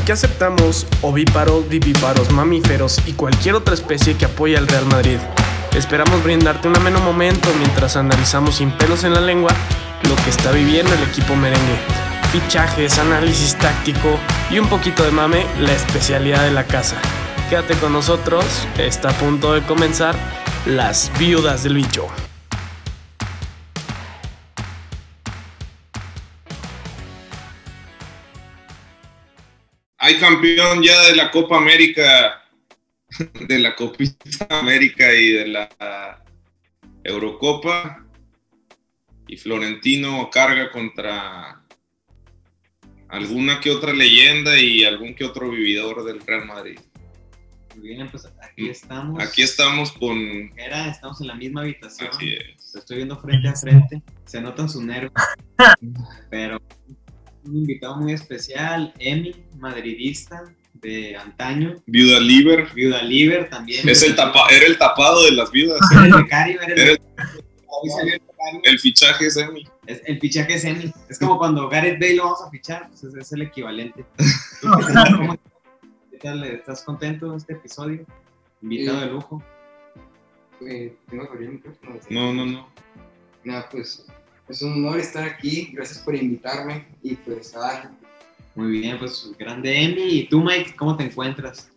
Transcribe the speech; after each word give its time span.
Aquí 0.00 0.12
aceptamos 0.12 0.86
ovíparos, 1.02 1.68
vivíparos, 1.68 2.32
mamíferos 2.32 2.98
y 3.06 3.12
cualquier 3.12 3.54
otra 3.54 3.74
especie 3.74 4.16
que 4.16 4.24
apoye 4.24 4.56
al 4.56 4.66
Real 4.66 4.86
Madrid. 4.86 5.18
Esperamos 5.76 6.24
brindarte 6.24 6.68
un 6.68 6.76
ameno 6.76 7.00
momento 7.00 7.50
mientras 7.58 7.96
analizamos 7.96 8.56
sin 8.56 8.70
pelos 8.72 9.04
en 9.04 9.12
la 9.12 9.20
lengua 9.20 9.50
lo 10.08 10.16
que 10.24 10.30
está 10.30 10.52
viviendo 10.52 10.92
el 10.94 11.02
equipo 11.02 11.36
merengue. 11.36 11.78
Fichajes, 12.32 12.98
análisis 12.98 13.56
táctico 13.58 14.18
y 14.50 14.58
un 14.58 14.68
poquito 14.68 15.02
de 15.04 15.10
mame, 15.10 15.44
la 15.60 15.72
especialidad 15.74 16.44
de 16.44 16.52
la 16.52 16.64
casa. 16.64 16.96
Quédate 17.50 17.74
con 17.74 17.92
nosotros, 17.92 18.44
está 18.78 19.10
a 19.10 19.12
punto 19.12 19.52
de 19.52 19.62
comenzar 19.62 20.16
Las 20.64 21.12
Viudas 21.18 21.62
del 21.62 21.74
Bicho. 21.74 22.06
Hay 30.10 30.16
campeón 30.16 30.82
ya 30.82 31.00
de 31.04 31.14
la 31.14 31.30
Copa 31.30 31.56
América, 31.56 32.42
de 33.46 33.58
la 33.60 33.76
Copita 33.76 34.58
América 34.58 35.14
y 35.14 35.30
de 35.30 35.46
la 35.46 36.24
Eurocopa. 37.04 38.04
Y 39.28 39.36
Florentino 39.36 40.28
carga 40.28 40.72
contra 40.72 41.62
alguna 43.06 43.60
que 43.60 43.70
otra 43.70 43.92
leyenda 43.92 44.58
y 44.58 44.82
algún 44.82 45.14
que 45.14 45.24
otro 45.24 45.48
vividor 45.48 46.02
del 46.02 46.20
Real 46.26 46.44
Madrid. 46.44 46.80
Bien, 47.76 48.10
pues 48.10 48.26
aquí 48.42 48.68
estamos. 48.68 49.22
Aquí 49.22 49.42
estamos 49.42 49.92
con. 49.92 50.18
Era, 50.56 50.88
estamos 50.88 51.20
en 51.20 51.28
la 51.28 51.36
misma 51.36 51.60
habitación. 51.60 52.10
Así 52.12 52.34
es. 52.34 52.72
Te 52.72 52.80
estoy 52.80 52.96
viendo 52.96 53.16
frente 53.20 53.46
a 53.46 53.54
frente. 53.54 54.02
Se 54.24 54.40
notan 54.40 54.68
sus 54.68 54.82
nervios. 54.82 55.12
Pero 56.30 56.60
un 57.44 57.56
invitado 57.56 57.96
muy 57.96 58.12
especial, 58.12 58.92
Emi, 58.98 59.34
madridista 59.58 60.44
de 60.74 61.16
antaño. 61.16 61.76
Viuda 61.86 62.20
Liber. 62.20 62.66
Viuda 62.74 63.02
Liber 63.02 63.48
también. 63.50 63.88
Es 63.88 64.02
el 64.02 64.14
tapa, 64.14 64.46
era 64.50 64.66
el 64.66 64.78
tapado 64.78 65.24
de 65.24 65.32
las 65.32 65.50
viudas. 65.50 65.80
Era 65.92 66.04
el 66.06 66.14
becario, 66.14 66.60
era 66.62 66.72
el, 66.74 66.78
Era 66.80 66.92
el- 68.64 68.78
fichaje 68.78 69.26
es 69.26 69.36
Emi. 69.36 69.64
Es- 69.86 70.02
el 70.06 70.20
fichaje 70.20 70.54
es 70.54 70.64
Emi. 70.64 70.92
Es 71.08 71.18
como 71.18 71.38
cuando 71.38 71.68
Gareth 71.68 71.98
Bale 72.00 72.16
lo 72.16 72.24
vamos 72.24 72.42
a 72.46 72.50
fichar, 72.50 72.88
pues 72.88 73.04
es, 73.04 73.14
es 73.14 73.32
el 73.32 73.42
equivalente. 73.42 74.04
¿Cómo- 74.60 75.38
¿Qué 76.10 76.18
tal? 76.18 76.44
¿Estás 76.44 76.82
contento 76.82 77.30
de 77.32 77.38
este 77.38 77.54
episodio? 77.54 78.04
Invitado 78.62 78.98
Sí. 79.00 79.04
de 79.06 79.10
lujo. 79.12 79.42
Eh, 80.66 80.94
tengo 81.08 81.24
que 81.24 81.30
abrir 81.32 81.48
el 81.48 81.54
micrófono. 81.54 81.98
No, 82.10 82.34
no, 82.34 82.44
no. 82.46 82.68
Nada, 83.44 83.66
pues 83.70 84.06
es 84.50 84.62
un 84.62 84.84
honor 84.84 84.98
estar 84.98 85.24
aquí. 85.24 85.70
Gracias 85.72 85.98
por 85.98 86.14
invitarme. 86.14 86.86
Y 87.02 87.14
pues 87.16 87.54
a 87.56 87.60
darle. 87.60 87.90
Muy 88.54 88.80
bien, 88.80 88.98
pues 88.98 89.30
grande 89.38 89.84
Emi. 89.84 90.20
¿Y 90.20 90.28
tú, 90.28 90.42
Mike, 90.42 90.74
cómo 90.76 90.96
te 90.96 91.04
encuentras? 91.04 91.70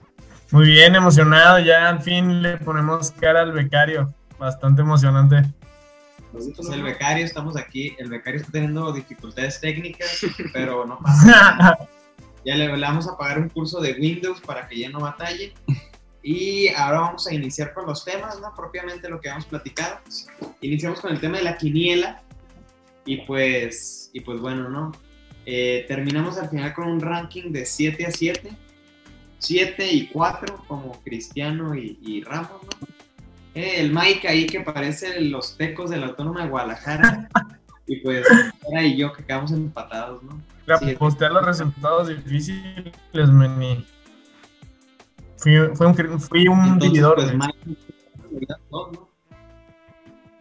Muy 0.52 0.66
bien, 0.68 0.96
emocionado. 0.96 1.60
Ya 1.60 1.90
al 1.90 2.02
fin 2.02 2.42
le 2.42 2.58
ponemos 2.58 3.12
cara 3.12 3.42
al 3.42 3.52
becario. 3.52 4.14
Bastante 4.40 4.82
emocionante. 4.82 5.44
Es 6.38 6.70
el 6.70 6.82
becario, 6.82 7.24
estamos 7.24 7.56
aquí. 7.56 7.96
El 8.00 8.10
becario 8.10 8.40
está 8.40 8.52
teniendo 8.52 8.92
dificultades 8.92 9.62
técnicas, 9.62 10.26
pero 10.54 10.86
no 10.86 10.98
pasa 11.04 11.26
nada. 11.26 11.90
Ya 12.46 12.56
le, 12.56 12.76
le 12.76 12.82
vamos 12.82 13.08
a 13.08 13.18
pagar 13.18 13.40
un 13.40 13.50
curso 13.50 13.80
de 13.80 13.94
Windows 13.94 14.42
para 14.42 14.68
que 14.68 14.80
ya 14.80 14.90
no 14.90 15.00
batalle. 15.00 15.54
Y 16.24 16.70
ahora 16.70 17.02
vamos 17.02 17.28
a 17.28 17.34
iniciar 17.34 17.74
con 17.74 17.86
los 17.86 18.04
temas, 18.04 18.40
¿no? 18.40 18.54
Propiamente 18.56 19.10
lo 19.10 19.20
que 19.20 19.30
hemos 19.30 19.46
platicado. 19.46 20.00
Iniciamos 20.62 21.02
con 21.02 21.12
el 21.12 21.20
tema 21.20 21.38
de 21.38 21.44
la 21.44 21.58
quiniela. 21.58 22.24
Y 23.06 23.18
pues, 23.18 24.10
y 24.14 24.22
pues 24.22 24.40
bueno, 24.40 24.70
¿no? 24.70 24.92
Eh, 25.46 25.86
terminamos 25.88 26.38
al 26.38 26.50
final 26.50 26.74
con 26.74 26.88
un 26.88 27.02
ranking 27.02 27.52
de 27.52 27.66
7 27.66 28.06
a 28.06 28.12
7. 28.12 28.52
7 29.40 29.92
y 29.92 30.08
4 30.08 30.64
como 30.68 31.02
Cristiano 31.04 31.76
y, 31.76 31.98
y 32.02 32.24
Ramos, 32.24 32.62
¿no? 32.64 32.88
Eh, 33.56 33.82
el 33.82 33.94
Mike 33.94 34.28
ahí 34.28 34.48
que 34.48 34.62
parece 34.62 35.22
los 35.22 35.58
tecos 35.58 35.90
de 35.90 35.98
la 35.98 36.08
Autónoma 36.08 36.44
de 36.44 36.50
Guadalajara. 36.50 37.30
y 37.88 37.98
pues, 37.98 38.26
era 38.72 38.84
y 38.84 38.98
yo 38.98 39.14
que 39.14 39.24
quedamos 39.24 39.52
empatados, 39.52 40.24
¿no? 40.24 40.42
Sí. 40.80 40.96
postear 40.96 41.32
los 41.34 41.46
resultados 41.46 42.08
difíciles, 42.08 42.94
meni. 43.14 43.86
Fui, 45.38 45.58
fue 45.76 45.88
un, 45.88 46.20
fui 46.20 46.48
un 46.48 46.80
Entonces, 46.82 47.04
pues. 47.16 47.34
Mike, 47.34 47.78
¿no? 48.72 49.03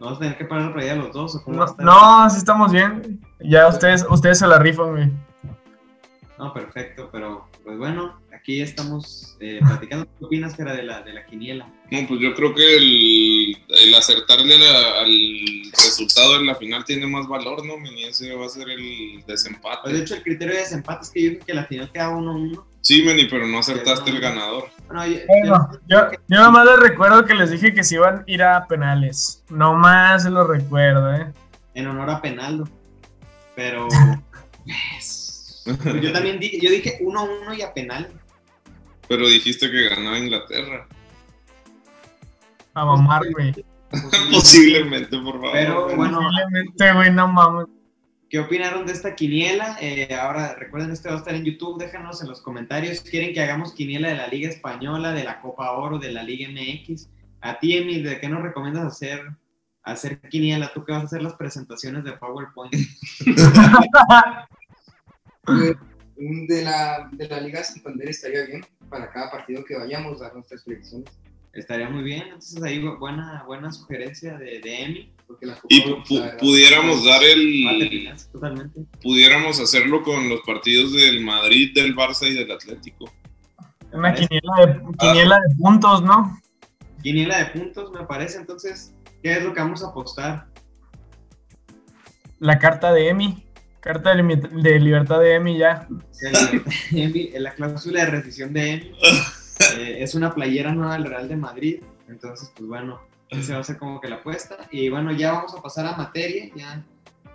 ¿No 0.03 0.09
vas 0.09 0.17
a 0.17 0.19
tener 0.19 0.37
que 0.37 0.43
parar 0.43 0.65
la 0.65 0.71
realidad 0.73 0.97
los 0.97 1.13
dos? 1.13 1.35
¿o 1.37 1.43
cómo 1.45 1.59
va 1.59 1.63
a 1.63 1.65
No, 1.67 1.71
estar? 1.71 1.85
no, 1.85 2.29
sí 2.29 2.37
estamos 2.37 2.71
bien. 2.73 3.21
Ya 3.39 3.69
ustedes, 3.69 4.05
ustedes 4.09 4.37
se 4.39 4.47
la 4.47 4.59
rifan, 4.59 4.91
güey. 4.91 5.09
No, 6.37 6.53
perfecto, 6.53 7.07
pero 7.09 7.47
pues 7.63 7.77
bueno, 7.77 8.19
aquí 8.37 8.59
estamos 8.61 9.37
eh, 9.39 9.61
platicando. 9.65 10.05
¿Qué 10.19 10.25
opinas, 10.25 10.55
que 10.55 10.63
era 10.63 10.73
de 10.75 10.83
la, 10.83 11.01
de 11.03 11.13
la 11.13 11.25
quiniela? 11.25 11.69
No, 11.89 12.05
pues 12.05 12.19
yo 12.19 12.33
creo 12.35 12.53
que 12.53 12.75
el, 12.75 13.57
el 13.69 13.95
acertarle 13.95 14.57
la- 14.57 14.99
al 15.03 15.71
resultado 15.71 16.37
de 16.37 16.43
la 16.43 16.55
final 16.55 16.83
tiene 16.83 17.07
más 17.07 17.25
valor, 17.29 17.65
¿no? 17.65 17.77
Meni? 17.77 18.03
Ese 18.03 18.35
va 18.35 18.45
a 18.47 18.49
ser 18.49 18.69
el 18.71 19.13
Pues 19.13 19.25
de 19.25 19.31
desempate. 19.31 19.97
hecho, 19.97 20.15
el 20.15 20.23
criterio 20.23 20.53
de 20.55 20.59
desempate 20.59 21.03
es 21.03 21.11
que 21.11 21.23
yo 21.23 21.29
dije 21.29 21.41
que 21.47 21.53
la 21.53 21.63
final 21.65 21.89
queda 21.93 22.09
1-1. 22.11 22.61
Sí, 22.81 23.03
Meni, 23.03 23.23
pero 23.29 23.47
no 23.47 23.59
acertaste 23.59 24.09
el 24.09 24.19
ganador. 24.19 24.65
Bueno, 24.93 25.07
yo, 25.07 25.19
Bueno, 25.27 25.69
yo- 25.87 26.11
yo, 26.11 26.17
yo 26.27 26.41
nomás 26.43 26.65
les 26.65 26.79
recuerdo 26.79 27.25
que 27.25 27.33
les 27.33 27.49
dije 27.49 27.73
que 27.73 27.83
se 27.83 27.95
iban 27.95 28.19
a 28.19 28.23
ir 28.27 28.43
a 28.43 28.67
penales. 28.67 29.43
Nomás 29.49 30.23
se 30.23 30.29
lo 30.29 30.45
recuerdo, 30.45 31.13
eh. 31.15 31.33
en 31.73 31.87
honor 31.87 32.11
a 32.11 32.21
Penaldo. 32.21 32.69
Pero 33.55 33.87
pues, 34.65 35.63
yo 36.01 36.11
también 36.13 36.39
dije, 36.39 36.59
yo 36.61 36.69
dije 36.69 36.99
1-1 37.01 37.57
y 37.57 37.61
a 37.63 37.73
penal. 37.73 38.07
Pero 39.07 39.27
dijiste 39.27 39.69
que 39.71 39.89
ganaba 39.89 40.17
Inglaterra. 40.19 40.87
A 42.75 42.85
mamar, 42.85 43.23
güey. 43.31 43.53
Posiblemente, 44.31 45.17
por 45.19 45.33
favor. 45.35 45.51
Pero 45.53 45.95
bueno, 45.95 46.19
Posiblemente, 46.19 46.93
güey, 46.93 47.11
no 47.11 47.27
mames. 47.27 47.65
¿Qué 48.33 48.39
opinaron 48.39 48.87
de 48.87 48.93
esta 48.93 49.13
quiniela? 49.13 49.77
Eh, 49.79 50.11
ahora 50.15 50.55
recuerden, 50.55 50.89
este 50.89 51.07
va 51.07 51.13
a 51.13 51.17
estar 51.19 51.35
en 51.35 51.45
YouTube, 51.45 51.77
déjanos 51.77 52.19
en 52.23 52.29
los 52.29 52.41
comentarios. 52.41 53.01
¿Quieren 53.01 53.31
que 53.31 53.39
hagamos 53.39 53.75
quiniela 53.75 54.07
de 54.07 54.15
la 54.15 54.25
Liga 54.25 54.49
Española, 54.49 55.13
de 55.13 55.23
la 55.23 55.39
Copa 55.39 55.71
Oro, 55.73 55.99
de 55.99 56.11
la 56.11 56.23
Liga 56.23 56.49
MX? 56.49 57.09
A 57.41 57.59
ti, 57.59 57.77
Emi, 57.77 58.01
¿de 58.01 58.19
qué 58.19 58.27
nos 58.27 58.41
recomiendas 58.41 58.85
hacer, 58.85 59.21
hacer 59.83 60.19
quiniela? 60.19 60.73
¿Tú 60.73 60.83
que 60.83 60.93
vas 60.93 61.03
a 61.03 61.05
hacer 61.05 61.21
las 61.21 61.35
presentaciones 61.35 62.03
de 62.05 62.13
PowerPoint? 62.13 62.73
De 66.15 66.63
la, 66.63 67.09
de 67.11 67.27
la 67.27 67.39
Liga 67.39 67.63
Santander 67.63 68.09
estaría 68.09 68.45
bien. 68.45 68.65
Para 68.89 69.11
cada 69.11 69.29
partido 69.29 69.63
que 69.63 69.77
vayamos, 69.77 70.21
dar 70.21 70.33
nuestras 70.33 70.63
predicciones. 70.63 71.11
Estaría 71.53 71.87
muy 71.87 72.01
bien, 72.01 72.23
entonces 72.23 72.63
ahí 72.63 72.79
buena, 72.79 73.43
buena 73.45 73.71
sugerencia 73.71 74.39
de, 74.39 74.59
de 74.59 74.83
Emi. 74.83 75.13
Porque 75.33 75.45
la 75.47 75.55
Copa 75.55 75.67
Y 75.69 75.81
pu- 75.81 76.19
la 76.19 76.37
pudiéramos 76.37 77.03
dar 77.03 77.23
el. 77.23 78.13
Totalmente. 78.31 78.81
Pudiéramos 79.01 79.59
hacerlo 79.59 80.03
con 80.03 80.29
los 80.29 80.41
partidos 80.41 80.93
del 80.93 81.21
Madrid, 81.23 81.73
del 81.73 81.95
Barça 81.95 82.27
y 82.29 82.35
del 82.35 82.51
Atlético. 82.51 83.11
Una 83.91 84.13
quiniela 84.13 84.53
de, 84.65 84.81
quiniela 84.99 85.35
de 85.37 85.55
puntos, 85.57 86.03
¿no? 86.03 86.39
Quiniela 87.01 87.39
de 87.39 87.45
puntos, 87.47 87.91
me 87.91 88.05
parece. 88.05 88.37
Entonces, 88.37 88.93
¿qué 89.23 89.33
es 89.37 89.43
lo 89.43 89.53
que 89.55 89.59
vamos 89.61 89.83
a 89.83 89.87
apostar? 89.87 90.45
La 92.39 92.59
carta 92.59 92.93
de 92.93 93.09
Emi. 93.09 93.43
Carta 93.79 94.15
de, 94.15 94.35
de 94.61 94.79
libertad 94.79 95.19
de 95.19 95.33
Emi 95.35 95.57
ya. 95.57 95.87
El- 96.21 96.63
Emi- 96.91 97.31
la 97.39 97.53
cláusula 97.55 98.05
de 98.05 98.11
rescisión 98.11 98.53
de 98.53 98.71
Emi 98.71 98.91
eh, 99.79 99.97
es 99.99 100.13
una 100.13 100.33
playera 100.33 100.73
nueva 100.73 100.93
del 100.93 101.05
Real 101.05 101.27
de 101.27 101.35
Madrid. 101.37 101.81
Entonces, 102.07 102.51
pues 102.55 102.67
bueno, 102.67 103.01
ese 103.37 103.53
va 103.53 103.59
a 103.59 103.63
ser 103.63 103.77
como 103.77 103.99
que 103.99 104.09
la 104.09 104.15
apuesta. 104.15 104.57
Y 104.71 104.89
bueno, 104.89 105.11
ya 105.11 105.33
vamos 105.33 105.53
a 105.55 105.61
pasar 105.61 105.85
a 105.85 105.95
materia. 105.95 106.49
Ya 106.55 106.83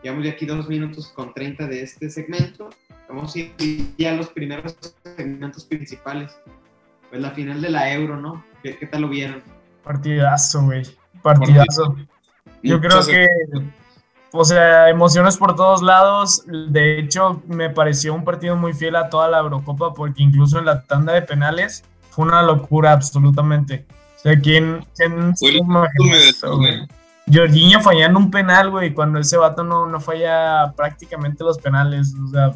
llevamos 0.03 0.25
ya 0.25 0.33
aquí 0.33 0.47
dos 0.47 0.69
minutos 0.69 1.09
con 1.09 1.33
30 1.33 1.67
de 1.67 1.83
este 1.83 2.11
segmento. 2.11 2.71
Vamos 3.09 3.35
a 3.35 3.39
ir 3.39 3.95
ya 3.97 4.13
a 4.13 4.15
los 4.15 4.29
primeros 4.29 4.77
segmentos 5.03 5.65
principales. 5.65 6.37
Pues 7.09 7.23
la 7.23 7.31
final 7.31 7.61
de 7.61 7.71
la 7.71 7.93
Euro, 7.93 8.17
¿no? 8.17 8.45
¿Qué, 8.63 8.77
qué 8.77 8.87
tal 8.87 9.03
lo 9.03 9.09
vieron? 9.09 9.43
Partidazo, 9.83 10.63
güey. 10.63 10.83
Partidazo. 11.23 11.97
Yo 12.63 12.81
creo 12.81 13.05
que, 13.07 13.27
o 14.33 14.45
sea, 14.45 14.91
emociones 14.91 15.37
por 15.37 15.57
todos 15.57 15.83
lados. 15.83 16.45
De 16.47 16.99
hecho, 16.99 17.43
me 17.47 17.71
pareció 17.71 18.15
un 18.15 18.25
partido 18.25 18.57
muy 18.57 18.75
fiel 18.75 18.97
a 18.97 19.09
toda 19.09 19.29
la 19.29 19.39
Eurocopa 19.39 19.95
porque 19.95 20.23
incluso 20.23 20.59
en 20.59 20.67
la 20.67 20.83
tanda 20.83 21.15
de 21.15 21.23
penales 21.23 21.85
fue 22.11 22.27
una 22.27 22.43
locura 22.43 22.93
absolutamente. 22.93 23.87
O 24.19 24.21
sea, 24.21 24.39
¿quién, 24.41 24.85
quién 24.97 25.37
se 25.37 25.47
el 25.49 25.57
imagina 25.57 26.17
eso, 26.29 26.57
güey? 26.57 26.81
Jorginho 27.33 27.81
fallando 27.81 28.19
un 28.19 28.31
penal, 28.31 28.71
güey, 28.71 28.93
cuando 28.93 29.19
ese 29.19 29.37
vato 29.37 29.63
no, 29.63 29.87
no 29.87 30.01
falla 30.01 30.73
prácticamente 30.77 31.45
los 31.45 31.59
penales. 31.59 32.15
O 32.27 32.29
sea, 32.31 32.53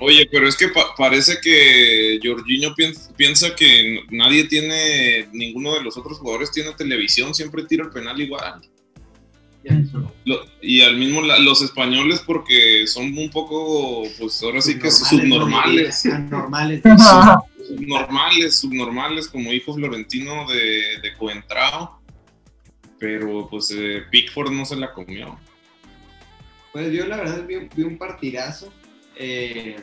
Oye, 0.00 0.28
pero 0.30 0.46
es 0.46 0.56
que 0.56 0.68
pa- 0.68 0.94
parece 0.96 1.38
que 1.42 2.20
Jorginho 2.22 2.72
piensa, 2.74 3.10
piensa 3.16 3.54
que 3.56 4.04
nadie 4.10 4.44
tiene, 4.44 5.28
ninguno 5.32 5.74
de 5.74 5.82
los 5.82 5.96
otros 5.96 6.18
jugadores 6.18 6.52
tiene 6.52 6.72
televisión, 6.74 7.34
siempre 7.34 7.64
tira 7.64 7.84
el 7.84 7.90
penal 7.90 8.20
igual. 8.20 8.60
y 10.62 10.82
al 10.82 10.96
mismo 10.96 11.20
los 11.22 11.62
españoles 11.62 12.22
porque 12.24 12.86
son 12.86 13.06
un 13.16 13.30
poco, 13.30 14.04
pues 14.18 14.40
ahora 14.42 14.60
sí 14.60 14.78
que 14.78 14.90
subnormales. 14.90 16.02
Normales. 17.68 18.56
subnormales, 18.56 18.56
subnormales, 18.56 19.28
como 19.28 19.52
hijo 19.52 19.74
florentino 19.74 20.46
de, 20.48 21.00
de 21.02 21.14
Coentrao. 21.16 22.00
Pero 22.98 23.48
pues 23.48 23.70
eh, 23.76 24.02
Pickford 24.10 24.50
no 24.50 24.64
se 24.64 24.76
la 24.76 24.92
comió. 24.92 25.38
Pues 26.72 26.92
yo 26.92 27.06
la 27.06 27.16
verdad 27.16 27.46
vi, 27.46 27.82
un 27.82 27.98
partidazo. 27.98 28.72
Eh, 29.16 29.76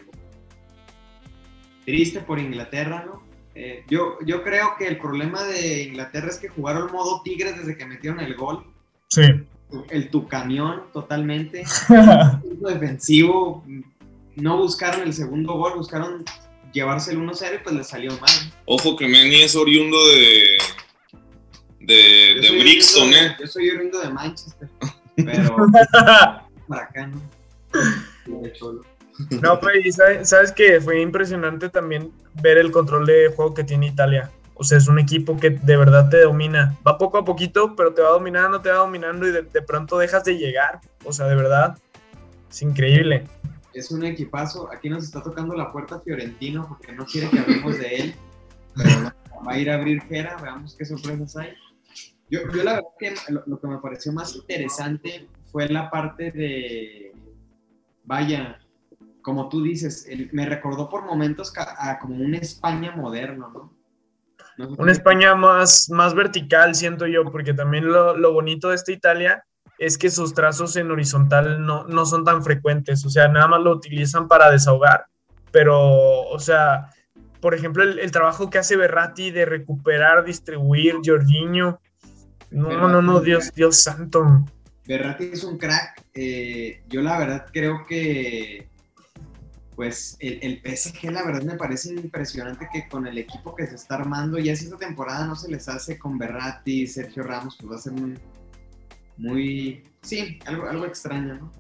triste 1.86 2.20
por 2.22 2.40
Inglaterra, 2.40 3.04
¿no? 3.06 3.24
Eh, 3.54 3.86
yo, 3.90 4.18
yo 4.26 4.44
creo 4.44 4.76
que 4.78 4.88
el 4.88 4.98
problema 4.98 5.44
de 5.44 5.84
Inglaterra 5.84 6.28
es 6.28 6.38
que 6.38 6.50
jugaron 6.50 6.92
modo 6.92 7.22
Tigres 7.24 7.58
desde 7.58 7.78
que 7.78 7.86
metieron 7.86 8.20
el 8.20 8.36
gol. 8.36 8.66
Sí. 9.08 9.24
El 9.90 10.10
tu 10.10 10.28
camión 10.28 10.84
totalmente. 10.92 11.64
defensivo. 12.44 13.64
No 14.36 14.58
buscaron 14.58 15.04
el 15.04 15.14
segundo 15.14 15.54
gol, 15.54 15.74
buscaron 15.78 16.26
llevarse 16.76 17.12
el 17.12 17.20
1-0 17.20 17.56
y 17.56 17.64
pues 17.64 17.76
les 17.76 17.88
salió 17.88 18.12
mal. 18.20 18.54
Ojo 18.66 18.96
que 18.96 19.08
Meni 19.08 19.42
es 19.42 19.56
oriundo 19.56 19.98
de. 20.08 20.58
de, 21.80 22.40
de 22.42 22.60
Brixton, 22.60 23.14
¿eh? 23.14 23.36
Yo 23.40 23.48
soy 23.48 23.70
oriundo 23.70 24.00
de 24.00 24.10
Manchester. 24.10 24.70
Pero. 25.16 25.56
para 26.68 26.84
acá, 26.84 27.08
¿no? 27.08 27.22
De 28.42 28.54
Cholo. 28.54 28.84
No, 29.42 29.60
pues, 29.62 29.96
¿sabes, 29.96 30.28
sabes 30.28 30.52
que 30.52 30.82
fue 30.82 31.00
impresionante 31.00 31.70
también 31.70 32.12
ver 32.42 32.58
el 32.58 32.72
control 32.72 33.06
de 33.06 33.32
juego 33.34 33.54
que 33.54 33.64
tiene 33.64 33.88
Italia. 33.88 34.30
O 34.56 34.64
sea, 34.66 34.78
es 34.78 34.88
un 34.88 35.00
equipo 35.00 35.38
que 35.38 35.52
de 35.52 35.78
verdad 35.78 36.10
te 36.10 36.22
domina. 36.22 36.78
Va 36.86 36.98
poco 36.98 37.18
a 37.18 37.26
poquito, 37.26 37.76
pero 37.78 37.94
te 37.94 38.02
va 38.02 38.10
dominando, 38.10 38.62
te 38.62 38.70
va 38.70 38.78
dominando 38.78 39.26
y 39.28 39.32
de, 39.32 39.44
pronto 39.62 39.98
dejas 39.98 40.26
de 40.26 40.38
llegar. 40.38 40.82
O 41.06 41.14
sea, 41.14 41.28
de 41.28 41.36
verdad, 41.36 41.78
es 42.50 42.62
increíble. 42.62 43.26
Es 43.76 43.92
un 43.92 44.04
equipazo. 44.06 44.72
Aquí 44.72 44.90
nos 44.90 45.04
está 45.04 45.22
tocando 45.22 45.54
la 45.54 45.72
puerta 45.72 46.00
Fiorentino 46.00 46.66
porque 46.68 46.94
no 46.94 47.06
quiere 47.06 47.30
que 47.30 47.40
hablemos 47.40 47.78
de 47.78 47.96
él. 47.96 48.16
Pero 48.76 49.12
va 49.46 49.54
a 49.54 49.60
ir 49.60 49.70
a 49.70 49.76
abrir 49.76 50.02
Jera, 50.04 50.38
veamos 50.42 50.76
qué 50.76 50.86
sorpresas 50.86 51.38
hay. 51.38 51.54
Yo, 52.30 52.40
yo 52.52 52.64
la 52.64 52.76
verdad 52.76 52.90
que 52.98 53.16
lo 53.46 53.60
que 53.60 53.68
me 53.68 53.78
pareció 53.78 54.12
más 54.12 54.36
interesante 54.36 55.30
fue 55.52 55.70
la 55.70 55.90
parte 55.92 56.32
de, 56.32 57.14
vaya, 58.04 58.60
como 59.22 59.50
tú 59.50 59.64
dices, 59.64 60.08
me 60.32 60.46
recordó 60.46 60.90
por 60.90 61.06
momentos 61.06 61.54
a, 61.58 61.98
como 62.00 62.16
una 62.24 62.38
España 62.38 62.96
moderno, 62.96 63.50
¿no? 64.58 64.76
una 64.78 64.92
España 64.92 65.36
más, 65.36 65.90
más 65.90 66.14
vertical, 66.14 66.76
siento 66.76 67.08
yo, 67.08 67.30
porque 67.30 67.54
también 67.54 67.92
lo, 67.92 68.34
bonito 68.34 68.70
de 68.70 68.76
esta 68.76 68.92
Italia 68.92 69.46
es 69.78 69.98
que 69.98 70.10
sus 70.10 70.34
trazos 70.34 70.76
en 70.76 70.92
horizontal 70.92 71.66
no, 71.66 71.86
no 71.86 72.06
son 72.06 72.24
tan 72.24 72.44
frecuentes, 72.44 73.06
o 73.06 73.10
sea, 73.10 73.28
nada 73.28 73.48
más 73.48 73.62
lo 73.62 73.72
utilizan 73.72 74.28
para 74.28 74.50
desahogar, 74.52 75.06
pero, 75.52 76.24
o 76.24 76.40
sea, 76.40 76.90
por 77.42 77.54
ejemplo, 77.54 77.84
el, 77.84 78.12
trabajo 78.12 78.50
que 78.50 78.58
hace 78.58 78.76
Berratti 78.76 79.32
de 79.32 79.46
recuperar, 79.46 80.24
distribuir, 80.26 80.96
Jorginho, 81.04 81.80
no, 82.52 82.88
no, 82.88 83.02
no, 83.02 83.20
Dios, 83.20 83.52
Dios 83.54 83.82
santo. 83.82 84.46
Berratti 84.88 85.30
es 85.34 85.44
un 85.44 85.58
crack, 85.58 86.04
eh, 86.14 86.84
yo 86.88 87.02
la 87.02 87.18
verdad 87.18 87.46
creo 87.52 87.86
que 87.88 88.70
pues 89.76 90.16
el, 90.22 90.40
el, 90.42 90.78
PSG 90.78 91.12
la 91.12 91.26
verdad 91.26 91.44
me 91.44 91.56
parece 91.56 91.94
impresionante 91.94 92.70
que 92.72 92.88
con 92.88 93.08
el 93.08 93.18
equipo 93.18 93.54
que 93.56 93.68
se 93.68 93.76
está 93.76 93.96
armando, 93.96 94.40
ya 94.40 94.56
si 94.56 94.66
esta 94.66 94.78
temporada 94.78 95.28
no 95.28 95.36
se 95.36 95.52
les 95.52 95.68
hace 95.68 96.00
con 96.00 96.18
Berratti 96.18 96.84
y 96.84 96.88
Sergio 96.88 97.24
Ramos, 97.24 97.58
pues 97.60 97.72
va 97.72 97.76
a 97.76 97.80
ser 97.80 97.92
muy, 97.92 98.18
muy 99.18 99.84
sí, 100.02 100.40
algo, 100.46 100.68
algo 100.68 100.86
extraño, 100.86 101.36
¿no? 101.36 101.52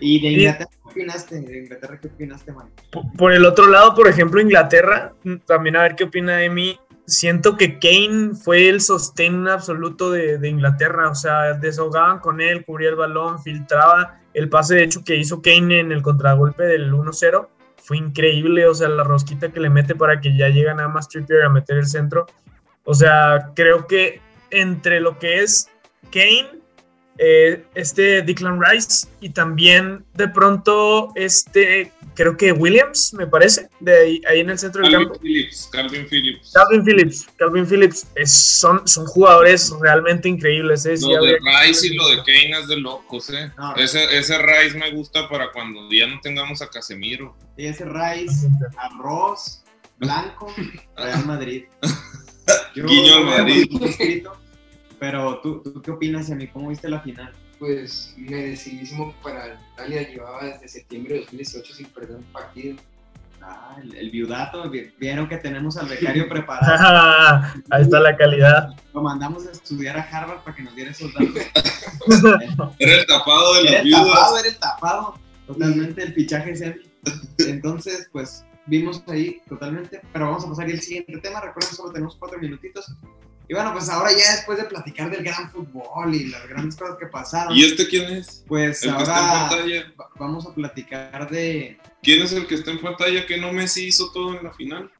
¿Y 0.00 0.20
de 0.20 0.28
Inglaterra 0.28 0.70
qué 0.70 0.90
opinaste? 0.90 1.40
¿De 1.40 1.58
Inglaterra 1.58 2.00
qué 2.00 2.08
opinaste, 2.08 2.52
Mario? 2.52 2.72
Por, 3.16 3.32
el 3.32 3.44
otro 3.44 3.66
lado, 3.68 3.94
por 3.94 4.08
ejemplo, 4.08 4.40
Inglaterra, 4.40 5.12
también 5.46 5.76
a 5.76 5.82
ver 5.82 5.94
qué 5.94 6.04
opina 6.04 6.38
de 6.38 6.50
mí. 6.50 6.78
Siento 7.06 7.56
que 7.56 7.78
Kane 7.78 8.34
fue 8.34 8.68
el 8.68 8.80
sostén 8.80 9.46
absoluto 9.46 10.10
de, 10.10 10.38
de 10.38 10.48
Inglaterra, 10.48 11.08
o 11.08 11.14
sea, 11.14 11.54
desahogaban 11.54 12.18
con 12.18 12.40
él, 12.40 12.64
cubría 12.64 12.90
el 12.90 12.96
balón, 12.96 13.42
filtraba 13.42 14.20
el 14.34 14.48
pase 14.48 14.76
de 14.76 14.84
hecho 14.84 15.04
que 15.04 15.16
hizo 15.16 15.42
Kane 15.42 15.80
en 15.80 15.92
el 15.92 16.02
contragolpe 16.02 16.64
del 16.64 16.92
1-0 16.92 17.48
fue 17.82 17.96
increíble, 17.96 18.66
o 18.66 18.74
sea, 18.74 18.88
la 18.88 19.02
rosquita 19.02 19.50
que 19.50 19.58
le 19.58 19.68
mete 19.68 19.96
para 19.96 20.20
que 20.20 20.36
ya 20.36 20.48
llega 20.48 20.72
nada 20.72 20.88
más 20.88 21.08
Trippier 21.08 21.42
a 21.42 21.48
meter 21.48 21.78
el 21.78 21.86
centro. 21.86 22.26
O 22.84 22.94
sea, 22.94 23.50
creo 23.54 23.88
que 23.88 24.20
entre 24.50 25.00
lo 25.00 25.18
que 25.18 25.42
es 25.42 25.68
Kane, 26.12 26.61
eh, 27.18 27.64
este 27.74 28.22
Declan 28.22 28.60
Rice 28.60 29.06
y 29.20 29.30
también 29.30 30.04
de 30.14 30.28
pronto 30.28 31.12
este 31.14 31.92
creo 32.14 32.36
que 32.36 32.52
Williams, 32.52 33.14
me 33.14 33.26
parece, 33.26 33.68
de 33.80 33.98
ahí, 33.98 34.22
ahí 34.28 34.40
en 34.40 34.50
el 34.50 34.58
centro 34.58 34.82
del 34.82 34.92
campo. 34.92 35.18
Phillips, 35.20 35.68
Calvin 35.72 36.06
Phillips. 36.06 36.52
Calvin 36.52 36.84
Phillips, 36.84 37.26
Calvin 37.36 37.66
Phillips, 37.66 38.06
son, 38.26 38.86
son 38.86 39.06
jugadores 39.06 39.72
realmente 39.80 40.28
increíbles. 40.28 40.84
¿eh? 40.86 40.94
Lo 41.00 41.24
de 41.24 41.38
Rice 41.38 41.86
y 41.86 41.94
lo 41.94 42.08
de 42.08 42.16
Kane 42.18 42.60
es 42.60 42.68
de 42.68 42.76
locos, 42.76 43.30
¿eh? 43.30 43.50
ese, 43.76 44.16
ese 44.16 44.38
Rice 44.38 44.76
me 44.78 44.90
gusta 44.92 45.28
para 45.28 45.50
cuando 45.52 45.88
ya 45.90 46.06
no 46.06 46.20
tengamos 46.20 46.62
a 46.62 46.68
Casemiro. 46.68 47.36
Y 47.56 47.66
ese 47.66 47.84
Rice, 47.84 48.48
arroz, 48.76 49.62
blanco, 49.98 50.52
Real 50.96 51.26
Madrid. 51.26 51.64
Guiño 52.74 53.14
al 53.16 53.24
Madrid. 53.24 54.26
Pero 55.02 55.40
¿tú, 55.40 55.60
¿tú 55.62 55.82
qué 55.82 55.90
opinas, 55.90 56.30
mí 56.30 56.46
¿Cómo 56.46 56.68
viste 56.68 56.88
la 56.88 57.00
final? 57.00 57.32
pues 57.58 58.14
merecidísimo 58.16 59.12
para 59.20 59.60
Italia. 59.72 60.08
Llevaba 60.08 60.44
desde 60.44 60.68
septiembre 60.68 61.14
de 61.14 61.20
2018 61.22 61.74
sin 61.74 61.86
perder 61.86 62.18
un 62.18 62.22
partido. 62.24 62.76
Ah, 63.40 63.76
el, 63.82 64.10
viudato, 64.12 64.70
vieron 65.00 65.28
que 65.28 65.38
tenemos 65.38 65.76
al 65.76 65.88
becario 65.88 66.28
preparado. 66.28 67.46
Ahí 67.70 67.82
está 67.82 67.98
la 67.98 68.16
calidad. 68.16 68.76
Lo 68.94 69.02
mandamos 69.02 69.44
a 69.48 69.50
estudiar 69.50 69.96
a 69.96 70.02
Harvard 70.02 70.44
para 70.44 70.56
que 70.56 70.62
nos 70.62 70.76
diera 70.76 70.92
esos 70.92 71.12
datos. 71.14 72.72
era 72.78 72.94
el 72.94 73.06
tapado 73.06 73.54
de 73.54 73.70
las 73.70 73.82
viudas. 73.82 74.06
Tapado, 74.06 74.38
era 74.38 74.48
el 74.48 74.56
tapado, 74.56 75.18
totalmente 75.48 76.02
el 76.04 76.14
fichaje 76.14 76.54
semi. 76.54 76.82
Entonces, 77.38 78.08
pues 78.12 78.44
vimos 78.66 79.02
ahí 79.08 79.40
totalmente, 79.48 80.00
pero 80.12 80.26
vamos 80.26 80.44
a 80.44 80.48
pasar 80.48 80.66
al 80.66 80.80
siguiente 80.80 81.18
tema. 81.18 81.40
Recuerden, 81.40 81.74
solo 81.74 81.92
tenemos 81.92 82.14
cuatro 82.14 82.38
minutitos. 82.38 82.92
Y 83.48 83.54
bueno, 83.54 83.72
pues 83.72 83.88
ahora 83.88 84.10
ya 84.12 84.36
después 84.36 84.58
de 84.58 84.64
platicar 84.64 85.10
del 85.10 85.24
gran 85.24 85.50
fútbol 85.50 86.14
y 86.14 86.28
las 86.28 86.48
grandes 86.48 86.76
cosas 86.76 86.96
que 86.98 87.06
pasaron. 87.06 87.56
¿Y 87.56 87.64
este 87.64 87.86
quién 87.86 88.10
es? 88.12 88.44
Pues 88.46 88.86
ahora 88.86 89.50
vamos 90.18 90.46
a 90.46 90.54
platicar 90.54 91.28
de... 91.30 91.78
¿Quién 92.02 92.22
es 92.22 92.32
el 92.32 92.46
que 92.46 92.54
está 92.54 92.70
en 92.70 92.80
pantalla 92.80 93.26
que 93.26 93.38
no 93.38 93.52
Messi 93.52 93.86
hizo 93.88 94.10
todo 94.12 94.36
en 94.36 94.44
la 94.44 94.52
final? 94.52 94.90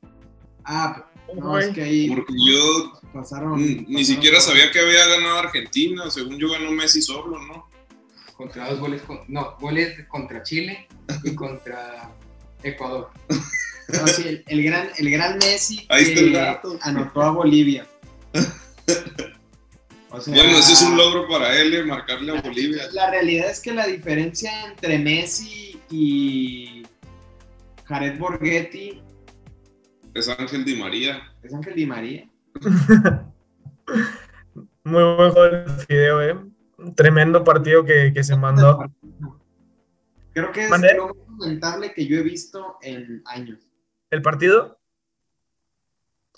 Ah, 0.65 1.07
no, 1.35 1.59
es 1.59 1.69
que 1.69 1.83
ahí... 1.83 2.09
Porque 2.09 2.35
yo 2.47 3.01
pasaron, 3.13 3.87
ni 3.89 4.05
siquiera 4.05 4.41
sabía 4.41 4.71
que 4.71 4.81
había 4.81 5.07
ganado 5.07 5.39
Argentina. 5.39 6.11
Según 6.11 6.39
yo 6.39 6.51
ganó 6.51 6.73
Messi 6.73 7.01
solo, 7.01 7.39
¿no? 7.39 7.69
Contra 8.37 8.69
dos 8.71 8.81
goles, 8.81 9.03
no, 9.29 9.57
goles 9.61 10.07
contra 10.09 10.43
Chile 10.43 10.89
y 11.23 11.35
contra 11.35 12.11
Ecuador. 12.63 13.11
No, 13.89 14.07
sí, 14.07 14.43
el, 14.47 14.63
gran, 14.63 14.89
el 14.97 15.11
gran 15.11 15.37
Messi 15.37 15.87
que 15.87 16.57
anotó 16.81 17.21
a 17.21 17.31
Bolivia 17.31 17.85
bueno, 20.27 20.59
ese 20.59 20.73
es 20.73 20.83
un 20.83 20.97
logro 20.97 21.29
para 21.29 21.59
él, 21.59 21.75
eh, 21.75 21.85
marcarle 21.85 22.37
a 22.37 22.41
Bolivia. 22.41 22.89
La 22.93 23.11
realidad 23.11 23.51
es 23.51 23.61
que 23.61 23.73
la 23.73 23.87
diferencia 23.87 24.67
entre 24.67 24.99
Messi 24.99 25.81
y 25.91 26.83
Jared 27.85 28.19
Borghetti 28.19 29.03
es 30.15 30.29
Ángel 30.29 30.65
Di 30.65 30.77
María. 30.77 31.23
Es 31.43 31.55
Ángel 31.55 31.75
Di 31.75 31.87
María. 31.87 32.29
Muy 34.85 35.03
buen 35.03 35.31
juego 35.33 35.45
el 35.45 35.65
video, 35.89 36.23
¿eh? 36.23 36.39
Tremendo 36.95 37.45
partido 37.45 37.85
que, 37.85 38.13
se 38.23 38.37
mandó. 38.37 38.85
Creo 40.33 40.53
que 40.53 40.65
es 40.65 40.71
lo 40.71 40.79
más 40.79 41.17
lamentable 41.39 41.93
que 41.95 42.07
yo 42.07 42.19
he 42.19 42.23
visto 42.23 42.79
en 42.83 43.23
años. 43.27 43.61
¿El 44.11 44.23
partido? 44.23 44.79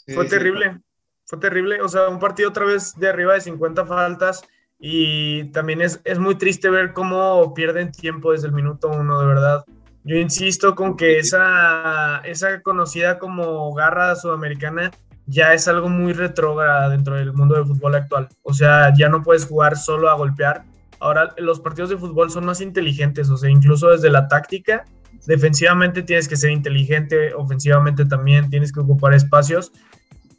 Fue 0.07 0.27
terrible 0.27 0.81
fue 1.25 1.39
terrible. 1.39 1.81
O 1.81 1.89
sea, 1.89 2.09
un 2.09 2.19
partido 2.19 2.51
otra 2.51 2.65
vez 2.65 2.95
de 2.97 3.09
arriba 3.09 3.35
de 3.35 3.41
50 3.41 3.87
faltas 3.87 4.43
y 4.79 5.45
también 5.53 5.81
es, 5.81 6.01
es 6.05 6.19
muy 6.19 6.37
triste 6.37 6.71
ver 6.71 6.93
cómo 6.93 7.55
pierden 7.55 7.93
tiempo 7.93 8.33
desde 8.33 8.49
el 8.49 8.53
minuto 8.53 8.89
uno, 8.89 9.21
de 9.21 9.27
verdad. 9.27 9.65
Yo 10.05 10.17
insisto 10.17 10.75
con 10.75 10.97
que 10.97 11.19
esa, 11.19 12.19
esa 12.25 12.61
conocida 12.61 13.19
como 13.19 13.73
garra 13.73 14.15
sudamericana 14.17 14.91
ya 15.27 15.55
es 15.55 15.67
algo 15.69 15.89
muy 15.89 16.13
retrógrada 16.13 16.91
dentro 16.91 17.17
del 17.17 17.33
mundo 17.33 17.55
del 17.55 17.65
fútbol 17.65 17.95
actual. 17.95 18.29
O 18.43 18.53
sea, 18.53 18.93
ya 18.95 19.09
no 19.09 19.23
puedes 19.23 19.47
jugar 19.47 19.79
solo 19.79 20.11
a 20.11 20.15
golpear. 20.15 20.65
Ahora 21.01 21.35
los 21.39 21.61
partidos 21.61 21.91
de 21.91 21.97
fútbol 21.97 22.31
son 22.31 22.45
más 22.45 22.61
inteligentes, 22.61 23.31
o 23.31 23.37
sea, 23.37 23.51
incluso 23.51 23.91
desde 23.91 24.11
la 24.11 24.29
táctica, 24.29 24.85
defensivamente 25.27 26.03
tienes 26.03 26.29
que 26.29 26.37
ser 26.37 26.51
inteligente, 26.51 27.35
ofensivamente 27.35 28.05
también 28.05 28.51
tienes 28.51 28.73
que 28.73 28.81
ocupar 28.81 29.15
espacios 29.15 29.73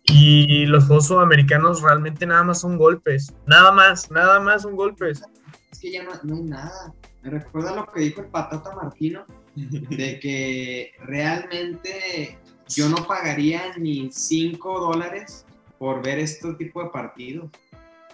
y 0.07 0.65
los 0.65 0.85
juegos 0.85 1.07
sudamericanos 1.07 1.81
realmente 1.81 2.25
nada 2.25 2.43
más 2.43 2.61
son 2.61 2.77
golpes. 2.77 3.33
Nada 3.45 3.71
más, 3.71 4.11
nada 4.11 4.39
más 4.39 4.61
son 4.63 4.75
golpes. 4.75 5.23
es 5.71 5.79
que 5.79 5.91
ya 5.91 6.03
no, 6.03 6.11
no 6.23 6.35
hay 6.35 6.43
nada. 6.43 6.93
Me 7.23 7.31
recuerda 7.31 7.75
lo 7.75 7.91
que 7.91 8.01
dijo 8.01 8.21
el 8.21 8.27
Patata 8.27 8.75
Martino, 8.75 9.25
de 9.55 10.19
que 10.19 10.91
realmente 10.99 12.37
yo 12.67 12.87
no 12.89 12.97
pagaría 13.07 13.75
ni 13.77 14.11
5 14.11 14.79
dólares 14.79 15.45
por 15.79 16.03
ver 16.03 16.19
este 16.19 16.53
tipo 16.53 16.83
de 16.83 16.89
partidos. 16.89 17.49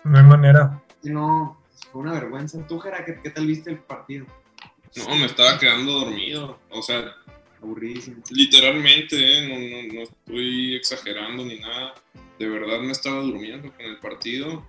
No 0.03 0.17
hay 0.17 0.23
manera. 0.23 0.81
No, 1.03 1.61
fue 1.91 2.01
una 2.01 2.13
vergüenza. 2.13 2.65
Tú, 2.67 2.79
Jera, 2.79 3.03
¿qué, 3.03 3.19
qué 3.21 3.29
tal 3.31 3.47
viste 3.47 3.71
el 3.71 3.79
partido? 3.79 4.25
No, 5.07 5.15
me 5.15 5.25
estaba 5.25 5.57
quedando 5.57 5.91
dormido. 5.91 6.59
O 6.69 6.81
sea, 6.81 7.15
Aburridísimo. 7.61 8.23
literalmente, 8.31 9.15
¿eh? 9.17 9.47
no, 9.47 9.59
no, 9.59 9.93
no 9.93 10.01
estoy 10.01 10.75
exagerando 10.75 11.45
ni 11.45 11.59
nada. 11.59 11.93
De 12.39 12.49
verdad 12.49 12.79
me 12.79 12.91
estaba 12.91 13.21
durmiendo 13.21 13.71
con 13.71 13.85
el 13.85 13.97
partido. 13.99 14.67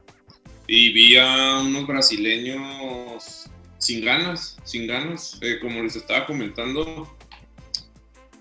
Y 0.66 0.92
vi 0.92 1.16
a 1.16 1.60
unos 1.60 1.86
brasileños 1.86 3.50
sin 3.78 4.04
ganas, 4.04 4.56
sin 4.64 4.86
ganas. 4.86 5.38
Eh, 5.40 5.58
como 5.60 5.82
les 5.82 5.96
estaba 5.96 6.26
comentando, 6.26 7.16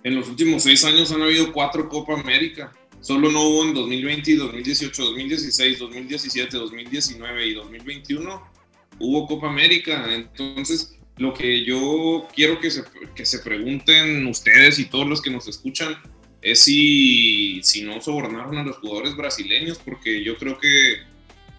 en 0.03 0.15
los 0.15 0.29
últimos 0.29 0.63
seis 0.63 0.83
años 0.83 1.11
han 1.11 1.21
habido 1.21 1.51
cuatro 1.53 1.87
Copa 1.87 2.13
América. 2.13 2.73
Solo 2.99 3.31
no 3.31 3.41
hubo 3.41 3.63
en 3.65 3.73
2020 3.73 4.31
y 4.31 4.35
2018, 4.35 5.03
2016, 5.03 5.79
2017, 5.79 6.57
2019 6.57 7.47
y 7.47 7.53
2021 7.53 8.51
hubo 8.99 9.27
Copa 9.27 9.47
América. 9.47 10.13
Entonces, 10.13 10.97
lo 11.17 11.33
que 11.33 11.63
yo 11.65 12.27
quiero 12.33 12.59
que 12.59 12.71
se, 12.71 12.83
que 13.15 13.25
se 13.25 13.39
pregunten 13.39 14.25
ustedes 14.27 14.79
y 14.79 14.85
todos 14.85 15.07
los 15.07 15.21
que 15.21 15.29
nos 15.29 15.47
escuchan 15.47 15.95
es 16.41 16.63
si, 16.63 17.61
si 17.63 17.83
no 17.83 18.01
sobornaron 18.01 18.57
a 18.57 18.63
los 18.63 18.77
jugadores 18.77 19.15
brasileños, 19.15 19.77
porque 19.77 20.23
yo 20.23 20.37
creo 20.37 20.57
que 20.57 21.09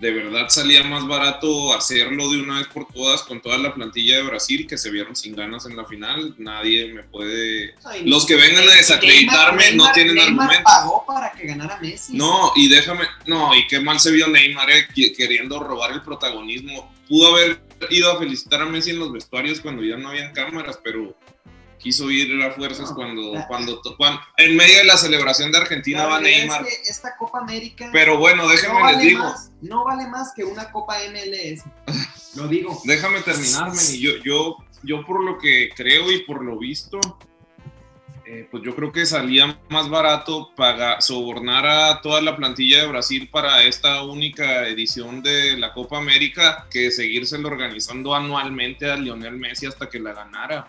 de 0.01 0.11
verdad 0.11 0.49
salía 0.49 0.83
más 0.83 1.07
barato 1.07 1.73
hacerlo 1.73 2.29
de 2.29 2.43
una 2.43 2.59
vez 2.59 2.67
por 2.67 2.89
todas 2.93 3.23
con 3.23 3.41
toda 3.41 3.57
la 3.59 3.73
plantilla 3.73 4.17
de 4.17 4.25
Brasil 4.25 4.67
que 4.67 4.77
se 4.77 4.91
vieron 4.91 5.15
sin 5.15 5.37
ganas 5.37 5.65
en 5.67 5.77
la 5.77 5.85
final. 5.85 6.35
Nadie 6.39 6.93
me 6.93 7.05
puede... 7.05 7.77
Ay, 7.85 8.03
Los 8.05 8.27
que 8.27 8.35
vengan 8.35 8.69
a 8.69 8.73
desacreditarme 8.73 9.63
Neymar- 9.63 9.75
no 9.77 9.93
tienen 9.93 10.15
Neymar 10.17 10.31
argumentos. 10.47 10.65
pagó 10.65 11.05
para 11.07 11.31
que 11.31 11.47
ganara 11.47 11.79
Messi. 11.81 12.17
No, 12.17 12.51
y 12.57 12.67
déjame, 12.69 13.05
no, 13.27 13.55
y 13.57 13.65
qué 13.69 13.79
mal 13.79 14.01
se 14.01 14.11
vio 14.11 14.27
Neymar 14.27 14.69
eh, 14.73 14.89
queriendo 15.17 15.61
robar 15.61 15.93
el 15.93 16.03
protagonismo. 16.03 16.93
Pudo 17.09 17.37
haber 17.37 17.63
ido 17.91 18.11
a 18.13 18.19
felicitar 18.19 18.61
a 18.63 18.67
Messi 18.67 18.91
en 18.91 18.99
los 18.99 19.13
vestuarios 19.13 19.61
cuando 19.61 19.83
ya 19.83 19.97
no 19.97 20.09
habían 20.11 20.33
cámaras, 20.33 20.79
pero 20.83 21.15
quiso 21.79 22.11
ir 22.11 22.41
a 22.43 22.53
fuerzas 22.53 22.91
No, 22.91 22.95
cuando, 22.97 23.35
la- 23.35 23.47
cuando, 23.49 23.81
cuando, 23.97 24.21
en 24.37 24.57
medio 24.57 24.79
de 24.79 24.85
la 24.85 24.97
celebración 24.97 25.51
de 25.51 25.59
Argentina 25.59 26.07
va 26.07 26.21
Neymar. 26.21 26.65
es 26.67 26.79
que 26.79 26.91
esta 26.91 27.17
Copa 27.17 27.41
América 27.41 27.91
Pero 27.93 28.19
bueno, 28.19 28.47
déjenme 28.49 28.75
no, 28.75 28.81
vale 28.81 28.97
les 28.99 29.07
digo, 29.07 29.25
más, 29.25 29.51
no 29.63 29.85
vale 29.85 30.07
más 30.09 30.33
que 30.35 30.45
una 30.45 30.71
Copa 30.71 30.99
MLS. 31.11 31.65
Lo 32.37 32.47
digo. 32.49 32.81
déjame 32.85 33.21
terminarme. 33.23 33.99
Yo, 33.99 34.13
yo, 34.25 34.57
yo 34.85 35.05
por 35.05 35.25
lo 35.25 35.39
que 35.39 35.71
creo 35.77 36.11
y 36.13 36.21
por 36.23 36.45
lo 36.45 36.57
visto, 36.59 37.01
eh, 38.33 38.49
pues 38.51 38.63
yo 38.63 38.75
creo 38.75 38.91
que 38.91 39.05
salía 39.05 39.61
más 39.69 39.91
barato 39.91 40.53
sobornar 41.01 41.67
a 41.67 42.01
toda 42.01 42.23
la 42.23 42.35
plantilla 42.35 42.81
de 42.81 42.87
Brasil 42.89 43.29
para 43.31 43.63
esta 43.63 44.03
única 44.05 44.67
edición 44.69 45.23
de 45.23 45.59
la 45.59 45.75
Copa 45.75 45.99
América 45.99 46.67
que 46.71 46.91
seguírselo 46.91 47.49
organizando 47.49 48.15
anualmente 48.15 48.91
a 48.91 48.97
Lionel 48.97 49.37
Messi 49.37 49.67
hasta 49.67 49.91
que 49.91 50.01
la 50.01 50.15
ganara. 50.15 50.67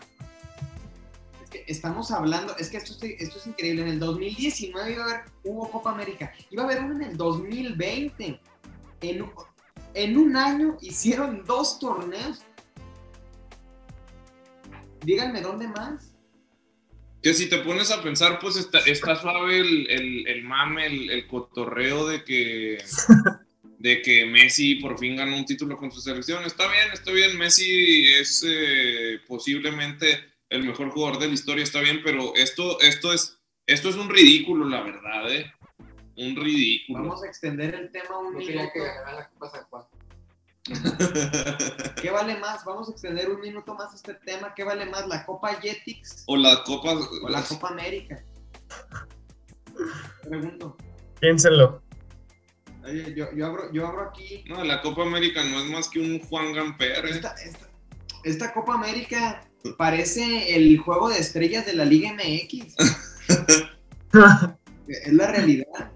Es 1.42 1.50
que 1.52 1.64
estamos 1.68 2.12
hablando, 2.12 2.54
es 2.58 2.70
que 2.70 2.76
esto, 2.76 2.98
es- 3.02 3.48
increíble. 3.48 3.84
En 3.84 3.88
el 3.88 4.00
2019 4.00 4.92
iba 4.92 5.04
a 5.06 5.06
haber, 5.08 5.22
hubo 5.46 5.72
Copa 5.72 5.92
América. 5.92 6.34
Iba 6.50 6.64
a 6.64 6.66
haber 6.66 6.84
uno 6.84 6.96
en 6.96 7.12
el 7.12 7.16
2020. 7.16 8.42
En, 9.00 9.32
en 9.94 10.18
un 10.18 10.36
año 10.36 10.78
hicieron 10.82 11.46
dos 11.46 11.80
torneos. 11.80 12.42
Díganme 15.06 15.40
dónde 15.40 15.70
más. 15.70 16.13
Que 17.24 17.34
si 17.34 17.48
te 17.48 17.60
pones 17.60 17.90
a 17.90 18.04
pensar, 18.04 18.38
pues 18.40 18.58
está, 18.58 18.80
está 18.80 19.16
suave 19.16 19.60
el, 19.60 19.90
el- 19.90 20.28
el 20.28 20.44
mame, 20.44 20.86
el, 20.88 21.10
el 21.10 21.26
cotorreo 21.26 22.06
de 22.08 22.24
que, 22.26 22.78
de 23.80 24.02
que 24.02 24.26
Messi 24.26 24.76
por 24.76 25.00
fin 25.00 25.16
ganó 25.16 25.38
un 25.38 25.46
título 25.46 25.78
con 25.78 25.90
su 25.92 26.02
selección. 26.02 26.44
Está 26.44 26.68
bien, 26.70 26.92
está 26.92 27.12
bien. 27.12 27.38
Messi 27.38 28.08
es 28.14 28.44
eh, 28.46 29.20
posiblemente 29.26 30.34
el 30.50 30.64
mejor 30.64 30.90
jugador 30.92 31.18
de 31.20 31.28
la 31.30 31.34
historia, 31.34 31.64
está 31.64 31.80
bien, 31.82 32.02
pero 32.04 32.36
esto, 32.36 32.80
esto, 32.82 33.14
es, 33.14 33.40
esto 33.66 33.90
es 33.90 33.96
un 33.96 34.10
ridículo, 34.10 34.66
la 34.70 34.82
verdad, 34.84 35.32
¿eh? 35.34 35.52
Un 36.16 36.36
ridículo. 36.36 37.00
Vamos 37.00 37.24
a 37.24 37.28
extender 37.28 37.74
el 37.74 37.92
tema 37.92 38.20
un 38.20 38.36
minuto. 38.36 38.46
quería 38.46 38.72
que 38.72 38.80
la 38.80 39.30
Copa 39.30 39.50
San 39.50 39.64
Juan. 39.64 39.84
¿Qué 42.02 42.10
vale 42.10 42.38
más? 42.40 42.64
Vamos 42.64 42.88
a 42.88 42.92
extender 42.92 43.30
un 43.30 43.42
minuto 43.42 43.76
más 43.76 43.94
este 43.94 44.14
tema. 44.14 44.54
¿Qué 44.56 44.64
vale 44.64 44.86
más? 44.86 45.08
¿La 45.08 45.26
Copa 45.26 45.56
Jetix 45.56 46.24
o 46.28 46.38
la 46.38 46.64
Copa... 46.64 46.92
o 46.92 47.30
la 47.30 47.42
Copa 47.44 47.70
América? 47.70 48.24
Pregunto. 50.24 50.78
Piénsenlo. 51.20 51.82
Oye, 52.86 53.14
yo, 53.16 53.32
yo, 53.34 53.46
abro, 53.46 53.72
yo 53.72 53.88
abro 53.88 54.10
aquí. 54.10 54.44
No, 54.48 54.64
la 54.64 54.82
Copa 54.82 55.04
América 55.04 55.44
no 55.44 55.60
es 55.62 55.70
más 55.70 55.90
que 55.90 56.00
un 56.00 56.20
Juan 56.20 56.54
Gamper, 56.54 57.06
¿eh? 57.06 57.10
Esta, 57.10 57.34
esta, 57.36 57.70
esta 58.24 58.54
Copa 58.54 58.74
América 58.76 59.42
parece 59.78 60.56
el 60.56 60.78
juego 60.78 61.10
de 61.10 61.20
estrellas 61.20 61.66
de 61.66 61.74
la 61.74 61.86
Liga 61.86 62.14
MX. 62.14 62.76
Es 64.86 65.14
la 65.14 65.28
realidad. 65.28 65.93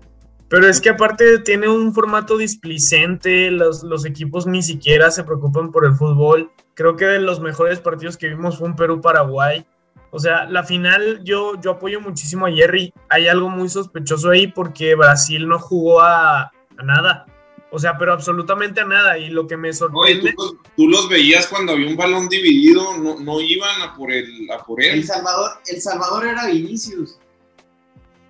Pero 0.49 0.67
es 0.67 0.79
que 0.79 0.89
aparte 0.89 1.39
tiene 1.39 1.67
un 1.67 1.93
formato 1.93 2.37
displicente, 2.37 3.51
los, 3.51 3.83
los 3.83 4.05
equipos 4.05 4.47
ni 4.47 4.63
siquiera 4.63 5.11
se 5.11 5.23
preocupan 5.23 5.71
por 5.71 5.85
el 5.85 5.93
fútbol. 5.95 6.51
Creo 6.73 6.95
que 6.95 7.05
de 7.05 7.19
los 7.19 7.39
mejores 7.41 7.79
partidos 7.79 8.15
que 8.17 8.27
vimos 8.29 8.57
fue 8.57 8.67
un 8.69 8.75
Perú-Paraguay. 8.75 9.65
O 10.11 10.19
sea, 10.19 10.45
la 10.45 10.63
final 10.63 11.21
yo, 11.23 11.59
yo 11.59 11.71
apoyo 11.71 11.99
muchísimo 11.99 12.45
a 12.45 12.51
Jerry. 12.51 12.93
Hay 13.09 13.27
algo 13.27 13.49
muy 13.49 13.67
sospechoso 13.67 14.29
ahí 14.29 14.47
porque 14.47 14.95
Brasil 14.95 15.47
no 15.49 15.59
jugó 15.59 15.99
a, 16.01 16.43
a 16.43 16.83
nada. 16.83 17.25
O 17.69 17.77
sea, 17.79 17.97
pero 17.97 18.13
absolutamente 18.13 18.79
a 18.79 18.85
nada. 18.85 19.17
Y 19.17 19.29
lo 19.29 19.47
que 19.47 19.57
me 19.57 19.67
Oye, 19.69 19.73
sorprende... 19.77 20.33
tú, 20.33 20.43
los- 20.43 20.55
tú 20.77 20.87
los 20.87 21.09
veías 21.09 21.47
cuando 21.47 21.73
había 21.73 21.89
un 21.89 21.97
balón 21.97 22.29
dividido, 22.29 22.97
no, 22.97 23.19
no 23.19 23.41
iban 23.41 23.81
a 23.81 23.93
por, 23.93 24.13
el, 24.13 24.49
a 24.49 24.63
por 24.63 24.81
El 24.81 24.99
él. 24.99 25.03
Salvador, 25.03 25.51
el 25.67 25.81
Salvador 25.81 26.25
era 26.25 26.45
Vinicius. 26.47 27.19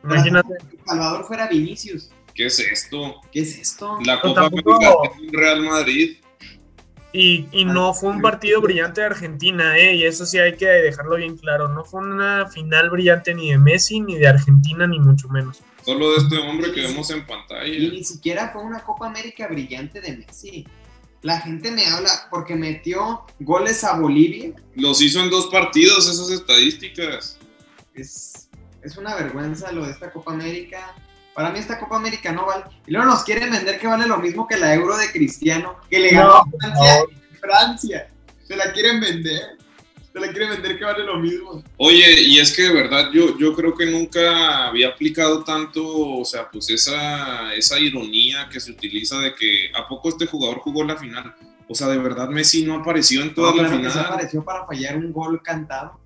Imagínate. 0.04 0.50
Salvador 0.86 1.26
fuera 1.26 1.48
Vinicius. 1.48 2.10
¿Qué 2.34 2.46
es 2.46 2.60
esto? 2.60 3.16
¿Qué 3.32 3.42
es 3.42 3.58
esto? 3.58 3.98
La 4.06 4.22
Copa 4.22 4.42
tampoco- 4.44 4.76
América 4.76 5.12
es 5.16 5.22
un 5.22 5.34
Real 5.34 5.62
Madrid. 5.64 6.18
Y, 7.14 7.48
y 7.52 7.66
no 7.66 7.94
fue 7.94 8.10
un 8.10 8.22
partido 8.22 8.62
brillante 8.62 9.02
de 9.02 9.08
Argentina, 9.08 9.76
¿eh? 9.78 9.96
y 9.96 10.04
eso 10.04 10.26
sí 10.26 10.38
hay 10.38 10.56
que 10.56 10.68
dejarlo 10.68 11.16
bien 11.16 11.36
claro. 11.38 11.68
No 11.70 11.84
fue 11.84 12.02
una 12.02 12.48
final 12.48 12.90
brillante 12.92 13.34
ni 13.34 13.50
de 13.52 13.58
Messi, 13.58 14.02
ni 14.02 14.18
de 14.18 14.28
Argentina, 14.28 14.86
ni 14.86 15.00
mucho 15.00 15.28
menos. 15.30 15.62
Solo 15.84 16.12
de 16.12 16.18
este 16.18 16.38
hombre 16.38 16.72
que 16.74 16.82
vemos 16.82 17.10
en 17.10 17.20
Y 17.20 17.22
pantalla. 17.22 17.90
ni 17.90 18.04
siquiera 18.04 18.50
fue 18.52 18.62
una 18.62 18.82
Copa 18.84 19.08
América 19.08 19.48
brillante 19.48 20.00
de 20.02 20.18
Messi. 20.18 20.68
La 21.24 21.40
gente 21.40 21.72
me 21.72 21.86
habla 21.88 22.12
porque 22.30 22.56
metió 22.56 23.26
goles 23.40 23.84
a 23.84 23.98
Bolivia. 24.00 24.52
Los 24.76 25.02
hizo 25.02 25.20
en 25.24 25.32
dos 25.32 25.48
partidos, 25.48 26.08
esas 26.08 26.30
estadísticas. 26.30 27.40
Es, 27.96 28.37
es 28.82 28.98
una 28.98 29.16
vergüenza 29.16 29.72
lo 29.72 29.86
de 29.86 29.92
esta 29.92 30.12
Copa 30.12 30.32
América. 30.34 30.94
Para 31.34 31.52
mí 31.52 31.60
esta 31.60 31.80
Copa 31.80 31.98
América 31.98 32.32
no 32.32 32.46
vale. 32.46 32.66
Y 32.88 32.92
luego 32.92 33.06
nos 33.08 33.24
quieren 33.24 33.52
vender 33.52 33.80
que 33.80 33.88
vale 33.88 34.08
lo 34.08 34.18
mismo 34.18 34.48
que 34.48 34.58
la 34.58 34.74
Euro 34.74 34.98
de 34.98 35.12
Cristiano, 35.12 35.78
que 35.90 36.00
le 36.00 36.10
ganó 36.12 36.44
No, 36.46 36.52
Francia. 36.60 37.04
Francia. 37.40 38.08
Se 38.48 38.56
la 38.56 38.72
quieren 38.72 39.00
vender. 39.00 39.58
Se 40.14 40.20
la 40.20 40.32
quieren 40.32 40.50
vender 40.50 40.80
que 40.80 40.86
vale 40.86 41.04
lo 41.04 41.18
mismo. 41.20 41.64
Oye, 41.78 42.22
y 42.22 42.40
es 42.40 42.52
que 42.56 42.64
de 42.64 42.74
verdad 42.74 43.12
yo, 43.14 43.38
yo 43.38 43.54
creo 43.54 43.76
que 43.76 43.86
nunca 43.86 44.68
había 44.68 44.88
aplicado 44.90 45.44
tanto, 45.44 45.86
o 45.86 46.26
sea, 46.26 46.50
pues 46.50 46.70
esa, 46.72 47.54
esa 47.54 47.78
ironía 47.80 48.50
que 48.50 48.60
se 48.60 48.72
utiliza 48.72 49.20
de 49.20 49.36
que 49.36 49.70
a 49.76 49.88
poco 49.88 50.10
este 50.10 50.26
jugador 50.26 50.58
jugó 50.60 50.84
la 50.84 50.96
final. 50.98 51.36
O 51.70 51.76
sea, 51.76 51.88
de 51.90 51.98
verdad 52.00 52.30
Messi 52.30 52.64
no 52.64 52.76
apareció 52.76 53.22
en 53.22 53.36
toda 53.36 53.52
No, 53.52 53.58
la 53.62 53.68
claro 53.68 53.78
que 53.84 53.90
se 53.90 53.92
final. 53.92 54.06
apareció 54.12 54.44
para 54.44 54.66
fallar 54.66 54.98
un 54.98 55.12
gol 55.12 55.40
cantado. 55.44 56.00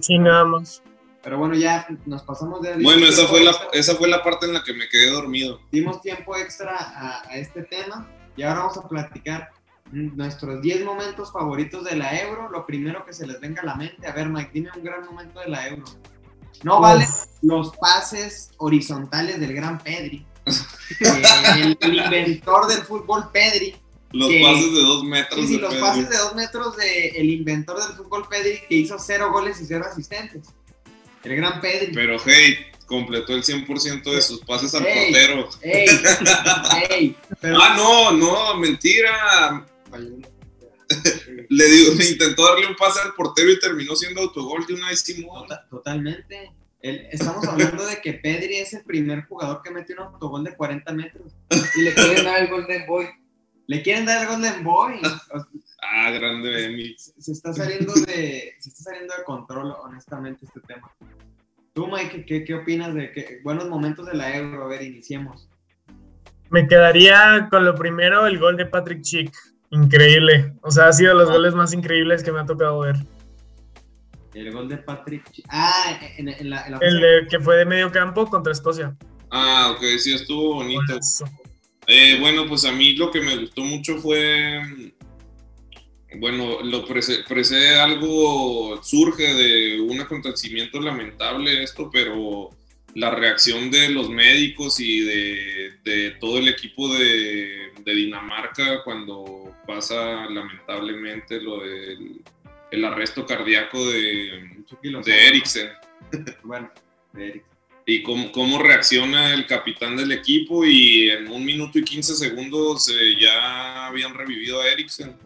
Sí, 0.00 0.18
nada 0.18 0.44
más. 0.44 0.82
Pero 1.22 1.38
bueno, 1.38 1.54
ya 1.54 1.86
nos 2.06 2.22
pasamos 2.22 2.60
de... 2.62 2.74
Bueno, 2.82 3.06
esa 3.06 3.26
fue, 3.28 3.44
la, 3.44 3.54
esa 3.72 3.94
fue 3.94 4.08
la 4.08 4.22
parte 4.24 4.46
en 4.46 4.54
la 4.54 4.64
que 4.64 4.72
me 4.74 4.88
quedé 4.88 5.10
dormido. 5.10 5.60
dimos 5.70 6.00
tiempo 6.02 6.36
extra 6.36 6.76
a, 6.76 7.22
a 7.28 7.36
este 7.36 7.62
tema 7.62 8.08
y 8.36 8.42
ahora 8.42 8.60
vamos 8.60 8.76
a 8.78 8.88
platicar 8.88 9.50
nuestros 9.92 10.60
10 10.62 10.84
momentos 10.84 11.30
favoritos 11.32 11.84
de 11.84 11.96
la 11.96 12.18
Euro. 12.22 12.48
Lo 12.50 12.66
primero 12.66 13.04
que 13.06 13.12
se 13.12 13.26
les 13.26 13.40
venga 13.40 13.62
a 13.62 13.66
la 13.66 13.74
mente. 13.76 14.06
A 14.06 14.12
ver, 14.12 14.28
Mike, 14.28 14.50
dime 14.52 14.70
un 14.76 14.82
gran 14.82 15.04
momento 15.04 15.38
de 15.40 15.48
la 15.48 15.68
Euro. 15.68 15.84
No 16.64 16.76
Uf. 16.76 16.82
vale 16.82 17.06
los 17.42 17.70
pases 17.76 18.50
horizontales 18.56 19.38
del 19.38 19.52
gran 19.54 19.78
Pedri. 19.78 20.26
Eh, 20.46 20.52
el, 21.60 21.78
el 21.80 21.94
inventor 21.94 22.66
del 22.66 22.82
fútbol 22.82 23.30
Pedri. 23.32 23.76
Los 24.12 24.28
Que- 24.28 24.42
pases 24.42 24.72
de 24.74 24.80
dos 24.82 25.04
metros 25.04 25.40
Sí, 25.40 25.46
sí, 25.46 25.54
de 25.54 25.60
los 25.60 25.70
Pedri. 25.74 25.86
pases 25.86 26.10
de 26.10 26.16
dos 26.18 26.34
metros 26.34 26.76
del 26.76 27.30
inventor 27.30 27.80
del 27.86 27.96
fútbol 27.96 28.26
Pedri 28.28 28.60
que 28.68 28.74
hizo 28.74 28.98
cero 28.98 29.30
goles 29.32 29.60
y 29.60 29.66
cero 29.66 29.84
asistentes. 29.90 30.48
El 31.24 31.36
gran 31.36 31.60
Pedri. 31.60 31.92
Pero 31.94 32.16
hey, 32.24 32.56
completó 32.86 33.34
el 33.34 33.42
100% 33.42 34.02
de 34.14 34.20
sus 34.22 34.40
pases 34.40 34.74
al 34.74 34.84
Ey. 34.86 35.12
portero. 35.12 35.48
¡Ey! 35.62 35.86
¡Ey! 36.90 37.16
Pero- 37.40 37.58
Ah, 37.62 37.74
no, 37.76 38.12
no, 38.12 38.56
mentira. 38.58 39.66
le, 41.48 41.66
dio, 41.68 41.94
le 41.94 42.08
intentó 42.10 42.44
darle 42.44 42.66
un 42.66 42.76
pase 42.76 43.00
al 43.00 43.14
portero 43.14 43.50
y 43.50 43.58
terminó 43.58 43.94
siendo 43.96 44.20
autogol 44.22 44.66
de 44.66 44.74
una 44.74 44.94
Simón. 44.96 45.42
Tota- 45.48 45.66
Totalmente. 45.70 46.52
El- 46.80 47.06
estamos 47.12 47.46
hablando 47.46 47.86
de 47.86 48.00
que 48.00 48.14
Pedri 48.14 48.56
es 48.56 48.72
el 48.74 48.82
primer 48.84 49.24
jugador 49.26 49.62
que 49.62 49.70
mete 49.70 49.92
un 49.92 50.00
autogol 50.00 50.42
de 50.44 50.56
40 50.56 50.92
metros. 50.92 51.32
Y 51.76 51.82
le 51.82 51.94
quieren 51.94 52.24
dar 52.24 52.42
el 52.42 52.48
Golden 52.50 52.86
Boy. 52.86 53.06
Le 53.66 53.82
quieren 53.82 54.04
dar 54.06 54.22
el 54.22 54.28
Golden 54.28 54.64
Boy. 54.64 55.00
Ah, 55.94 56.10
grande 56.12 56.64
Emi. 56.66 56.94
se, 56.96 57.12
se 57.20 57.32
está 57.32 57.52
saliendo 57.52 57.92
de, 57.92 58.54
se 58.60 58.68
está 58.68 58.84
saliendo 58.84 59.14
de 59.18 59.24
control, 59.24 59.74
honestamente, 59.82 60.46
este 60.46 60.60
tema. 60.60 60.88
Tú, 61.74 61.88
Mike, 61.88 62.24
¿qué, 62.24 62.44
qué 62.44 62.54
opinas 62.54 62.94
de 62.94 63.10
que 63.12 63.40
buenos 63.42 63.68
momentos 63.68 64.06
de 64.06 64.14
la 64.14 64.34
Euro? 64.36 64.64
A 64.64 64.68
ver, 64.68 64.82
iniciemos. 64.82 65.48
Me 66.50 66.68
quedaría 66.68 67.48
con 67.50 67.64
lo 67.64 67.74
primero, 67.74 68.26
el 68.28 68.38
gol 68.38 68.56
de 68.56 68.66
Patrick 68.66 69.02
Chick. 69.02 69.34
Increíble. 69.70 70.54
O 70.62 70.70
sea, 70.70 70.86
ha 70.86 70.92
sido 70.92 71.14
de 71.14 71.18
los 71.24 71.30
goles 71.30 71.52
más 71.54 71.72
increíbles 71.74 72.22
que 72.22 72.30
me 72.30 72.40
ha 72.40 72.46
tocado 72.46 72.78
ver. 72.80 72.96
El 74.34 74.52
gol 74.52 74.68
de 74.68 74.78
Patrick. 74.78 75.28
Ch- 75.32 75.42
Ah, 75.48 75.98
en, 76.16 76.28
en 76.28 76.48
la, 76.48 76.64
en 76.64 76.72
la 76.72 76.78
El 76.78 77.00
de, 77.00 77.26
que 77.28 77.40
fue 77.40 77.56
de 77.56 77.64
medio 77.66 77.90
campo 77.90 78.24
contra 78.30 78.52
Escocia. 78.52 78.96
Ah, 79.30 79.72
ok, 79.74 79.82
sí, 79.98 80.14
estuvo 80.14 80.54
bonito. 80.54 80.80
Golazo. 80.88 81.24
Eh, 81.86 82.16
bueno, 82.20 82.46
pues 82.46 82.64
a 82.64 82.72
mí 82.72 82.92
lo 82.94 83.10
que 83.10 83.20
me 83.20 83.36
gustó 83.36 83.62
mucho 83.62 83.98
fue, 83.98 84.60
bueno, 86.16 86.62
lo 86.62 86.86
prece- 86.86 87.24
precede 87.26 87.78
algo, 87.80 88.80
surge 88.82 89.34
de 89.34 89.80
un 89.80 90.00
acontecimiento 90.00 90.80
lamentable 90.80 91.62
esto, 91.62 91.90
pero 91.92 92.50
la 92.94 93.10
reacción 93.10 93.70
de 93.70 93.88
los 93.88 94.10
médicos 94.10 94.78
y 94.78 95.00
de, 95.00 95.72
de 95.82 96.10
todo 96.20 96.38
el 96.38 96.48
equipo 96.48 96.92
de, 96.94 97.72
de 97.84 97.94
Dinamarca 97.94 98.84
cuando 98.84 99.56
pasa 99.66 100.26
lamentablemente 100.28 101.40
lo 101.40 101.60
del 101.62 102.20
el 102.70 102.84
arresto 102.86 103.26
cardíaco 103.26 103.90
de, 103.90 104.50
de 105.04 105.26
Eriksen 105.28 105.68
Bueno, 106.42 106.70
de 107.12 107.28
Eric. 107.28 107.44
Y 107.86 108.02
cómo, 108.02 108.30
cómo 108.30 108.58
reacciona 108.58 109.34
el 109.34 109.46
capitán 109.46 109.96
del 109.96 110.12
equipo 110.12 110.64
y 110.64 111.10
en 111.10 111.28
un 111.28 111.44
minuto 111.44 111.78
y 111.78 111.84
15 111.84 112.14
segundos 112.14 112.88
eh, 112.88 113.14
ya 113.20 113.86
habían 113.86 114.14
revivido 114.14 114.60
a 114.60 114.68
Eriksen 114.68 115.16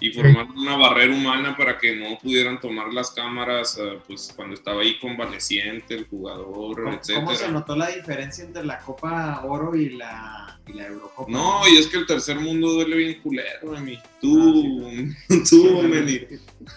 y 0.00 0.10
formaron 0.10 0.58
una 0.58 0.76
barrera 0.76 1.14
humana 1.14 1.56
para 1.56 1.78
que 1.78 1.94
no 1.94 2.18
pudieran 2.18 2.60
tomar 2.60 2.92
las 2.92 3.12
cámaras 3.12 3.78
eh, 3.80 4.00
pues 4.06 4.32
cuando 4.34 4.54
estaba 4.54 4.82
ahí 4.82 4.98
convaleciente 4.98 5.94
el 5.94 6.06
jugador, 6.06 6.82
¿Cómo, 6.82 7.00
cómo 7.14 7.34
se 7.34 7.48
notó 7.50 7.76
la 7.76 7.88
diferencia 7.88 8.44
entre 8.44 8.64
la 8.64 8.80
Copa 8.80 9.42
Oro 9.44 9.74
y 9.74 9.90
la, 9.90 10.60
y 10.66 10.72
la 10.74 10.88
Eurocopa? 10.88 11.30
No, 11.30 11.66
y 11.68 11.78
es 11.78 11.86
que 11.86 11.96
el 11.96 12.06
tercer 12.06 12.38
mundo 12.38 12.72
duele 12.72 12.96
bien 12.96 13.20
culero, 13.22 13.70
Memi. 13.70 13.98
Tú, 14.20 14.84
tú, 15.48 15.82
Meni. 15.82 16.20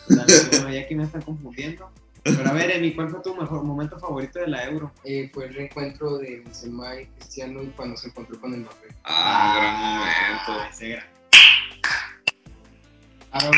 Dale, 0.08 0.34
bueno, 0.52 0.70
ya 0.72 0.82
aquí 0.82 0.96
me 0.96 1.04
están 1.04 1.24
confundiendo. 1.24 1.92
Pero 2.36 2.50
a 2.50 2.54
ver, 2.54 2.72
Emi, 2.72 2.94
¿cuál 2.94 3.10
fue 3.10 3.22
tu 3.22 3.36
mejor 3.36 3.64
momento 3.64 4.00
favorito 4.00 4.40
de 4.40 4.48
la 4.48 4.66
Euro? 4.66 4.92
Eh, 5.04 5.30
fue 5.34 5.46
el 5.46 5.54
reencuentro 5.54 6.18
de 6.18 6.40
Benzema 6.42 7.00
y 7.00 7.06
Cristiano 7.08 7.62
y 7.64 7.68
cuando 7.68 7.96
se 7.98 8.08
encontró 8.10 8.40
con 8.40 8.54
el 8.54 8.62
Mbappé. 8.62 8.88
Ah, 9.04 9.56
gran 9.58 9.76
momento. 9.76 10.64
Ah, 10.64 10.70
ese 10.72 10.90
gran. 10.90 11.06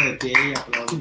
De 0.05 0.13
pie 0.17 0.33
y 0.49 0.57
aplauso. 0.59 0.99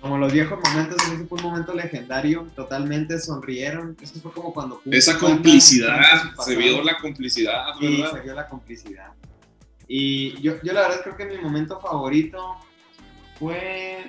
Como 0.00 0.18
los 0.18 0.32
viejos 0.32 0.58
momentos, 0.64 0.96
ese 1.04 1.24
fue 1.26 1.38
un 1.38 1.44
momento 1.44 1.74
legendario, 1.74 2.46
totalmente 2.56 3.18
sonrieron. 3.18 3.96
Eso 4.00 4.20
fue 4.20 4.32
como 4.32 4.52
cuando. 4.52 4.80
Esa 4.90 5.18
complicidad, 5.18 6.00
se 6.44 6.56
vio 6.56 6.82
la 6.82 6.98
complicidad, 6.98 7.66
Sí, 7.78 7.96
¿verdad? 8.00 8.12
se 8.12 8.20
vio 8.20 8.34
la 8.34 8.48
complicidad. 8.48 9.12
Y 9.88 10.40
yo, 10.40 10.54
yo 10.62 10.72
la 10.72 10.82
verdad 10.82 11.00
creo 11.02 11.16
que 11.16 11.26
mi 11.26 11.38
momento 11.38 11.80
favorito 11.80 12.56
fue. 13.38 14.04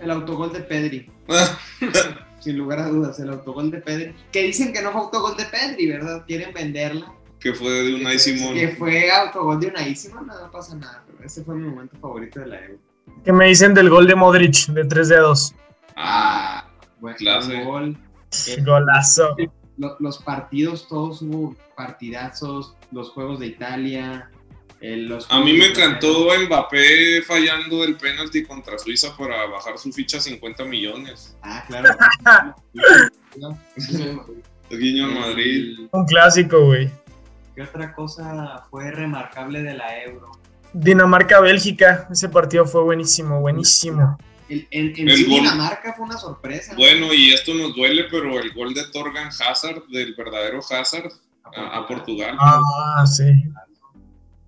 El 0.00 0.10
autogol 0.10 0.52
de 0.52 0.60
Pedri. 0.60 1.10
Sin 2.40 2.56
lugar 2.56 2.78
a 2.78 2.88
dudas, 2.88 3.18
el 3.18 3.30
autogol 3.30 3.70
de 3.70 3.78
Pedri. 3.78 4.14
Que 4.32 4.42
dicen 4.44 4.72
que 4.72 4.80
no 4.82 4.92
fue 4.92 5.00
autogol 5.02 5.36
de 5.36 5.44
Pedri, 5.44 5.88
¿verdad? 5.88 6.24
Quieren 6.26 6.52
venderla. 6.54 7.12
que 7.40 7.52
fue 7.52 7.70
de 7.70 7.94
Unai 7.96 8.18
Simón. 8.18 8.54
Que 8.54 8.68
fue 8.76 9.10
autogol 9.10 9.58
de 9.60 9.68
Unai 9.68 9.94
Simón, 9.96 10.26
no, 10.26 10.40
no 10.40 10.50
pasa 10.50 10.76
nada. 10.76 11.02
Pero 11.06 11.24
ese 11.26 11.42
fue 11.44 11.56
mi 11.56 11.68
momento 11.68 11.96
favorito 12.00 12.40
de 12.40 12.46
la 12.46 12.60
Euro. 12.64 12.78
¿Qué 13.24 13.32
me 13.32 13.46
dicen 13.46 13.74
del 13.74 13.90
gol 13.90 14.06
de 14.06 14.14
Modric 14.14 14.66
de 14.68 14.84
tres 14.84 15.08
dedos? 15.08 15.54
Ah, 15.96 16.68
Buen 17.00 17.14
Clase. 17.16 17.64
gol. 17.64 17.96
Eh, 18.48 18.62
Golazo. 18.64 19.34
lo- 19.78 19.96
los 19.98 20.18
partidos, 20.22 20.86
todos 20.88 21.22
hubo 21.22 21.56
partidazos, 21.76 22.76
los 22.92 23.10
juegos 23.10 23.40
de 23.40 23.46
Italia. 23.46 24.30
Los 24.80 25.26
a 25.30 25.40
mí 25.40 25.52
me 25.54 25.66
encantó 25.66 26.28
Mbappé 26.46 27.22
fallando 27.22 27.82
el 27.82 27.96
penalti 27.96 28.44
contra 28.44 28.78
Suiza 28.78 29.16
para 29.16 29.46
bajar 29.46 29.76
su 29.78 29.92
ficha 29.92 30.18
a 30.18 30.20
50 30.20 30.64
millones. 30.64 31.36
Ah, 31.42 31.64
claro. 31.66 31.88
Guiño 34.70 35.06
al 35.06 35.14
Madrid. 35.14 35.78
Un 35.90 36.04
clásico, 36.06 36.66
güey. 36.66 36.90
¿Qué 37.54 37.62
otra 37.62 37.92
cosa 37.94 38.64
fue 38.70 38.90
remarcable 38.90 39.62
de 39.62 39.74
la 39.74 40.02
Euro? 40.04 40.30
Dinamarca-Bélgica. 40.74 42.06
Ese 42.10 42.28
partido 42.28 42.66
fue 42.66 42.82
buenísimo, 42.82 43.40
buenísimo. 43.40 44.18
El- 44.48 44.66
en 44.70 44.94
en 44.96 45.08
El 45.08 45.16
sí, 45.16 45.24
gol. 45.24 45.40
Dinamarca 45.40 45.94
fue 45.94 46.04
una 46.06 46.18
sorpresa. 46.18 46.72
¿no? 46.72 46.78
Bueno, 46.78 47.12
y 47.12 47.32
esto 47.32 47.52
nos 47.54 47.74
duele, 47.74 48.04
pero 48.10 48.38
el 48.38 48.52
gol 48.52 48.74
de 48.74 48.84
Torgan 48.92 49.28
Hazard, 49.28 49.86
del 49.88 50.14
verdadero 50.14 50.60
Hazard, 50.60 51.10
a, 51.56 51.78
a 51.78 51.86
Portugal. 51.86 52.36
Ah, 52.38 53.04
sí. 53.06 53.24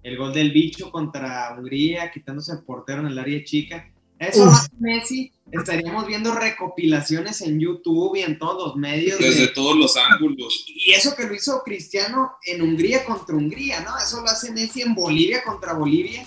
El 0.02 0.16
gol 0.16 0.32
del 0.32 0.50
bicho 0.52 0.90
contra 0.90 1.54
Hungría, 1.58 2.10
quitándose 2.10 2.52
el 2.52 2.62
portero 2.62 3.00
en 3.00 3.08
el 3.08 3.18
área 3.18 3.42
chica. 3.44 3.90
Eso 4.18 4.40
Uf. 4.42 4.46
lo 4.46 4.52
hace 4.52 4.68
Messi. 4.78 5.32
Estaríamos 5.50 6.06
viendo 6.06 6.32
recopilaciones 6.34 7.40
en 7.40 7.58
YouTube 7.58 8.16
y 8.16 8.20
en 8.22 8.38
todos 8.38 8.68
los 8.68 8.76
medios. 8.76 9.18
de- 9.18 9.26
Desde 9.30 9.48
todos 9.48 9.76
los 9.76 9.96
ángulos. 9.96 10.64
Y 10.74 10.92
eso 10.92 11.14
que 11.16 11.24
lo 11.26 11.34
hizo 11.34 11.62
Cristiano 11.64 12.32
en 12.46 12.62
Hungría 12.62 13.04
contra 13.04 13.34
Hungría, 13.34 13.80
¿no? 13.80 13.96
Eso 13.98 14.20
lo 14.20 14.28
hace 14.28 14.52
Messi 14.52 14.82
en 14.82 14.94
Bolivia 14.94 15.42
contra 15.42 15.72
Bolivia, 15.74 16.26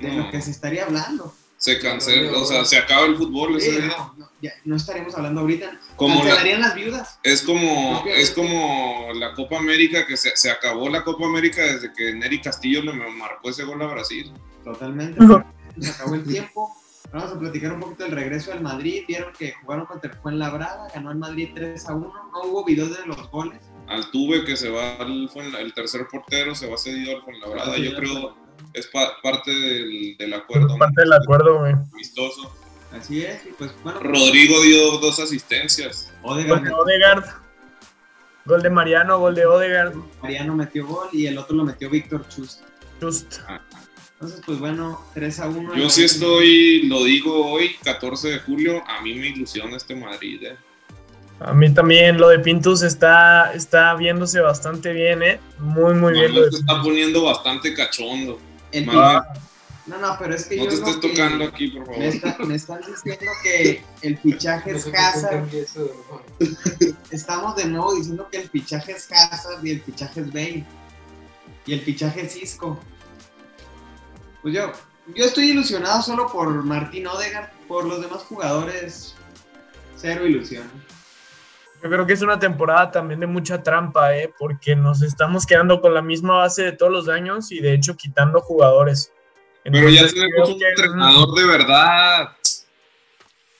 de 0.00 0.08
No. 0.08 0.24
lo 0.24 0.30
que 0.30 0.40
se 0.40 0.50
estaría 0.50 0.84
hablando. 0.84 1.34
Se 1.62 1.78
cancela, 1.78 2.36
o 2.38 2.44
sea, 2.44 2.64
se 2.64 2.76
acaba 2.76 3.06
el 3.06 3.16
fútbol 3.16 3.56
ese 3.56 3.70
día. 3.70 3.86
no, 3.86 4.14
no, 4.18 4.28
ya 4.42 4.50
no 4.64 4.74
estaremos 4.74 5.14
hablando 5.14 5.42
ahorita. 5.42 5.78
Como 5.94 6.24
la- 6.24 6.42
las 6.58 6.74
viudas. 6.74 7.20
Es 7.22 7.42
como, 7.42 8.02
es 8.04 8.32
como 8.32 9.12
la 9.14 9.32
Copa 9.34 9.58
América, 9.58 10.04
que 10.04 10.16
se, 10.16 10.36
se 10.36 10.50
acabó 10.50 10.88
la 10.88 11.04
Copa 11.04 11.24
América 11.24 11.62
desde 11.62 11.92
que 11.92 12.14
Neri 12.14 12.40
Castillo 12.40 12.82
le 12.82 12.92
marcó 12.94 13.50
ese 13.50 13.62
gol 13.62 13.80
a 13.80 13.86
Brasil. 13.86 14.32
Totalmente. 14.64 15.20
Se 15.78 15.90
acabó 15.90 16.16
el 16.16 16.24
tiempo. 16.24 16.76
Vamos 17.12 17.30
a 17.30 17.38
platicar 17.38 17.74
un 17.74 17.78
poquito 17.80 18.02
del 18.04 18.12
regreso 18.12 18.50
del 18.50 18.62
Madrid. 18.62 19.04
Vieron 19.06 19.32
que 19.32 19.52
jugaron 19.62 19.86
contra 19.86 20.10
el 20.10 20.16
Fuenlabrada, 20.18 20.88
ganó 20.92 21.12
el 21.12 21.18
Madrid 21.18 21.50
3 21.54 21.88
a 21.88 21.94
1. 21.94 22.12
No 22.32 22.42
hubo 22.42 22.64
videos 22.64 22.90
de 22.98 23.06
los 23.06 23.30
goles. 23.30 23.60
Altuve, 23.86 24.44
que 24.44 24.56
se 24.56 24.68
va 24.68 24.96
al 24.96 25.30
el 25.60 25.74
tercer 25.74 26.08
portero, 26.10 26.56
se 26.56 26.68
va 26.68 26.76
cedido 26.76 27.14
al 27.18 27.22
Fuenlabrada. 27.22 27.78
Yo 27.78 27.94
creo 27.94 28.41
es 28.74 28.86
pa- 28.88 29.20
parte 29.22 29.50
del, 29.50 30.16
del 30.18 30.34
acuerdo 30.34 30.76
Parte 30.78 31.02
del 31.02 31.12
acuerdo, 31.12 31.58
güey. 31.60 31.72
amistoso. 31.92 32.54
Así 32.92 33.22
es, 33.24 33.46
y 33.46 33.52
pues 33.56 33.70
bueno. 33.82 34.00
Rodrigo 34.00 34.60
dio 34.62 34.98
dos 34.98 35.18
asistencias. 35.18 36.12
Odegaard 36.22 36.60
Gol 36.60 36.64
de 36.68 36.74
Odegaard. 36.74 37.24
Gol 38.44 38.62
de 38.62 38.70
Mariano, 38.70 39.18
gol 39.18 39.34
de 39.34 39.46
Odegaard. 39.46 39.94
Mariano 40.20 40.54
metió 40.54 40.86
gol 40.86 41.08
y 41.12 41.26
el 41.26 41.38
otro 41.38 41.56
lo 41.56 41.64
metió 41.64 41.88
Víctor 41.88 42.26
Chust. 42.28 42.60
Just. 43.00 43.38
Entonces, 44.14 44.42
pues 44.44 44.58
bueno, 44.58 45.00
3 45.14 45.40
a 45.40 45.46
1. 45.48 45.74
Yo 45.74 45.88
sí 45.90 46.04
estoy, 46.04 46.82
lo 46.82 47.02
digo 47.04 47.50
hoy, 47.50 47.74
14 47.82 48.28
de 48.30 48.38
julio, 48.40 48.82
a 48.86 49.00
mí 49.02 49.14
me 49.14 49.28
ilusiona 49.28 49.76
este 49.76 49.94
Madrid. 49.96 50.40
¿eh? 50.44 50.56
A 51.40 51.52
mí 51.54 51.72
también 51.74 52.18
lo 52.18 52.28
de 52.28 52.38
Pintus 52.40 52.82
está, 52.82 53.52
está 53.54 53.94
viéndose 53.94 54.40
bastante 54.40 54.92
bien, 54.92 55.22
¿eh? 55.24 55.40
Muy, 55.58 55.94
muy 55.94 56.12
bien. 56.12 56.34
Lo 56.34 56.42
de 56.42 56.48
está 56.50 56.80
poniendo 56.82 57.24
bastante 57.24 57.74
cachondo. 57.74 58.38
El- 58.72 58.86
No, 59.84 59.98
no, 59.98 60.16
pero 60.18 60.34
es 60.36 60.44
que 60.46 60.56
no 60.56 60.64
yo 60.64 60.70
te 60.70 60.76
lo 60.76 60.86
estés 60.86 60.96
que- 61.00 61.08
tocando 61.08 61.44
aquí, 61.44 61.68
por 61.68 61.86
favor. 61.86 61.98
Me, 61.98 62.08
está- 62.08 62.36
me 62.38 62.54
están 62.54 62.80
diciendo 62.86 63.32
que 63.42 63.82
el 64.02 64.18
fichaje 64.18 64.72
No 64.72 64.78
es 64.78 64.86
Hazard. 64.94 65.48
Estamos 67.10 67.56
de 67.56 67.64
nuevo 67.66 67.94
diciendo 67.94 68.28
que 68.30 68.38
el 68.38 68.48
fichaje 68.48 68.92
es 68.92 69.10
Hazard 69.10 69.64
y 69.64 69.72
el 69.72 69.82
fichaje 69.82 70.20
es 70.20 70.26
Bale. 70.32 70.64
Y 71.66 71.72
el 71.74 71.80
fichaje 71.80 72.22
es 72.22 72.32
Cisco. 72.34 72.78
Pues 74.42 74.54
yo, 74.54 74.72
yo 75.14 75.24
estoy 75.24 75.50
ilusionado 75.50 76.00
solo 76.02 76.30
por 76.30 76.48
Martín 76.64 77.06
Odegaard. 77.06 77.50
Por 77.68 77.84
los 77.86 78.00
demás 78.02 78.22
jugadores, 78.22 79.14
cero 79.96 80.26
ilusión. 80.26 80.68
Yo 81.82 81.90
creo 81.90 82.06
que 82.06 82.12
es 82.12 82.22
una 82.22 82.38
temporada 82.38 82.90
también 82.92 83.18
de 83.20 83.26
mucha 83.26 83.62
trampa, 83.62 84.16
¿eh? 84.16 84.32
Porque 84.38 84.76
nos 84.76 85.02
estamos 85.02 85.44
quedando 85.46 85.80
con 85.80 85.92
la 85.94 86.02
misma 86.02 86.36
base 86.38 86.62
de 86.62 86.72
todos 86.72 86.92
los 86.92 87.08
años 87.08 87.50
y 87.50 87.60
de 87.60 87.74
hecho 87.74 87.96
quitando 87.96 88.40
jugadores. 88.40 89.12
Pero 89.64 89.88
ya 89.88 90.06
tenemos 90.06 90.48
un 90.48 90.58
que- 90.58 90.68
entrenador 90.68 91.34
de 91.34 91.44
verdad. 91.46 92.28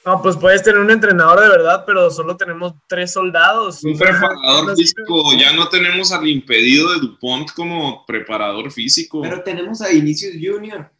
No, 0.04 0.20
pues 0.20 0.36
puedes 0.36 0.62
tener 0.64 0.80
un 0.80 0.90
entrenador 0.90 1.40
de 1.40 1.48
verdad, 1.48 1.84
pero 1.86 2.10
solo 2.10 2.36
tenemos 2.36 2.74
tres 2.88 3.12
soldados. 3.12 3.84
Un 3.84 3.96
preparador 3.96 4.74
físico, 4.76 5.22
ya 5.38 5.52
no 5.52 5.68
tenemos 5.68 6.10
al 6.12 6.26
impedido 6.28 6.92
de 6.92 6.98
Dupont 7.00 7.50
como 7.52 8.04
preparador 8.04 8.70
físico. 8.72 9.20
Pero 9.22 9.42
tenemos 9.42 9.80
a 9.80 9.88
Vinicius 9.88 10.34
Junior. 10.40 10.90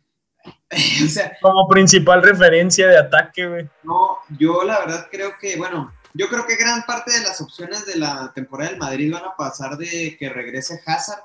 o 1.05 1.09
sea, 1.09 1.37
Como 1.41 1.69
principal 1.69 2.23
referencia 2.23 2.87
de 2.89 2.99
ataque, 2.99 3.47
güey. 3.47 3.69
no, 3.85 4.19
yo 4.39 4.63
la 4.65 4.81
verdad 4.81 5.09
creo 5.11 5.33
que, 5.41 5.57
bueno, 5.57 5.93
yo 6.15 6.29
creo 6.29 6.47
que 6.47 6.57
gran 6.57 6.83
parte 6.85 7.13
de 7.13 7.21
las 7.21 7.41
opciones 7.41 7.87
de 7.87 7.97
la 7.97 8.33
temporada 8.35 8.71
del 8.71 8.79
Madrid 8.79 9.13
van 9.13 9.25
a 9.25 9.37
pasar 9.37 9.77
de 9.77 10.17
que 10.19 10.29
regrese 10.29 10.81
Hazard. 10.87 11.23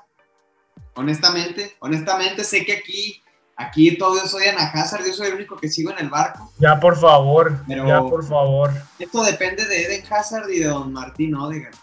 Honestamente, 0.94 1.76
honestamente 1.80 2.42
sé 2.44 2.64
que 2.64 2.72
aquí, 2.74 3.22
aquí 3.56 3.96
todos 3.98 4.32
odian 4.34 4.58
a 4.58 4.64
Hazard, 4.70 5.04
yo 5.06 5.12
soy 5.12 5.28
el 5.28 5.34
único 5.34 5.56
que 5.56 5.68
sigo 5.68 5.90
en 5.92 5.98
el 5.98 6.08
barco. 6.10 6.52
Ya, 6.58 6.78
por 6.80 6.96
favor. 6.98 7.56
Pero- 7.68 7.86
Ya, 7.86 8.00
por 8.00 8.26
favor. 8.26 8.72
Esto 8.98 9.22
depende 9.22 9.64
de 9.66 9.84
Eden 9.84 10.04
Hazard 10.12 10.48
y 10.50 10.60
de 10.60 10.68
Don 10.68 10.92
Martín 10.92 11.34
Odegaard. 11.34 11.74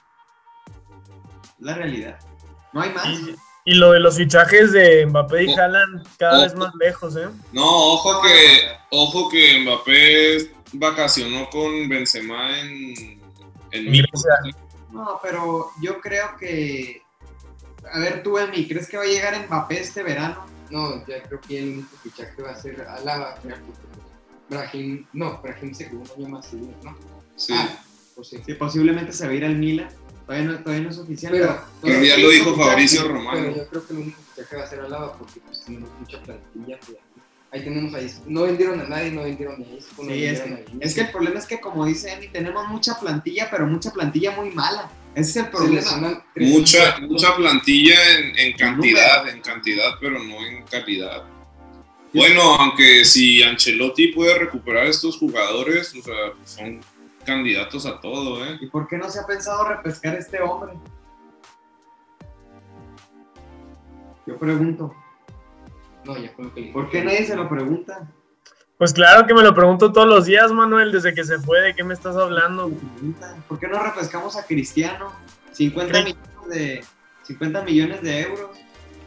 La 1.59 1.73
realidad. 1.75 2.19
No 2.73 2.81
hay 2.81 2.91
más. 2.91 3.07
Y, 3.07 3.35
y 3.65 3.75
lo 3.75 3.91
de 3.93 3.99
los 4.01 4.17
fichajes 4.17 4.71
de 4.73 5.05
Mbappé 5.05 5.43
y 5.45 5.53
Oh. 5.53 5.57
Haaland 5.59 6.05
cada 6.17 6.39
Oh. 6.39 6.41
vez 6.41 6.55
más 6.55 6.73
lejos, 6.75 7.15
¿eh? 7.15 7.27
No, 7.53 7.63
ojo 7.65 8.21
que, 8.21 8.59
ojo 8.91 9.29
que 9.29 9.59
Mbappé 9.61 10.51
vacacionó 10.73 11.49
con 11.49 11.87
Benzema 11.89 12.59
en, 12.59 13.19
en. 13.71 13.85
Grecia. 13.85 14.31
No, 14.91 15.19
pero 15.21 15.71
yo 15.81 15.99
creo 16.01 16.35
que. 16.39 17.01
A 17.91 17.99
ver, 17.99 18.23
tú, 18.23 18.37
Emi, 18.37 18.67
¿crees 18.67 18.87
que 18.89 18.97
va 18.97 19.03
a 19.03 19.07
llegar 19.07 19.45
Mbappé 19.47 19.79
este 19.79 20.03
verano? 20.03 20.45
No, 20.71 21.05
ya 21.05 21.21
creo 21.23 21.39
que 21.41 21.59
el 21.59 21.69
único 21.73 21.95
fichaje 21.97 22.41
va 22.41 22.51
a 22.51 22.55
ser 22.59 22.81
Alaba. 22.81 23.39
Brahim, 24.49 25.05
no, 25.13 25.39
Brahim 25.41 25.73
se 25.73 25.87
quedó 25.89 25.99
un 25.99 26.09
año 26.17 26.29
más 26.29 26.45
seguro, 26.47 26.73
¿no? 26.83 26.95
Sí. 27.35 27.53
Ah, 27.55 27.83
pues 28.15 28.29
sí. 28.29 28.41
Sí, 28.45 28.53
posiblemente 28.53 29.11
se 29.11 29.25
va 29.25 29.31
a 29.31 29.35
ir 29.35 29.45
al 29.45 29.55
Milan. 29.55 29.89
Todavía 30.25 30.47
no, 30.51 30.59
todavía 30.59 30.83
no 30.85 30.89
es 30.89 30.97
oficial, 30.97 31.31
Pero, 31.33 31.61
pero. 31.81 32.03
ya 32.03 32.17
lo 32.17 32.29
dijo 32.29 32.55
Fabricio 32.55 33.07
Romano. 33.07 33.41
Pero 33.41 33.55
yo 33.57 33.67
creo 33.69 33.85
que 33.87 33.93
el 33.93 33.99
único 33.99 34.21
fichaje 34.33 34.55
va 34.57 34.63
a 34.63 34.67
ser 34.67 34.79
Alaba 34.79 35.17
porque 35.17 35.39
pues 35.41 35.63
tenemos 35.65 35.89
mucha 35.99 36.21
plantilla. 36.23 36.79
pues, 36.79 36.97
ahí 37.55 37.63
tenemos 37.63 37.93
ahí. 37.93 38.11
No 38.27 38.43
vendieron 38.43 38.81
a 38.81 38.83
nadie, 38.83 39.11
no 39.11 39.23
vendieron 39.23 39.61
a 39.61 39.75
Isco, 39.75 40.03
no 40.03 40.09
Sí, 40.09 40.25
es 40.25 40.39
vendieron 40.39 40.53
a 40.53 40.55
que, 40.57 40.71
Vinicius. 40.71 40.81
es 40.81 40.95
que 40.95 41.01
el 41.01 41.11
problema 41.11 41.39
es 41.39 41.45
que, 41.45 41.59
como 41.61 41.85
dice 41.85 42.11
Emi, 42.13 42.27
tenemos 42.27 42.67
mucha 42.67 42.99
plantilla, 42.99 43.49
pero 43.49 43.65
mucha 43.65 43.91
plantilla 43.91 44.31
muy 44.31 44.51
mala. 44.51 44.89
Ese 45.15 45.39
es 45.39 45.45
el 45.45 45.51
problema. 45.51 46.23
Mucha, 46.35 46.97
mucha 46.99 47.35
plantilla 47.35 47.95
en, 48.17 48.37
en 48.37 48.57
cantidad, 48.57 49.27
en 49.29 49.41
cantidad, 49.41 49.95
pero 50.01 50.21
no 50.21 50.45
en 50.45 50.63
calidad. 50.63 51.23
Bueno, 52.13 52.41
aunque 52.55 53.03
si 53.05 53.41
Ancelotti 53.43 54.07
puede 54.09 54.37
recuperar 54.37 54.87
estos 54.87 55.17
jugadores, 55.17 55.93
o 55.95 56.01
sea, 56.01 56.33
son 56.45 56.81
candidatos 57.25 57.85
a 57.85 57.99
todo, 57.99 58.45
¿eh? 58.45 58.57
¿Y 58.61 58.67
por 58.67 58.87
qué 58.87 58.97
no 58.97 59.09
se 59.09 59.19
ha 59.19 59.25
pensado 59.25 59.67
repescar 59.67 60.15
a 60.15 60.19
este 60.19 60.41
hombre? 60.41 60.73
Yo 64.27 64.37
pregunto, 64.37 64.95
No, 66.05 66.17
ya 66.17 66.31
que 66.35 66.61
le 66.61 66.71
¿por 66.71 66.89
qué 66.89 67.03
nadie 67.03 67.25
se 67.25 67.35
lo 67.35 67.49
pregunta? 67.49 68.07
Pues 68.77 68.93
claro 68.93 69.25
que 69.25 69.33
me 69.33 69.41
lo 69.41 69.53
pregunto 69.55 69.91
todos 69.93 70.07
los 70.07 70.25
días, 70.25 70.51
Manuel, 70.51 70.91
desde 70.91 71.13
que 71.13 71.23
se 71.23 71.39
fue. 71.39 71.61
¿De 71.61 71.75
qué 71.75 71.83
me 71.83 71.93
estás 71.93 72.15
hablando? 72.17 72.69
¿Por 73.47 73.57
qué 73.59 73.67
no 73.67 73.81
refrescamos 73.81 74.35
a 74.35 74.45
Cristiano? 74.45 75.13
50 75.53 75.91
¿Qué? 75.93 76.03
millones 76.03 76.49
de, 76.49 76.85
50 77.23 77.61
millones 77.63 78.01
de 78.01 78.21
euros. 78.21 78.49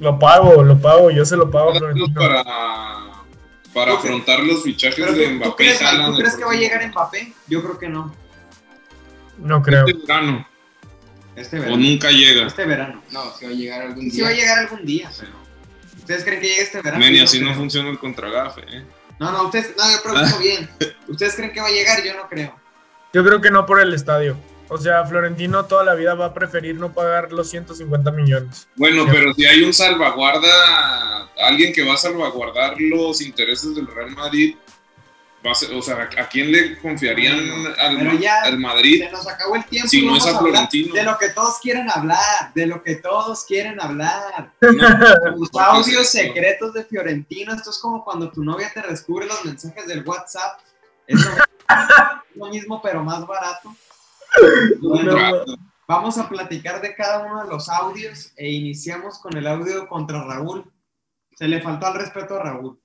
Lo 0.00 0.18
pago, 0.18 0.62
lo 0.62 0.78
pago, 0.78 1.10
yo 1.10 1.24
se 1.24 1.36
lo 1.36 1.50
pago. 1.50 1.72
Para, 2.14 2.44
para 3.74 3.94
afrontar 3.94 4.40
los 4.40 4.62
fichajes 4.62 4.96
Pero 5.04 5.12
de 5.12 5.24
¿tú, 5.26 5.30
tú 5.30 5.36
Mbappé 5.36 5.56
crees. 5.56 5.78
¿tú 6.06 6.14
crees 6.16 6.36
que 6.36 6.44
va 6.44 6.52
a 6.52 6.56
llegar 6.56 6.88
Mbappé? 6.88 7.32
Yo 7.48 7.62
creo 7.62 7.78
que 7.78 7.88
no. 7.88 8.14
No 9.38 9.62
creo. 9.62 9.86
Este 9.86 10.02
verano, 10.06 10.48
Este 11.36 11.58
o 11.58 11.60
verano. 11.60 11.76
nunca 11.76 12.10
llega. 12.10 12.46
Este 12.46 12.64
verano. 12.64 13.02
No, 13.12 13.30
se 13.32 13.44
va 13.46 13.52
a 13.52 13.54
llegar 13.54 13.82
algún 13.82 14.04
Sí 14.10 14.16
día. 14.16 14.24
va 14.24 14.30
a 14.30 14.34
llegar 14.34 14.58
algún 14.60 14.86
día, 14.86 15.10
pero... 15.18 15.32
¿Ustedes 15.98 16.24
creen 16.24 16.40
que 16.40 16.46
llegue 16.48 16.62
este 16.62 16.80
verano? 16.82 17.04
Men, 17.04 17.14
y 17.14 17.20
así 17.20 17.38
no 17.40 17.46
creo. 17.46 17.56
funciona 17.58 17.90
el 17.90 17.98
contragafe, 17.98 18.62
¿eh? 18.70 18.84
No, 19.18 19.30
no, 19.32 19.44
ustedes... 19.44 19.74
No, 19.76 19.84
yo 19.90 20.02
pregunto 20.02 20.38
bien. 20.38 20.70
¿Ustedes 21.08 21.34
creen 21.34 21.52
que 21.52 21.60
va 21.60 21.66
a 21.66 21.70
llegar? 21.70 22.02
Yo 22.04 22.14
no 22.14 22.28
creo. 22.28 22.54
Yo 23.12 23.24
creo 23.24 23.40
que 23.40 23.50
no 23.50 23.66
por 23.66 23.80
el 23.80 23.92
estadio. 23.92 24.36
O 24.70 24.76
sea, 24.78 25.04
Florentino 25.06 25.64
toda 25.64 25.82
la 25.82 25.94
vida 25.94 26.14
va 26.14 26.26
a 26.26 26.34
preferir 26.34 26.76
no 26.76 26.92
pagar 26.92 27.32
los 27.32 27.48
150 27.50 28.10
millones. 28.10 28.68
Bueno, 28.76 29.04
Sí. 29.04 29.10
pero 29.12 29.32
si 29.34 29.46
hay 29.46 29.62
un 29.62 29.72
salvaguarda, 29.72 31.28
alguien 31.40 31.72
que 31.72 31.84
va 31.84 31.94
a 31.94 31.96
salvaguardar 31.96 32.74
los 32.78 33.20
intereses 33.22 33.74
del 33.74 33.86
Real 33.86 34.10
Madrid, 34.10 34.56
va 35.46 35.52
a 35.52 35.54
ser- 35.54 35.72
o 35.72 35.80
sea, 35.82 36.08
¿a 36.18 36.28
quién 36.28 36.50
le 36.50 36.78
confiarían 36.78 37.36
Bueno, 37.36 37.70
al, 37.78 37.96
pero 37.98 38.12
Ma- 38.14 38.20
ya- 38.20 38.42
al 38.42 38.58
Madrid? 38.58 39.04
Se 39.04 39.10
nos 39.10 39.26
acabó 39.28 39.54
el 39.56 39.64
tiempo. 39.66 39.88
Si 39.88 40.00
y 40.02 40.06
no 40.06 40.16
es 40.16 40.24
vamos 40.24 40.36
a 40.36 40.40
Florentino. 40.40 40.94
De 40.94 41.02
lo 41.04 41.18
que 41.18 41.28
todos 41.30 41.58
quieren 41.60 41.88
hablar. 41.90 42.52
De 42.54 42.66
lo 42.66 42.82
que 42.82 42.96
todos 42.96 43.44
quieren 43.44 43.80
hablar. 43.80 44.52
No, 44.60 45.36
Los 45.36 45.50
¿por 45.50 45.62
qué 45.62 45.68
audios 45.68 46.02
es 46.02 46.10
secretos 46.10 46.74
de 46.74 46.84
Fiorentino. 46.84 47.54
Esto 47.54 47.70
es 47.70 47.78
como 47.78 48.04
cuando 48.04 48.30
tu 48.30 48.42
novia 48.44 48.70
te 48.72 48.82
descubre 48.82 49.26
los 49.26 49.44
mensajes 49.44 49.86
del 49.86 50.04
WhatsApp. 50.06 50.60
Es 51.06 51.18
lo, 52.34 52.46
mismo, 52.48 52.80
pero 52.82 53.02
más 53.04 53.26
barato. 53.26 53.74
Bueno, 54.80 55.16
vamos 55.86 56.18
a 56.18 56.28
platicar 56.28 56.80
de 56.82 56.94
cada 56.94 57.20
uno 57.24 57.44
de 57.44 57.48
los 57.50 57.68
audios 57.68 58.32
e 58.36 58.50
iniciamos 58.50 59.18
con 59.18 59.36
el 59.36 59.46
audio 59.46 59.88
contra 59.88 60.22
Raúl. 60.24 60.70
Se 61.36 61.46
le 61.48 61.62
faltó 61.62 61.86
al 61.86 61.94
respeto 61.94 62.34
a 62.36 62.42
Raúl. 62.42 62.80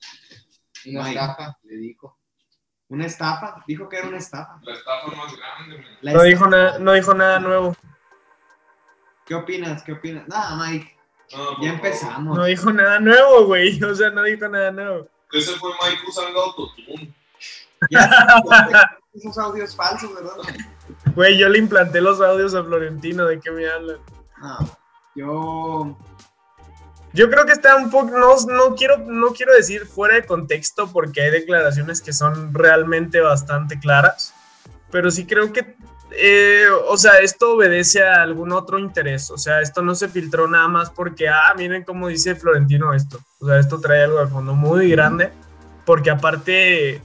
Una 0.85 1.05
Ay. 1.05 1.15
estafa, 1.15 1.57
le 1.63 1.77
dijo. 1.77 2.17
Una 2.93 3.05
estafa. 3.07 3.63
Dijo 3.65 3.89
que 3.89 3.97
era 3.97 4.07
una 4.07 4.17
estafa. 4.17 4.59
La 4.61 4.73
estafa 4.73 5.07
más 5.15 5.35
grande. 5.35 5.83
La 6.01 6.11
No 6.13 6.19
estafa- 6.19 6.23
dijo, 6.29 6.47
nada, 6.47 6.77
no 6.79 6.91
dijo 6.93 7.13
nada 7.15 7.39
nuevo. 7.39 7.75
¿Qué 9.25 9.33
opinas? 9.35 9.81
¿Qué 9.83 9.93
opinas? 9.93 10.27
Nada, 10.27 10.55
Mike. 10.55 10.95
No, 11.35 11.59
Ya 11.63 11.69
empezamos. 11.71 12.37
No 12.37 12.43
dijo 12.45 12.71
nada 12.71 12.99
nuevo, 12.99 13.45
güey. 13.47 13.81
O 13.83 13.95
sea, 13.95 14.11
no 14.11 14.21
dijo 14.23 14.47
nada 14.47 14.69
nuevo. 14.71 15.07
Ese 15.31 15.53
fue 15.53 15.71
Mike 15.81 16.03
usando 16.07 16.39
autotune. 16.39 17.11
Ya, 17.89 18.07
esos 19.13 19.37
audios 19.39 19.75
falsos, 19.75 20.13
¿verdad? 20.13 20.35
Güey, 21.15 21.37
yo 21.39 21.49
le 21.49 21.57
implanté 21.57 21.99
los 21.99 22.21
audios 22.21 22.53
a 22.53 22.63
Florentino. 22.63 23.25
¿De 23.25 23.39
qué 23.39 23.49
me 23.51 23.67
hablan? 23.67 23.97
No, 24.39 24.57
yo. 25.15 25.97
Yo 27.13 27.29
creo 27.29 27.45
que 27.45 27.51
está 27.51 27.75
un 27.75 27.91
poco, 27.91 28.17
no, 28.17 28.35
no, 28.47 28.75
quiero, 28.75 28.97
no 28.97 29.27
quiero 29.33 29.53
decir 29.53 29.85
fuera 29.85 30.15
de 30.15 30.25
contexto 30.25 30.91
porque 30.91 31.21
hay 31.21 31.29
declaraciones 31.31 32.01
que 32.01 32.11
son 32.11 32.53
realmente 32.53 33.21
bastante 33.21 33.79
claras, 33.79 34.33
pero 34.89 35.11
sí 35.11 35.27
creo 35.27 35.53
que, 35.53 35.75
eh, 36.11 36.65
o 36.87 36.97
sea, 36.97 37.19
esto 37.19 37.53
obedece 37.53 38.03
a 38.03 38.23
algún 38.23 38.51
otro 38.51 38.79
interés, 38.79 39.29
o 39.29 39.37
sea, 39.37 39.61
esto 39.61 39.83
no 39.83 39.93
se 39.93 40.09
filtró 40.09 40.47
nada 40.47 40.67
más 40.67 40.89
porque, 40.89 41.29
ah, 41.29 41.53
miren 41.55 41.83
cómo 41.83 42.07
dice 42.07 42.33
Florentino 42.33 42.95
esto, 42.95 43.19
o 43.39 43.45
sea, 43.45 43.59
esto 43.59 43.79
trae 43.79 44.05
algo 44.05 44.19
de 44.19 44.27
fondo 44.27 44.55
muy 44.55 44.89
grande, 44.89 45.31
porque 45.85 46.09
aparte 46.09 46.99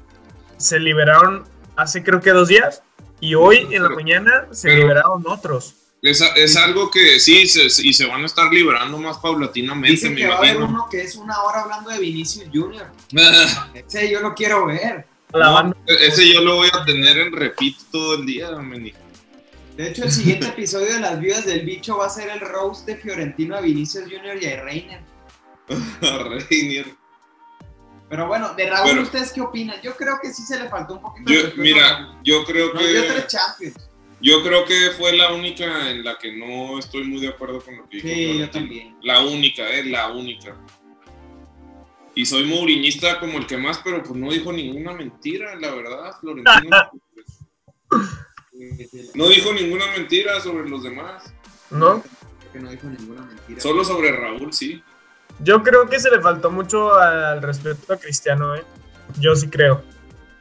se 0.56 0.78
liberaron 0.80 1.44
hace 1.76 2.02
creo 2.02 2.20
que 2.20 2.30
dos 2.30 2.48
días 2.48 2.82
y 3.20 3.34
hoy 3.34 3.68
en 3.72 3.82
la 3.82 3.90
mañana 3.90 4.46
se 4.52 4.70
liberaron 4.70 5.22
otros. 5.26 5.74
Es, 6.00 6.20
es 6.36 6.56
algo 6.56 6.90
que 6.90 7.18
sí, 7.18 7.46
se, 7.48 7.66
y 7.82 7.92
se 7.92 8.06
van 8.06 8.22
a 8.22 8.26
estar 8.26 8.52
liberando 8.52 8.98
más 8.98 9.18
paulatinamente, 9.18 9.90
Dicen 9.96 10.14
me 10.14 10.20
que 10.20 10.26
va 10.28 10.34
a 10.36 10.38
haber 10.38 10.56
uno 10.58 10.86
que 10.88 11.02
es 11.02 11.16
una 11.16 11.42
hora 11.42 11.62
hablando 11.62 11.90
de 11.90 11.98
Vinicius 11.98 12.48
Junior. 12.52 12.86
Ese 13.74 14.08
yo 14.10 14.20
lo 14.20 14.34
quiero 14.34 14.66
ver. 14.66 15.06
No, 15.32 15.74
ese 15.86 16.32
yo 16.32 16.40
lo 16.40 16.56
voy 16.56 16.70
a 16.72 16.84
tener 16.86 17.18
en 17.18 17.32
repeat 17.32 17.74
todo 17.92 18.14
el 18.14 18.24
día, 18.24 18.50
men. 18.52 18.90
De 19.76 19.88
hecho, 19.88 20.04
el 20.04 20.10
siguiente 20.10 20.46
episodio 20.48 20.94
de 20.94 21.00
Las 21.00 21.20
Viudas 21.20 21.44
del 21.44 21.66
Bicho 21.66 21.98
va 21.98 22.06
a 22.06 22.10
ser 22.10 22.30
el 22.30 22.40
roast 22.40 22.86
de 22.86 22.96
Fiorentino 22.96 23.54
a 23.56 23.60
Vinicius 23.60 24.04
Junior 24.04 24.42
y 24.42 24.46
a 24.46 24.62
Reiner. 24.62 25.00
Reinier. 26.48 26.86
Pero 28.08 28.26
bueno, 28.26 28.54
de 28.54 28.70
Raúl, 28.70 28.88
Pero- 28.90 29.02
¿ustedes 29.02 29.32
qué 29.32 29.42
opinan? 29.42 29.80
Yo 29.82 29.94
creo 29.96 30.18
que 30.22 30.32
sí 30.32 30.42
se 30.42 30.58
le 30.58 30.68
faltó 30.70 30.94
un 30.94 31.02
poquito 31.02 31.30
de 31.30 31.42
Yo, 31.42 31.48
a 31.48 31.50
mira, 31.56 32.18
yo 32.24 32.44
creo 32.44 32.72
Nos 32.72 32.88
dio 32.88 33.02
que 33.02 33.08
tres 33.08 33.26
Champions. 33.26 33.87
Yo 34.20 34.42
creo 34.42 34.64
que 34.64 34.90
fue 34.96 35.16
la 35.16 35.32
única 35.32 35.90
en 35.90 36.04
la 36.04 36.18
que 36.18 36.32
no 36.32 36.78
estoy 36.78 37.04
muy 37.04 37.20
de 37.20 37.28
acuerdo 37.28 37.60
con 37.60 37.76
lo 37.76 37.88
que 37.88 37.96
dijo. 37.96 38.08
Sí, 38.08 38.14
yo 38.14 38.32
Florentino. 38.32 38.50
también. 38.50 38.96
La 39.02 39.20
única, 39.20 39.68
eh, 39.70 39.84
la 39.84 40.08
única. 40.12 40.56
Y 42.14 42.26
soy 42.26 42.44
mouriñista 42.44 43.20
como 43.20 43.38
el 43.38 43.46
que 43.46 43.56
más, 43.56 43.78
pero 43.78 44.02
pues 44.02 44.18
no 44.18 44.30
dijo 44.30 44.52
ninguna 44.52 44.92
mentira, 44.92 45.54
la 45.54 45.74
verdad, 45.74 46.12
Florentino. 46.20 46.76
no 49.14 49.28
dijo 49.28 49.52
ninguna 49.52 49.86
mentira 49.92 50.40
sobre 50.40 50.68
los 50.68 50.82
demás. 50.82 51.32
¿no? 51.70 52.02
Que 52.52 52.60
no 52.60 52.70
dijo 52.70 52.88
ninguna 52.88 53.22
mentira. 53.22 53.60
Solo 53.60 53.84
sobre 53.84 54.12
Raúl, 54.12 54.52
sí. 54.52 54.82
Yo 55.40 55.62
creo 55.62 55.88
que 55.88 56.00
se 56.00 56.10
le 56.10 56.20
faltó 56.20 56.50
mucho 56.50 56.94
al 56.94 57.42
respeto 57.42 57.92
a 57.92 57.96
Cristiano, 57.96 58.56
¿eh? 58.56 58.64
Yo 59.20 59.36
sí 59.36 59.48
creo. 59.48 59.82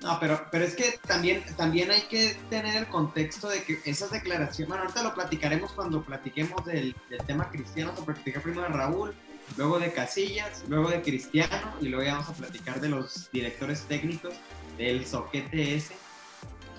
No, 0.08 0.17
pero, 0.22 0.48
pero 0.50 0.63
es 0.63 0.74
que 0.74 0.98
también, 1.06 1.43
también 1.58 1.91
hay 1.91 2.04
que 2.04 2.38
tener 2.50 2.78
el 2.78 2.88
contexto 2.88 3.50
de 3.50 3.62
que 3.63 3.82
esas 3.84 4.10
declaraciones, 4.10 4.70
bueno, 4.70 4.84
ahorita 4.84 5.04
lo 5.04 5.13
platicaremos 5.13 5.74
cuando 5.74 6.02
platiquemos 6.02 6.63
del, 6.63 6.96
tema 7.26 7.50
cristiano, 7.50 7.91
vamos 7.91 8.04
a 8.04 8.13
platicar 8.13 8.41
primero 8.41 8.62
de 8.63 8.70
Raúl, 8.70 9.13
luego 9.58 9.80
de 9.80 9.91
Casillas, 9.91 10.63
luego 10.70 10.89
de 10.89 11.02
Cristiano 11.02 11.74
y 11.82 11.89
luego 11.89 12.06
ya 12.06 12.13
vamos 12.13 12.30
a 12.30 12.34
platicar 12.34 12.80
de 12.80 12.88
los 12.88 13.30
directores 13.34 13.82
técnicos 13.82 14.34
del 14.78 15.06
soquete 15.06 15.76
ese. 15.76 15.93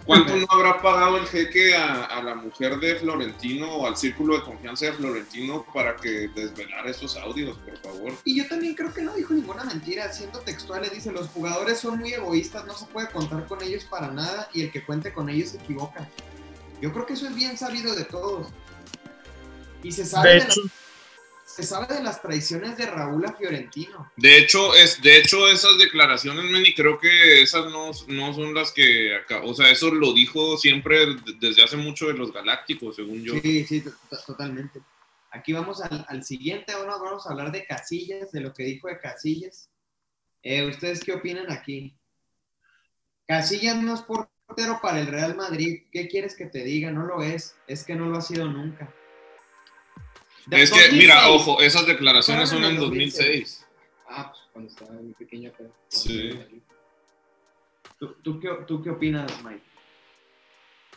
¿Cuánto 0.09 0.35
no 0.37 0.47
habrá 0.49 0.81
pagado 0.81 1.19
el 1.19 1.27
jeque 1.27 1.75
a, 1.75 2.05
a, 2.05 2.23
la 2.23 2.35
mujer 2.35 2.81
de 2.81 2.97
Florentino 2.97 3.71
o 3.71 3.87
al 3.87 3.95
círculo 3.95 4.39
de 4.39 4.43
confianza 4.43 4.87
de 4.87 4.93
Florentino 4.95 5.67
para 5.75 5.97
que 5.97 6.29
desvelara 6.29 6.89
esos 6.89 7.15
audios, 7.19 7.59
por 7.59 7.77
favor? 7.77 8.15
Y 8.25 8.39
yo 8.39 8.49
también 8.49 8.75
creo 8.75 8.91
que 8.91 9.03
no 9.03 9.13
dijo 9.13 9.35
ninguna 9.35 9.65
mentira. 9.65 10.11
Siendo 10.11 10.39
textuales, 10.39 10.93
dice, 10.93 11.13
los 11.13 11.29
jugadores 11.29 11.81
son 11.81 11.99
muy 11.99 12.15
egoístas, 12.15 12.65
no 12.65 12.75
se 12.75 12.87
puede 12.87 13.11
contar 13.11 13.47
con 13.47 13.63
ellos 13.63 13.85
para 13.85 14.11
nada 14.11 14.49
y 14.55 14.63
el 14.63 14.73
que 14.73 14.83
cuente 14.83 15.13
con 15.13 15.29
ellos 15.29 15.51
se 15.51 15.59
equivoca. 15.59 16.09
Yo 16.81 16.91
creo 16.91 17.05
que 17.05 17.13
eso 17.13 17.27
es 17.27 17.35
bien 17.35 17.59
sabido 17.59 17.95
de 17.95 18.05
todos. 18.05 18.47
Y 19.83 19.93
se 19.93 20.07
sabe, 20.07 20.37
de, 20.37 20.41
de, 20.41 20.47
la, 20.47 20.55
se 21.59 21.65
sabe 21.65 21.93
de 21.93 22.05
las 22.05 22.23
traiciones 22.23 22.77
de 22.77 22.87
Raúl 22.87 23.27
a 23.27 23.33
Fiorentino. 23.33 24.13
De 24.17 24.39
hecho, 24.39 24.77
es, 24.77 25.03
de 25.03 25.17
hecho 25.17 25.49
esas 25.49 25.77
declaraciones, 25.77 26.45
Meni, 26.45 26.73
creo 26.73 27.01
que 27.01 27.43
esas 27.43 27.65
no, 27.73 27.91
no 28.07 28.33
son 28.33 28.55
las 28.55 28.71
que 28.71 29.17
acá, 29.17 29.43
o 29.43 29.53
sea, 29.53 29.69
eso 29.69 29.93
lo 29.93 30.13
dijo 30.13 30.57
siempre 30.57 31.17
desde 31.41 31.65
hace 31.65 31.77
mucho 31.77 32.07
de 32.07 32.13
los 32.13 32.33
Galácticos, 32.33 32.95
según 32.95 33.25
yo. 33.25 33.35
Sí, 33.43 33.65
sí, 33.65 33.83
totalmente. 34.25 34.81
Aquí 35.33 35.53
vamos 35.53 35.83
al, 35.83 36.07
al, 36.09 36.23
siguiente, 36.23 36.71
ahora 36.71 36.93
vamos 36.97 37.27
a 37.27 37.31
hablar 37.31 37.51
de 37.51 37.67
Casillas, 37.67 38.31
de 38.31 38.41
lo 38.41 38.55
que 38.55 38.63
dijo 38.63 38.87
de 38.87 39.01
Casillas. 39.01 39.69
Eh, 40.45 40.65
¿Ustedes 40.65 41.01
qué 41.01 41.13
opinan 41.13 41.51
aquí? 41.51 41.93
Casillas 43.27 43.83
no 43.83 43.95
es 43.95 44.03
portero 44.03 44.79
para 44.81 45.01
el 45.01 45.09
Real 45.09 45.35
Madrid. 45.35 45.87
¿Qué 45.91 46.07
quieres 46.07 46.37
que 46.37 46.47
te 46.47 46.63
diga? 46.63 46.93
No 46.93 47.05
lo 47.05 47.21
es. 47.21 47.57
Es 47.67 47.83
que 47.83 47.97
no 47.97 48.07
lo 48.07 48.19
ha 48.19 48.23
sido 48.23 48.47
nunca. 48.47 48.95
De 50.49 50.63
es 50.63 50.71
2006. 50.71 50.91
que, 50.91 50.97
mira, 50.97 51.29
ojo, 51.29 51.61
esas 51.61 51.87
declaraciones 51.87 52.49
son 52.49 52.65
en 52.65 52.77
2006. 52.77 53.19
2006. 53.19 53.67
Ah, 54.09 54.33
pues 54.33 54.43
cuando 54.53 54.71
estaba 54.71 54.93
muy 54.93 55.13
pequeña. 55.13 55.53
Pero 55.57 55.71
sí. 55.89 56.39
¿Tú, 57.99 58.15
tú, 58.23 58.41
qué, 58.41 58.49
¿Tú, 58.67 58.83
qué, 58.83 58.91
opinas, 58.91 59.31
Mike? 59.45 59.63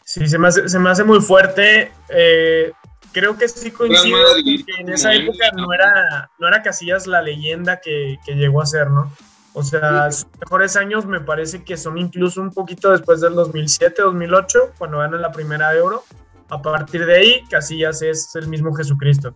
Sí, 0.05 0.27
se 0.27 0.37
me 0.37 0.47
hace, 0.47 0.69
se 0.69 0.79
me 0.79 0.89
hace 0.89 1.03
muy 1.03 1.19
fuerte. 1.19 1.91
Eh, 2.09 2.71
creo 3.11 3.37
que 3.37 3.49
sí 3.49 3.71
coincido 3.71 4.17
que 4.45 4.81
en 4.81 4.89
esa 4.89 5.13
época 5.13 5.51
no 5.53 5.73
era, 5.73 6.31
no 6.39 6.47
era 6.47 6.63
Casillas 6.63 7.05
la 7.05 7.21
leyenda 7.21 7.81
que, 7.81 8.17
que 8.25 8.35
llegó 8.35 8.61
a 8.61 8.65
ser, 8.65 8.89
¿no? 8.89 9.11
O 9.53 9.63
sea, 9.63 10.09
sus 10.11 10.27
mejores 10.39 10.77
años 10.77 11.05
me 11.05 11.19
parece 11.19 11.65
que 11.65 11.75
son 11.75 11.97
incluso 11.97 12.41
un 12.41 12.51
poquito 12.51 12.91
después 12.91 13.19
del 13.19 13.33
2007, 13.33 14.01
2008, 14.01 14.73
cuando 14.77 14.99
ganan 14.99 15.21
la 15.21 15.33
primera 15.33 15.73
Euro. 15.75 16.05
A 16.51 16.61
partir 16.61 17.05
de 17.05 17.15
ahí, 17.15 17.43
Casillas 17.49 18.01
es 18.01 18.35
el 18.35 18.47
mismo 18.47 18.73
Jesucristo. 18.75 19.33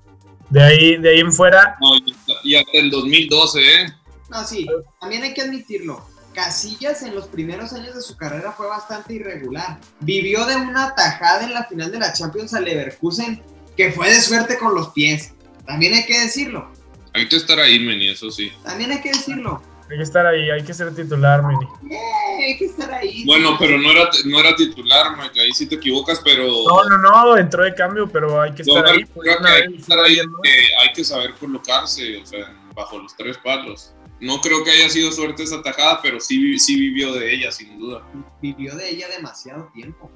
De 0.50 0.62
ahí, 0.62 0.98
de 0.98 1.12
ahí 1.12 1.20
en 1.22 1.32
fuera. 1.32 1.78
No, 1.80 1.96
y 2.44 2.56
hasta 2.56 2.78
el 2.78 2.92
2012, 2.92 3.60
¿eh? 3.60 3.94
No, 4.30 4.44
sí, 4.46 4.68
también 5.00 5.24
hay 5.24 5.34
que 5.34 5.42
admitirlo. 5.42 6.06
Casillas 6.34 7.04
en 7.04 7.16
los 7.16 7.28
primeros 7.28 7.72
años 7.72 7.96
de 7.96 8.02
su 8.02 8.18
carrera 8.18 8.52
fue 8.52 8.68
bastante 8.68 9.14
irregular. 9.14 9.80
Vivió 10.02 10.46
de 10.46 10.58
una 10.58 10.94
tajada 10.94 11.46
en 11.46 11.54
la 11.54 11.64
final 11.64 11.90
de 11.90 12.00
la 12.00 12.12
Champions 12.12 12.54
al 12.54 12.66
Leverkusen 12.66 13.42
que 13.78 13.94
fue 13.94 14.10
de 14.10 14.22
suerte 14.22 14.58
con 14.58 14.76
los 14.76 14.90
pies. 14.90 15.34
También 15.66 15.94
hay 15.94 16.06
que 16.06 16.20
decirlo. 16.20 16.70
Hay 17.14 17.30
que 17.30 17.38
estar 17.38 17.58
ahí, 17.62 17.80
Meni, 17.80 18.10
eso 18.10 18.30
sí. 18.30 18.52
También 18.64 18.92
hay 18.92 19.00
que 19.00 19.14
decirlo. 19.14 19.62
Hay 19.90 19.98
que 19.98 20.04
estar 20.04 20.26
ahí, 20.26 20.50
hay 20.50 20.64
que 20.64 20.74
ser 20.74 20.94
titular, 20.96 21.44
Meni. 21.44 21.68
Yeah, 21.84 22.00
hay 22.48 22.58
que 22.58 22.66
estar 22.66 22.92
ahí. 22.92 23.24
Bueno, 23.24 23.56
pero 23.60 23.78
no 23.78 23.92
era, 23.92 24.10
no 24.26 24.40
era 24.40 24.56
titular, 24.56 25.16
Mike, 25.16 25.40
ahí 25.40 25.52
sí 25.54 25.68
te 25.68 25.76
equivocas, 25.76 26.22
pero... 26.24 26.48
No, 26.68 26.84
no, 26.86 26.98
no, 26.98 27.38
entró 27.38 27.64
de 27.64 27.76
cambio, 27.76 28.08
pero 28.08 28.42
hay 28.42 28.52
que 28.54 28.64
estar 28.64 28.84
no, 28.84 28.90
ahí. 28.90 29.04
Creo 29.04 29.38
que 29.38 29.48
hay 29.48 29.68
que 29.68 29.78
estar 29.78 30.00
ahí, 30.00 30.16
que 30.16 30.52
hay 30.82 30.94
que 30.94 31.04
saber 31.04 31.34
colocarse, 31.36 32.18
o 32.18 32.26
sea, 32.26 32.52
bajo 32.74 32.98
los 32.98 33.16
tres 33.16 33.38
palos. 33.38 33.94
No 34.20 34.42
creo 34.42 34.64
que 34.64 34.72
haya 34.72 34.90
sido 34.90 35.12
suerte 35.12 35.44
esa 35.44 35.62
tajada, 35.62 36.02
pero 36.02 36.20
sí, 36.20 36.58
sí 36.58 36.80
vivió 36.80 37.14
de 37.14 37.32
ella, 37.32 37.52
sin 37.52 37.78
duda. 37.78 38.02
Vivió 38.42 38.76
de 38.76 38.90
ella 38.90 39.08
demasiado 39.10 39.70
tiempo. 39.72 40.10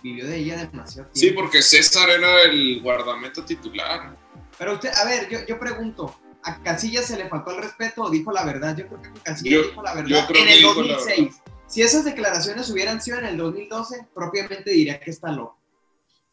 Vivió 0.00 0.26
de 0.26 0.36
ella 0.36 0.58
demasiado 0.58 1.10
tiempo. 1.10 1.12
Sí, 1.14 1.30
porque 1.30 1.62
César 1.62 2.08
era 2.10 2.42
el 2.42 2.80
guardameta 2.82 3.44
titular. 3.44 4.16
Pero 4.56 4.74
usted, 4.74 4.90
a 4.94 5.04
ver, 5.04 5.28
yo, 5.28 5.44
yo 5.44 5.58
pregunto, 5.58 6.14
¿a 6.48 6.62
Casillas 6.62 7.06
se 7.06 7.16
le 7.16 7.28
faltó 7.28 7.50
el 7.52 7.62
respeto 7.62 8.02
o 8.02 8.10
dijo 8.10 8.32
la 8.32 8.44
verdad? 8.44 8.76
Yo 8.76 8.86
creo 8.88 9.02
que 9.02 9.20
Casillas 9.20 9.52
yo, 9.52 9.68
dijo 9.68 9.82
la 9.82 9.94
verdad 9.94 10.28
en 10.34 10.48
el 10.48 10.62
2006. 10.62 11.42
Si 11.66 11.82
esas 11.82 12.04
declaraciones 12.04 12.70
hubieran 12.70 13.00
sido 13.02 13.18
en 13.18 13.26
el 13.26 13.36
2012, 13.36 14.06
propiamente 14.14 14.70
diría 14.70 14.98
que 14.98 15.10
está 15.10 15.30
loco. 15.30 15.58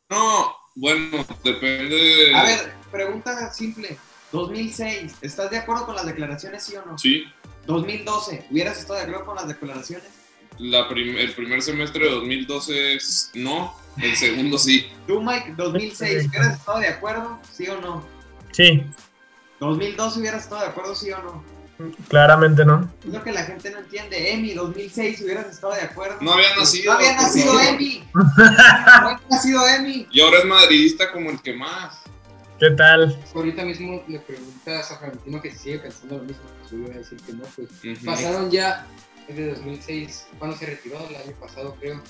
No, 0.10 0.56
bueno, 0.76 1.26
depende 1.44 1.96
de... 1.96 2.36
A 2.36 2.44
ver, 2.44 2.74
pregunta 2.92 3.52
simple. 3.52 3.98
2006, 4.32 5.16
¿estás 5.22 5.52
de 5.52 5.58
acuerdo 5.58 5.86
con 5.86 5.96
las 5.96 6.06
declaraciones, 6.06 6.64
sí 6.64 6.76
o 6.76 6.86
no? 6.86 6.98
Sí. 6.98 7.26
2012, 7.66 8.48
¿hubieras 8.50 8.80
estado 8.80 9.00
de 9.00 9.06
acuerdo 9.06 9.26
con 9.26 9.36
las 9.36 9.48
declaraciones? 9.48 10.08
La 10.58 10.88
prim 10.88 11.18
el 11.18 11.34
primer 11.34 11.62
semestre 11.62 12.06
de 12.06 12.12
2012 12.12 12.98
no, 13.36 13.76
el 13.98 14.16
segundo 14.16 14.58
sí. 14.58 14.88
Tú, 15.06 15.22
Mike, 15.22 15.54
2006, 15.58 16.28
¿hubieras 16.28 16.60
estado 16.60 16.80
de 16.80 16.88
acuerdo, 16.88 17.40
sí 17.52 17.68
o 17.68 17.82
no? 17.82 18.08
Sí. 18.52 18.84
2012 19.60 20.20
hubieras 20.20 20.44
estado 20.44 20.62
de 20.62 20.68
acuerdo, 20.68 20.96
sí 20.96 21.12
o 21.12 21.22
no? 21.22 21.44
Claramente 22.08 22.64
no. 22.64 22.90
Es 23.06 23.14
lo 23.14 23.22
que 23.22 23.34
la 23.34 23.44
gente 23.44 23.70
no 23.70 23.80
entiende. 23.80 24.32
Emi, 24.32 24.54
2006, 24.54 25.22
hubieras 25.22 25.48
estado 25.48 25.74
de 25.74 25.82
acuerdo. 25.82 26.18
No 26.22 26.34
había 26.34 26.56
nacido. 26.56 26.94
No 26.94 27.00
había 27.00 27.16
nacido 27.16 27.60
Emi. 27.60 28.08
no 28.14 28.24
había 28.38 29.22
nacido 29.30 29.68
Emi. 29.68 30.08
Y 30.12 30.22
ahora 30.22 30.40
es 30.40 30.46
madridista 30.46 31.12
como 31.12 31.30
el 31.30 31.42
que 31.42 31.54
más. 31.54 32.02
¿Qué 32.60 32.72
tal? 32.72 33.22
Ahorita 33.34 33.66
mismo 33.66 34.02
le 34.08 34.20
preguntas 34.20 34.90
a 34.90 34.98
Florentino 34.98 35.42
que 35.42 35.52
si 35.52 35.58
sigue 35.58 35.80
pensando 35.80 36.18
lo 36.18 36.24
mismo. 36.24 36.44
Pues 36.60 36.72
yo 36.72 36.78
iba 36.78 36.94
a 36.94 36.98
decir 36.98 37.18
que 37.22 37.34
no, 37.34 37.44
pues 37.44 37.70
uh 37.70 37.88
-huh. 37.88 38.06
pasaron 38.06 38.50
ya 38.50 38.88
desde 39.28 39.56
2006, 39.56 40.28
cuando 40.40 40.56
se 40.56 40.66
retiró 40.68 40.98
el 41.10 41.16
año 41.16 41.34
pasado, 41.40 41.76
creo. 41.80 42.02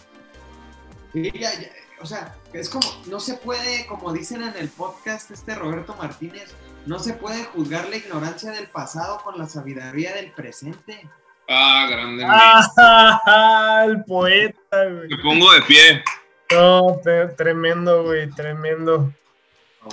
Sí, 1.14 1.32
ya, 1.34 1.60
ya, 1.60 1.70
o 2.02 2.06
sea, 2.06 2.36
es 2.54 2.70
como, 2.70 2.86
no 3.08 3.20
se 3.20 3.36
puede, 3.36 3.88
como 3.88 4.14
dicen 4.14 4.44
en 4.44 4.56
el 4.58 4.68
podcast 4.70 5.32
este 5.32 5.56
Roberto 5.56 5.96
Martínez, 5.96 6.54
no 6.86 7.00
se 7.00 7.14
puede 7.14 7.44
juzgar 7.46 7.90
la 7.90 7.98
ignorancia 7.98 8.52
del 8.52 8.68
pasado 8.68 9.20
con 9.24 9.38
la 9.38 9.48
sabiduría 9.48 10.14
del 10.14 10.32
presente. 10.32 11.10
Ah, 11.50 11.88
grande. 11.90 12.26
Ah, 12.28 13.84
el 13.86 14.04
poeta, 14.04 14.86
güey. 14.90 15.10
Me 15.10 15.18
pongo 15.18 15.52
de 15.52 15.62
pie. 15.64 16.04
No, 16.52 17.00
tremendo, 17.36 18.04
güey, 18.04 18.30
tremendo. 18.32 19.12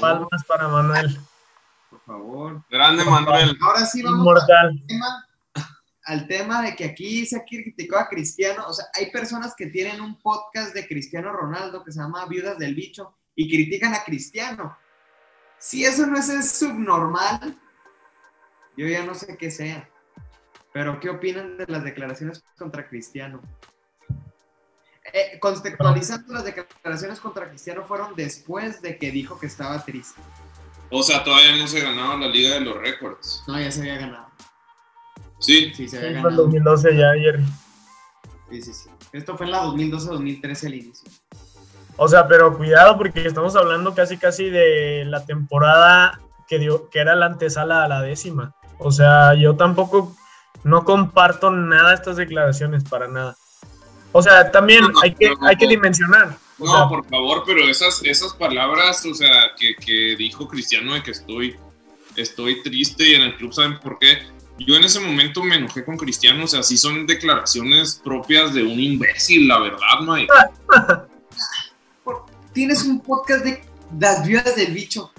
Palmas 0.00 0.44
para 0.46 0.68
Manuel. 0.68 1.18
Por 1.90 2.00
favor. 2.04 2.64
Grande 2.70 3.04
Manuel. 3.04 3.56
Ahora 3.62 3.84
sí 3.86 4.02
vamos 4.02 4.20
Inmortal. 4.20 4.68
al 4.68 4.86
tema, 4.86 5.28
al 6.04 6.26
tema 6.26 6.62
de 6.62 6.76
que 6.76 6.84
aquí 6.84 7.26
se 7.26 7.42
criticó 7.44 7.96
a 7.98 8.08
Cristiano. 8.08 8.64
O 8.66 8.72
sea, 8.72 8.86
hay 8.94 9.10
personas 9.10 9.54
que 9.56 9.66
tienen 9.66 10.00
un 10.00 10.18
podcast 10.20 10.74
de 10.74 10.86
Cristiano 10.86 11.32
Ronaldo 11.32 11.84
que 11.84 11.92
se 11.92 12.00
llama 12.00 12.26
Viudas 12.26 12.58
del 12.58 12.74
Bicho 12.74 13.16
y 13.34 13.48
critican 13.48 13.94
a 13.94 14.04
Cristiano. 14.04 14.76
Si 15.62 15.84
eso 15.84 16.06
no 16.06 16.18
es 16.18 16.58
subnormal, 16.58 17.56
yo 18.76 18.84
ya 18.88 19.04
no 19.04 19.14
sé 19.14 19.36
qué 19.36 19.48
sea. 19.48 19.88
Pero, 20.72 20.98
¿qué 20.98 21.08
opinan 21.08 21.56
de 21.56 21.66
las 21.68 21.84
declaraciones 21.84 22.42
contra 22.58 22.88
Cristiano? 22.88 23.40
Eh, 25.12 25.38
contextualizando, 25.38 26.32
las 26.34 26.44
declaraciones 26.44 27.20
contra 27.20 27.48
Cristiano 27.48 27.84
fueron 27.84 28.14
después 28.16 28.82
de 28.82 28.98
que 28.98 29.12
dijo 29.12 29.38
que 29.38 29.46
estaba 29.46 29.84
triste. 29.84 30.20
O 30.90 31.02
sea, 31.04 31.22
todavía 31.22 31.56
no 31.56 31.68
se 31.68 31.80
ganaba 31.80 32.16
la 32.16 32.26
Liga 32.26 32.54
de 32.54 32.60
los 32.62 32.76
Récords. 32.78 33.44
No, 33.46 33.60
ya 33.60 33.70
se 33.70 33.82
había 33.82 33.98
ganado. 33.98 34.26
Sí. 35.38 35.72
Sí, 35.76 35.88
se 35.88 35.98
había 35.98 36.08
Sí, 36.08 36.14
ganado. 36.14 36.28
el 36.30 36.36
2012 36.36 36.96
ya, 36.96 37.12
Jerry. 37.14 37.44
Sí, 38.50 38.62
sí, 38.62 38.74
sí. 38.74 38.90
Esto 39.12 39.36
fue 39.36 39.46
en 39.46 39.52
la 39.52 39.62
2012-2013 39.64 40.64
el 40.66 40.74
inicio. 40.74 41.10
O 41.96 42.08
sea, 42.08 42.26
pero 42.26 42.56
cuidado 42.56 42.96
porque 42.96 43.26
estamos 43.26 43.54
hablando 43.56 43.94
casi 43.94 44.16
casi 44.16 44.48
de 44.50 45.04
la 45.06 45.24
temporada 45.24 46.20
que 46.48 46.58
dio, 46.58 46.88
que 46.90 46.98
era 47.00 47.14
la 47.14 47.26
antesala 47.26 47.84
a 47.84 47.88
la 47.88 48.02
décima. 48.02 48.54
O 48.78 48.90
sea, 48.90 49.34
yo 49.34 49.54
tampoco 49.56 50.14
no 50.64 50.84
comparto 50.84 51.50
nada 51.50 51.94
estas 51.94 52.16
declaraciones 52.16 52.84
para 52.84 53.08
nada. 53.08 53.36
O 54.12 54.22
sea, 54.22 54.50
también 54.50 54.82
No, 54.82 54.88
no, 54.90 55.00
hay 55.02 55.14
que, 55.14 55.30
no- 55.30 55.46
hay 55.46 55.56
que 55.56 55.66
dimensionar. 55.68 56.36
O 56.58 56.66
No, 56.66 56.72
sea, 56.72 56.88
por 56.88 57.06
favor, 57.08 57.42
pero 57.46 57.60
esas, 57.68 58.02
esas 58.04 58.32
palabras, 58.34 59.04
o 59.06 59.14
sea, 59.14 59.30
que, 59.58 59.74
que 59.74 60.16
dijo 60.16 60.46
Cristiano 60.48 60.94
de 60.94 61.02
que 61.02 61.10
estoy, 61.12 61.56
estoy 62.16 62.62
triste 62.62 63.08
y 63.08 63.14
en 63.14 63.22
el 63.22 63.36
club, 63.36 63.52
¿saben 63.52 63.78
por 63.80 63.98
qué? 63.98 64.18
Yo 64.58 64.76
en 64.76 64.84
ese 64.84 65.00
momento 65.00 65.42
me 65.42 65.56
enojé 65.56 65.84
con 65.84 65.96
Cristiano, 65.96 66.44
o 66.44 66.46
sea, 66.46 66.62
sí 66.62 66.76
son 66.76 67.06
declaraciones 67.06 68.00
propias 68.04 68.52
de 68.52 68.62
un 68.62 68.78
imbécil, 68.78 69.48
la 69.48 69.58
verdad, 69.60 70.00
Mike. 70.06 70.32
Tienes 72.52 72.84
un 72.84 73.00
podcast 73.00 73.44
de 73.44 73.62
las 73.98 74.26
viudas 74.26 74.54
del 74.56 74.72
bicho. 74.72 75.12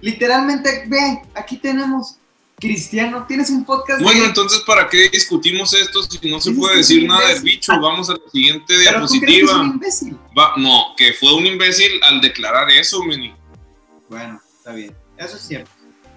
Literalmente, 0.00 0.84
ve, 0.86 1.22
aquí 1.34 1.56
tenemos 1.56 2.18
Cristiano. 2.58 3.24
Tienes 3.26 3.50
un 3.50 3.64
podcast 3.64 4.00
Bueno, 4.02 4.20
de... 4.22 4.26
entonces, 4.28 4.60
¿para 4.66 4.88
qué 4.88 5.08
discutimos 5.10 5.72
esto 5.74 6.02
si 6.02 6.30
no 6.30 6.40
se 6.40 6.52
puede 6.52 6.78
decir 6.78 7.06
nada 7.06 7.28
del 7.28 7.42
bicho? 7.42 7.72
Vamos 7.80 8.08
a 8.08 8.14
la 8.14 8.20
siguiente 8.32 8.74
Pero 8.84 9.06
tú 9.06 9.20
crees 9.20 9.20
que 9.20 9.26
es 9.26 9.40
diapositiva. 9.42 9.60
un 9.60 9.66
imbécil. 9.72 10.18
Va- 10.38 10.52
no, 10.56 10.94
que 10.96 11.12
fue 11.12 11.34
un 11.34 11.46
imbécil 11.46 11.90
al 12.02 12.20
declarar 12.20 12.70
eso, 12.70 13.02
Meni. 13.04 13.34
Bueno, 14.08 14.40
está 14.58 14.72
bien. 14.72 14.94
Eso 15.18 15.36
es 15.36 15.42
cierto. 15.42 15.70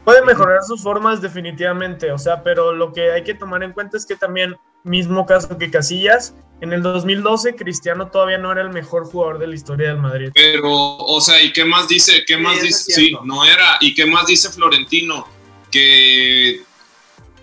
puede 0.06 0.24
mejorar 0.26 0.60
sus 0.64 0.82
formas 0.82 1.22
definitivamente, 1.22 2.12
o 2.12 2.18
sea, 2.18 2.42
pero 2.44 2.74
lo 2.74 2.92
que 2.94 3.12
hay 3.12 3.24
que 3.24 3.34
tomar 3.34 3.62
en 3.64 3.72
cuenta 3.74 3.96
es 3.98 4.06
que 4.06 4.16
también, 4.16 4.56
mismo 4.84 5.26
caso 5.26 5.58
que 5.58 5.70
Casillas, 5.72 6.34
en 6.62 6.74
el 6.74 6.82
2012 6.82 7.56
Cristiano 7.56 8.10
todavía 8.10 8.38
no 8.38 8.52
era 8.52 8.62
el 8.62 8.70
mejor 8.70 9.06
jugador 9.06 9.40
de 9.40 9.48
la 9.48 9.56
historia 9.56 9.90
del 9.90 9.98
Madrid. 9.98 10.32
Pero, 10.34 10.72
o 10.72 11.22
sea, 11.22 11.42
¿y 11.42 11.54
qué 11.54 11.66
más 11.66 11.88
dice? 11.88 12.24
¿Qué 12.26 12.38
más 12.38 12.62
dice? 12.62 12.92
Sí, 12.92 13.16
no 13.24 13.46
era. 13.46 13.78
¿Y 13.80 13.94
qué 13.94 14.06
más 14.06 14.28
dice 14.28 14.50
Florentino? 14.50 15.28
Que, 15.72 16.64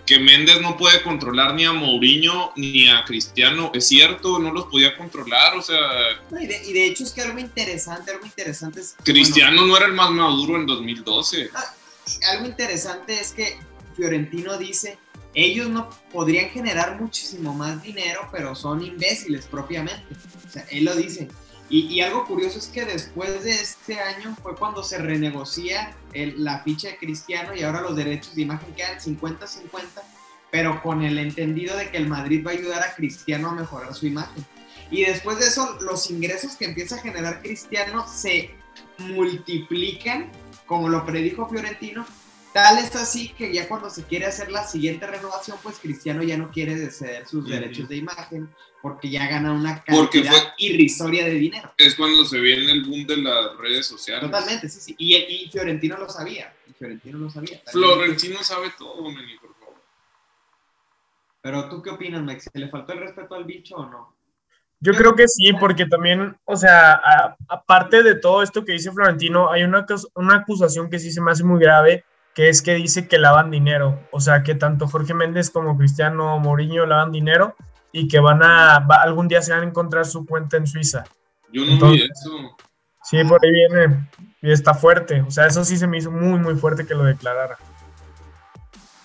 que 0.05 0.19
Méndez 0.19 0.61
no 0.61 0.77
puede 0.77 1.01
controlar 1.01 1.53
ni 1.53 1.65
a 1.65 1.73
Mourinho 1.73 2.51
ni 2.55 2.89
a 2.89 3.03
Cristiano. 3.05 3.71
Es 3.73 3.87
cierto, 3.87 4.39
no 4.39 4.51
los 4.51 4.65
podía 4.65 4.97
controlar, 4.97 5.55
o 5.55 5.61
sea... 5.61 5.77
y, 6.39 6.45
de, 6.45 6.85
hecho 6.85 7.03
es 7.03 7.11
que 7.11 7.21
algo 7.21 7.39
interesante, 7.39 8.11
algo 8.11 8.25
interesante 8.25 8.81
es... 8.81 8.95
Cristiano 9.03 9.65
no 9.65 9.77
era 9.77 9.85
el 9.85 9.93
más 9.93 10.11
maduro 10.11 10.57
en 10.57 10.65
2012. 10.65 11.49
Ah, 11.53 11.73
algo 12.31 12.45
interesante 12.45 13.19
es 13.19 13.31
que 13.31 13.57
Fiorentino 13.95 14.57
dice 14.57 14.97
ellos 15.33 15.69
no 15.69 15.89
podrían 16.11 16.49
generar 16.49 16.99
muchísimo 16.99 17.53
más 17.53 17.81
dinero, 17.83 18.27
pero 18.31 18.55
son 18.55 18.83
imbéciles 18.83 19.45
propiamente. 19.45 20.03
Él 20.69 20.85
lo 20.85 20.95
dice. 20.95 21.27
Y, 21.69 21.99
algo 21.99 22.25
curioso 22.25 22.59
es 22.59 22.67
que 22.67 22.85
después 22.85 23.43
de 23.43 23.51
este 23.51 23.99
año 23.99 24.35
fue 24.41 24.55
cuando 24.55 24.83
se 24.83 24.99
renegocia 24.99 25.97
la 26.13 26.63
ficha 26.63 26.87
de 26.87 26.97
Cristiano 26.97 27.53
y 27.53 27.63
ahora 27.63 27.81
los 27.81 27.95
derechos 27.95 28.35
de 28.35 28.43
imagen 28.43 28.73
quedan 28.73 28.97
50-50, 28.99 29.67
pero 30.49 30.81
con 30.81 31.03
el 31.03 31.17
entendido 31.17 31.75
de 31.75 31.91
que 31.91 31.97
el 31.97 32.07
Madrid 32.07 32.41
va 32.45 32.51
a 32.51 32.53
ayudar 32.53 32.83
a 32.83 32.95
Cristiano 32.95 33.49
a 33.49 33.51
mejorar 33.51 33.93
su 33.93 34.07
imagen. 34.07 34.45
Y 34.89 35.03
después 35.03 35.39
de 35.39 35.47
eso, 35.47 35.77
los 35.81 36.09
ingresos 36.09 36.55
que 36.55 36.65
empieza 36.65 36.95
a 36.95 36.99
generar 36.99 37.41
Cristiano 37.41 38.07
se 38.07 38.51
multiplican, 38.99 40.31
como 40.65 40.87
lo 40.87 41.05
predijo 41.05 41.49
Fiorentino, 41.49 42.05
Tal 42.57 42.79
es 42.79 42.95
así 42.95 43.29
que 43.29 43.53
ya 43.53 43.67
cuando 43.67 43.87
se 43.87 44.03
quiere 44.05 44.25
hacer 44.25 44.49
la 44.49 44.63
siguiente 44.63 45.05
renovación, 45.05 45.59
pues 45.61 45.77
Cristiano 45.77 46.23
ya 46.23 46.39
no 46.39 46.49
quiere 46.49 46.89
ceder 46.89 47.27
sus 47.27 47.47
derechos 47.47 47.87
de 47.87 47.97
imagen 47.97 48.49
porque 48.81 49.11
ya 49.11 49.27
gana 49.27 49.53
una 49.53 49.83
cantidad 49.83 50.55
irrisoria 50.57 51.25
de 51.25 51.33
dinero. 51.33 51.71
Es 51.77 51.93
cuando 51.93 52.25
se 52.25 52.39
viene 52.39 52.71
el 52.71 52.83
boom 52.83 53.05
de 53.05 53.17
las 53.17 53.55
redes 53.57 53.85
sociales. 53.85 54.23
Totalmente, 54.23 54.67
sí, 54.69 54.79
sí. 54.79 54.95
Y, 54.97 55.15
y 55.15 55.51
Fiorentino 55.51 55.99
lo 55.99 56.09
sabía. 56.09 56.51
Y 56.65 56.73
Fiorentino 56.73 57.19
lo 57.19 57.29
sabía. 57.29 57.61
Florentino 57.71 58.41
sabe 58.41 58.71
todo, 58.75 59.03
Meni, 59.03 59.37
por 59.37 59.53
favor. 59.59 59.75
Pero 61.39 61.69
tú 61.69 61.83
qué 61.83 61.91
opinas, 61.91 62.23
Max? 62.23 62.49
¿Se 62.51 62.57
le 62.57 62.69
faltó 62.69 62.93
el 62.93 63.01
respeto 63.01 63.35
al 63.35 63.43
bicho 63.43 63.75
o 63.75 63.85
no? 63.85 64.15
Yo 64.79 64.93
creo 64.93 65.13
que 65.13 65.27
sí, 65.27 65.53
porque 65.59 65.85
también, 65.85 66.35
o 66.43 66.55
sea, 66.55 66.99
aparte 67.47 68.01
de 68.01 68.15
todo 68.15 68.41
esto 68.41 68.65
que 68.65 68.71
dice 68.71 68.91
Florentino, 68.91 69.51
hay 69.51 69.61
una, 69.61 69.85
una 70.15 70.37
acusación 70.37 70.89
que 70.89 70.97
sí 70.97 71.11
se 71.11 71.21
me 71.21 71.29
hace 71.29 71.43
muy 71.43 71.59
grave 71.59 72.03
que 72.37 72.49
es 72.49 72.61
que 72.61 72.75
dice 72.75 73.07
que 73.07 73.17
lavan 73.17 73.49
dinero, 73.49 73.99
o 74.11 74.21
sea, 74.21 74.43
que 74.43 74.53
tanto 74.53 74.87
Jorge 74.87 75.15
Méndez 75.15 75.49
como 75.49 75.75
Cristiano 75.75 76.37
Mourinho 76.37 76.85
lavan 76.85 77.11
dinero 77.11 77.55
y 77.91 78.07
que 78.07 78.19
van 78.19 78.43
a, 78.43 78.75
algún 78.75 79.27
día 79.27 79.41
se 79.41 79.53
van 79.53 79.61
a 79.61 79.65
encontrar 79.65 80.05
su 80.05 80.23
cuenta 80.23 80.55
en 80.55 80.67
Suiza. 80.67 81.03
Yo 81.51 81.65
no 81.65 81.89
vi 81.89 82.03
eso. 82.03 82.55
Sí, 83.01 83.23
por 83.23 83.43
ahí 83.43 83.51
viene 83.51 84.07
y 84.43 84.51
está 84.51 84.75
fuerte, 84.75 85.21
o 85.21 85.31
sea, 85.31 85.47
eso 85.47 85.65
sí 85.65 85.77
se 85.77 85.87
me 85.87 85.97
hizo 85.97 86.11
muy, 86.11 86.37
muy 86.37 86.53
fuerte 86.53 86.85
que 86.85 86.93
lo 86.93 87.05
declarara. 87.05 87.57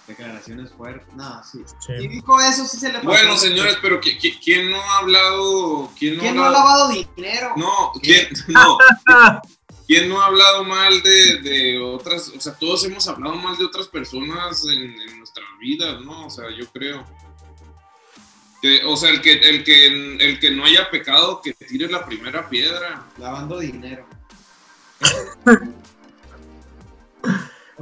Declaraciones 0.07 0.71
fuertes, 0.73 1.11
no, 1.15 1.43
sí. 1.43 1.65
Y 1.89 2.09
dijo 2.09 2.39
eso, 2.39 2.67
sí 2.67 2.77
se 2.77 2.93
le 2.93 2.99
Bueno, 2.99 3.39
señores, 3.39 3.79
pero 3.81 3.99
¿quién 3.99 4.71
no 4.71 4.79
ha 4.79 4.99
hablado? 4.99 5.91
¿Quién 5.99 6.19
no, 6.19 6.35
no 6.35 6.45
ha 6.45 6.51
lavado 6.51 6.91
dinero? 6.91 7.55
No, 7.57 7.93
¿quién? 8.03 8.29
No. 8.49 8.77
¿Quién 9.93 10.09
no 10.09 10.23
ha 10.23 10.25
hablado 10.25 10.65
mal 10.65 11.03
de, 11.03 11.79
otras? 11.79 12.33
O 12.35 12.41
sea, 12.41 12.55
todos 12.55 12.83
hemos 12.87 13.07
hablado 13.09 13.35
mal 13.37 13.59
de 13.59 13.67
otras 13.67 13.87
personas 13.89 14.65
en, 14.67 14.97
nuestras 15.19 15.47
vidas, 15.61 16.01
¿no? 16.01 16.29
O 16.29 16.31
sea, 16.31 16.47
yo 16.59 16.65
creo. 16.73 17.05
Que, 18.63 18.83
o 18.87 18.97
sea, 18.97 19.11
el 19.11 19.21
que, 19.21 19.33
el, 19.35 19.63
que, 19.63 19.87
el 19.87 20.41
que 20.41 20.51
no 20.51 20.65
haya 20.65 20.91
pecado, 20.91 21.43
que 21.43 21.53
tire 21.53 21.91
la 21.91 22.07
primera 22.07 22.49
piedra. 22.49 23.05
Lavando 23.19 23.59
dinero. 23.59 24.07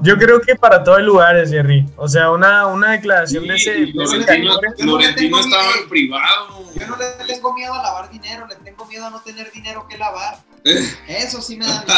Yo 0.03 0.17
creo 0.19 0.41
que 0.41 0.57
para 0.57 0.83
todo 0.83 0.97
el 0.97 1.07
lugar 1.07 1.47
Jerry. 1.47 1.87
O 1.97 2.09
sea, 2.09 2.33
una, 2.33 2.67
una 2.67 2.91
declaración 2.91 3.47
de 3.47 3.55
ese. 3.55 3.87
Florentino, 3.93 5.39
estaba 5.39 5.75
en 5.81 5.89
privado. 5.89 6.75
Yo 6.75 6.89
no 6.89 6.97
le 6.97 7.07
tengo 7.25 7.55
miedo 7.55 7.73
a 7.73 7.83
lavar 7.85 8.11
dinero, 8.11 8.49
le 8.49 8.57
tengo 8.57 8.85
miedo 8.87 9.07
a 9.07 9.11
no 9.11 9.21
tener 9.23 9.53
dinero 9.53 9.87
que 9.89 9.97
lavar. 9.97 10.50
Eso 10.65 11.41
sí 11.41 11.57
me 11.57 11.67
da 11.67 11.85
miedo. 11.85 11.97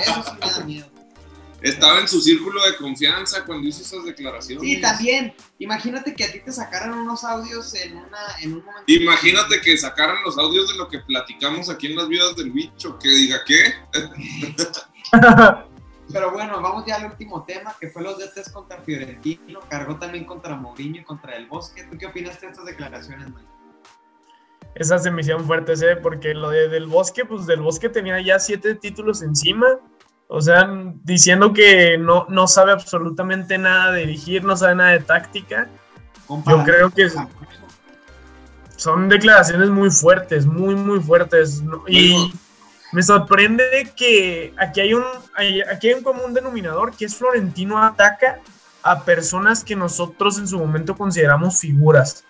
Eso 0.00 0.22
sí 0.22 0.36
me 0.40 0.50
da 0.50 0.64
miedo. 0.64 0.96
Estaba 1.62 2.00
en 2.00 2.08
su 2.08 2.20
círculo 2.20 2.62
de 2.64 2.76
confianza 2.76 3.44
cuando 3.44 3.66
hizo 3.66 3.82
esas 3.82 4.04
declaraciones. 4.04 4.62
Sí, 4.62 4.80
también. 4.80 5.34
Imagínate 5.58 6.14
que 6.14 6.24
a 6.24 6.32
ti 6.32 6.40
te 6.40 6.52
sacaran 6.52 6.92
unos 6.92 7.24
audios 7.24 7.74
en, 7.74 7.96
una, 7.96 8.18
en 8.40 8.52
un 8.52 8.64
momento. 8.64 8.84
Imagínate 8.86 9.60
que 9.62 9.76
sacaran 9.76 10.22
los 10.24 10.36
audios 10.38 10.68
de 10.68 10.76
lo 10.76 10.88
que 10.88 11.00
platicamos 11.00 11.70
aquí 11.70 11.86
en 11.86 11.96
las 11.96 12.08
vidas 12.08 12.36
del 12.36 12.50
bicho, 12.50 12.98
que 12.98 13.08
diga 13.08 13.40
qué. 13.44 13.74
Pero 16.12 16.30
bueno, 16.30 16.60
vamos 16.60 16.84
ya 16.86 16.96
al 16.96 17.06
último 17.06 17.44
tema, 17.44 17.74
que 17.80 17.88
fue 17.88 18.02
los 18.02 18.16
DTs 18.18 18.50
contra 18.50 18.80
Fiorentino, 18.82 19.60
cargó 19.68 19.96
también 19.96 20.24
contra 20.24 20.54
Mourinho 20.54 21.00
y 21.00 21.04
contra 21.04 21.34
El 21.36 21.46
Bosque. 21.46 21.84
¿Tú 21.84 21.98
qué 21.98 22.06
opinas 22.06 22.40
de 22.40 22.46
estas 22.48 22.64
declaraciones, 22.64 23.28
Mike? 23.28 23.55
Esa 24.76 24.98
se 24.98 25.10
me 25.10 25.22
hicieron 25.22 25.46
fuertes, 25.46 25.80
¿eh? 25.80 25.96
Porque 25.96 26.34
lo 26.34 26.50
de 26.50 26.68
Del 26.68 26.86
Bosque, 26.86 27.24
pues 27.24 27.46
Del 27.46 27.62
Bosque 27.62 27.88
tenía 27.88 28.20
ya 28.20 28.38
siete 28.38 28.74
títulos 28.74 29.22
encima. 29.22 29.66
O 30.28 30.42
sea, 30.42 30.68
diciendo 31.02 31.54
que 31.54 31.96
no, 31.96 32.26
no 32.28 32.46
sabe 32.46 32.72
absolutamente 32.72 33.56
nada 33.56 33.92
de 33.92 34.00
dirigir, 34.00 34.44
no 34.44 34.54
sabe 34.54 34.74
nada 34.74 34.90
de 34.90 35.00
táctica. 35.00 35.68
Yo 36.28 36.62
creo 36.62 36.90
que 36.90 37.08
son 38.76 39.08
declaraciones 39.08 39.70
muy 39.70 39.90
fuertes, 39.90 40.44
muy, 40.44 40.74
muy 40.74 41.00
fuertes. 41.00 41.62
Y 41.86 42.30
me 42.92 43.02
sorprende 43.02 43.92
que 43.96 44.52
aquí 44.58 44.80
hay 44.80 44.92
un, 44.92 45.04
aquí 45.72 45.88
hay 45.88 45.94
un 45.94 46.02
común 46.02 46.34
denominador 46.34 46.94
que 46.94 47.06
es 47.06 47.16
Florentino 47.16 47.82
ataca 47.82 48.40
a 48.82 49.04
personas 49.04 49.64
que 49.64 49.74
nosotros 49.74 50.38
en 50.38 50.46
su 50.46 50.58
momento 50.58 50.94
consideramos 50.96 51.60
figuras. 51.60 52.25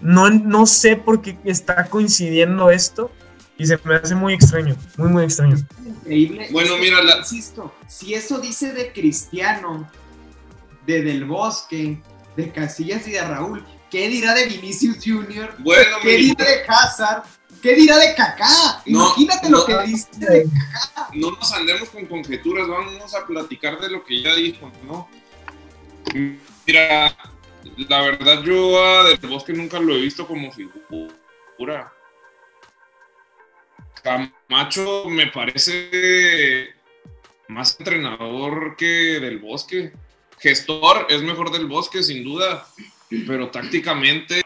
No, 0.00 0.30
no 0.30 0.66
sé 0.66 0.96
por 0.96 1.20
qué 1.20 1.36
está 1.44 1.86
coincidiendo 1.86 2.70
esto 2.70 3.10
y 3.58 3.66
se 3.66 3.78
me 3.84 3.96
hace 3.96 4.14
muy 4.14 4.32
extraño, 4.32 4.74
muy, 4.96 5.08
muy 5.08 5.24
extraño. 5.24 5.56
Increíble. 5.84 6.48
Bueno, 6.50 6.78
mira, 6.78 7.02
la... 7.02 7.18
insisto, 7.18 7.74
si 7.86 8.14
eso 8.14 8.40
dice 8.40 8.72
de 8.72 8.92
Cristiano, 8.92 9.90
de 10.86 11.02
Del 11.02 11.26
Bosque, 11.26 12.00
de 12.36 12.52
Casillas 12.52 13.06
y 13.06 13.12
de 13.12 13.20
Raúl, 13.20 13.62
¿qué 13.90 14.08
dirá 14.08 14.34
de 14.34 14.46
Vinicius 14.46 14.96
Jr.? 15.04 15.56
Bueno, 15.58 15.96
¿Qué 16.02 16.16
dirá 16.16 16.44
de 16.44 16.62
Hazard? 16.66 17.24
¿Qué 17.60 17.74
dirá 17.74 17.98
de 17.98 18.14
Kaká? 18.14 18.82
Imagínate 18.86 19.50
lo 19.50 19.66
que 19.66 19.78
dice 19.82 20.08
de 20.16 20.44
Kaká. 20.44 21.10
No 21.12 21.32
nos 21.32 21.52
andemos 21.52 21.90
con 21.90 22.06
conjeturas, 22.06 22.66
vamos 22.66 23.14
a 23.14 23.26
platicar 23.26 23.78
de 23.78 23.90
lo 23.90 24.02
que 24.02 24.22
ya 24.22 24.34
dijo, 24.34 24.72
¿no? 24.86 25.06
Mira, 26.66 27.14
la 27.88 28.02
verdad 28.02 28.42
yo 28.42 28.82
a 28.82 29.04
Del 29.04 29.30
Bosque 29.30 29.52
nunca 29.52 29.78
lo 29.78 29.94
he 29.94 30.00
visto 30.00 30.26
como 30.26 30.50
figura. 30.52 31.92
Camacho 34.02 35.04
me 35.08 35.26
parece 35.26 36.74
más 37.48 37.78
entrenador 37.78 38.76
que 38.76 39.20
Del 39.20 39.38
Bosque. 39.38 39.92
Gestor 40.38 41.06
es 41.10 41.22
mejor 41.22 41.50
Del 41.52 41.66
Bosque, 41.66 42.02
sin 42.02 42.24
duda, 42.24 42.66
pero 43.26 43.50
tácticamente 43.50 44.42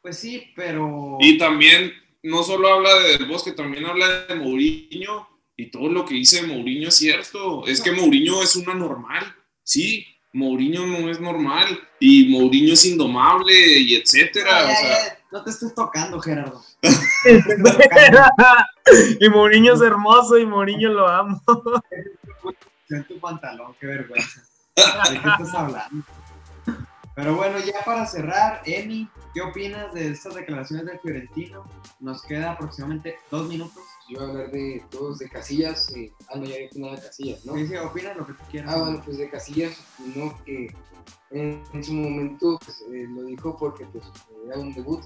pues 0.00 0.18
sí, 0.18 0.52
pero. 0.54 1.18
Y 1.20 1.38
también, 1.38 1.92
no 2.22 2.42
solo 2.42 2.72
habla 2.72 2.94
de 3.00 3.18
Del 3.18 3.26
Bosque, 3.26 3.52
también 3.52 3.86
habla 3.86 4.26
de 4.26 4.34
Mourinho. 4.36 5.28
Y 5.56 5.70
todo 5.70 5.88
lo 5.88 6.04
que 6.04 6.14
dice 6.14 6.46
Mourinho 6.46 6.88
es 6.88 6.96
cierto. 6.96 7.66
Es 7.66 7.80
que 7.80 7.92
Mourinho 7.92 8.42
es 8.42 8.54
una 8.56 8.74
normal. 8.74 9.34
Sí, 9.62 10.06
Mourinho 10.32 10.86
no 10.86 11.10
es 11.10 11.20
normal. 11.20 11.66
Y 12.00 12.28
Mourinho 12.28 12.74
es 12.74 12.84
indomable 12.84 13.54
y 13.54 13.96
etcétera. 13.96 14.68
No 15.30 15.44
te 15.44 15.50
estés 15.50 15.74
tocando, 15.74 16.20
Gerardo. 16.20 16.62
y 19.20 19.28
Mourinho 19.28 19.74
es 19.74 19.80
hermoso 19.80 20.38
y 20.38 20.46
Mourinho 20.46 20.90
lo 20.90 21.08
amo. 21.08 21.40
en 22.88 23.04
tu 23.06 23.18
pantalón, 23.18 23.74
qué 23.80 23.86
vergüenza. 23.86 24.42
¿De 24.76 25.20
qué 25.20 25.28
estás 25.28 25.54
hablando? 25.54 26.04
Pero 27.18 27.34
bueno, 27.34 27.58
ya 27.58 27.84
para 27.84 28.06
cerrar, 28.06 28.62
Emi, 28.64 29.08
¿qué 29.34 29.40
opinas 29.40 29.92
de 29.92 30.12
estas 30.12 30.36
declaraciones 30.36 30.86
de 30.86 31.00
Fiorentino? 31.00 31.64
Nos 31.98 32.22
queda 32.22 32.52
aproximadamente 32.52 33.18
dos 33.28 33.48
minutos. 33.48 33.82
Yo 34.08 34.18
voy 34.18 34.26
a 34.26 34.30
hablar 34.30 34.50
de 34.50 34.82
todos 34.90 35.18
de 35.18 35.28
Casillas. 35.28 35.94
Eh, 35.94 36.12
ah, 36.28 36.36
no, 36.36 36.44
ya 36.44 36.54
había 36.54 36.66
opinado 36.68 36.94
de 36.96 37.02
Casillas, 37.02 37.44
¿no? 37.44 37.54
Sí, 37.54 37.66
sí, 37.66 37.76
opina 37.76 38.14
lo 38.14 38.26
que 38.26 38.32
tú 38.32 38.42
quieras. 38.50 38.74
Ah, 38.74 38.78
bueno, 38.78 39.02
pues 39.04 39.18
de 39.18 39.30
Casillas, 39.30 39.76
no, 40.16 40.44
que 40.44 40.74
en, 41.30 41.84
su 41.84 41.92
momento 41.92 42.58
pues, 42.64 42.80
eh, 42.92 43.06
lo 43.08 43.22
dijo 43.24 43.56
porque 43.56 43.84
pues, 43.86 44.04
era 44.46 44.58
un 44.58 44.72
debut. 44.72 45.02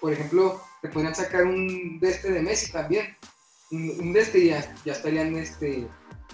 Por 0.00 0.12
ejemplo, 0.12 0.60
te 0.82 0.88
podrían 0.88 1.14
sacar 1.14 1.44
un 1.44 1.98
de 1.98 2.10
este 2.10 2.30
de 2.30 2.42
Messi 2.42 2.70
también. 2.70 3.16
Un, 3.70 4.12
de 4.12 4.20
este 4.20 4.46
ya, 4.46 4.74
ya 4.84 4.92
estarían 4.92 5.34
este, 5.36 5.88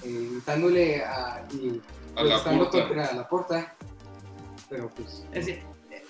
eh, 0.04 0.40
dándole 0.44 1.02
a, 1.02 1.46
y, 1.52 1.80
a 2.16 2.24
la 2.24 2.42
contra 2.42 3.12
la 3.14 3.28
puerta 3.28 3.76
pero 4.70 4.88
pues... 4.88 5.24
Es 5.32 5.46
decir, 5.46 5.62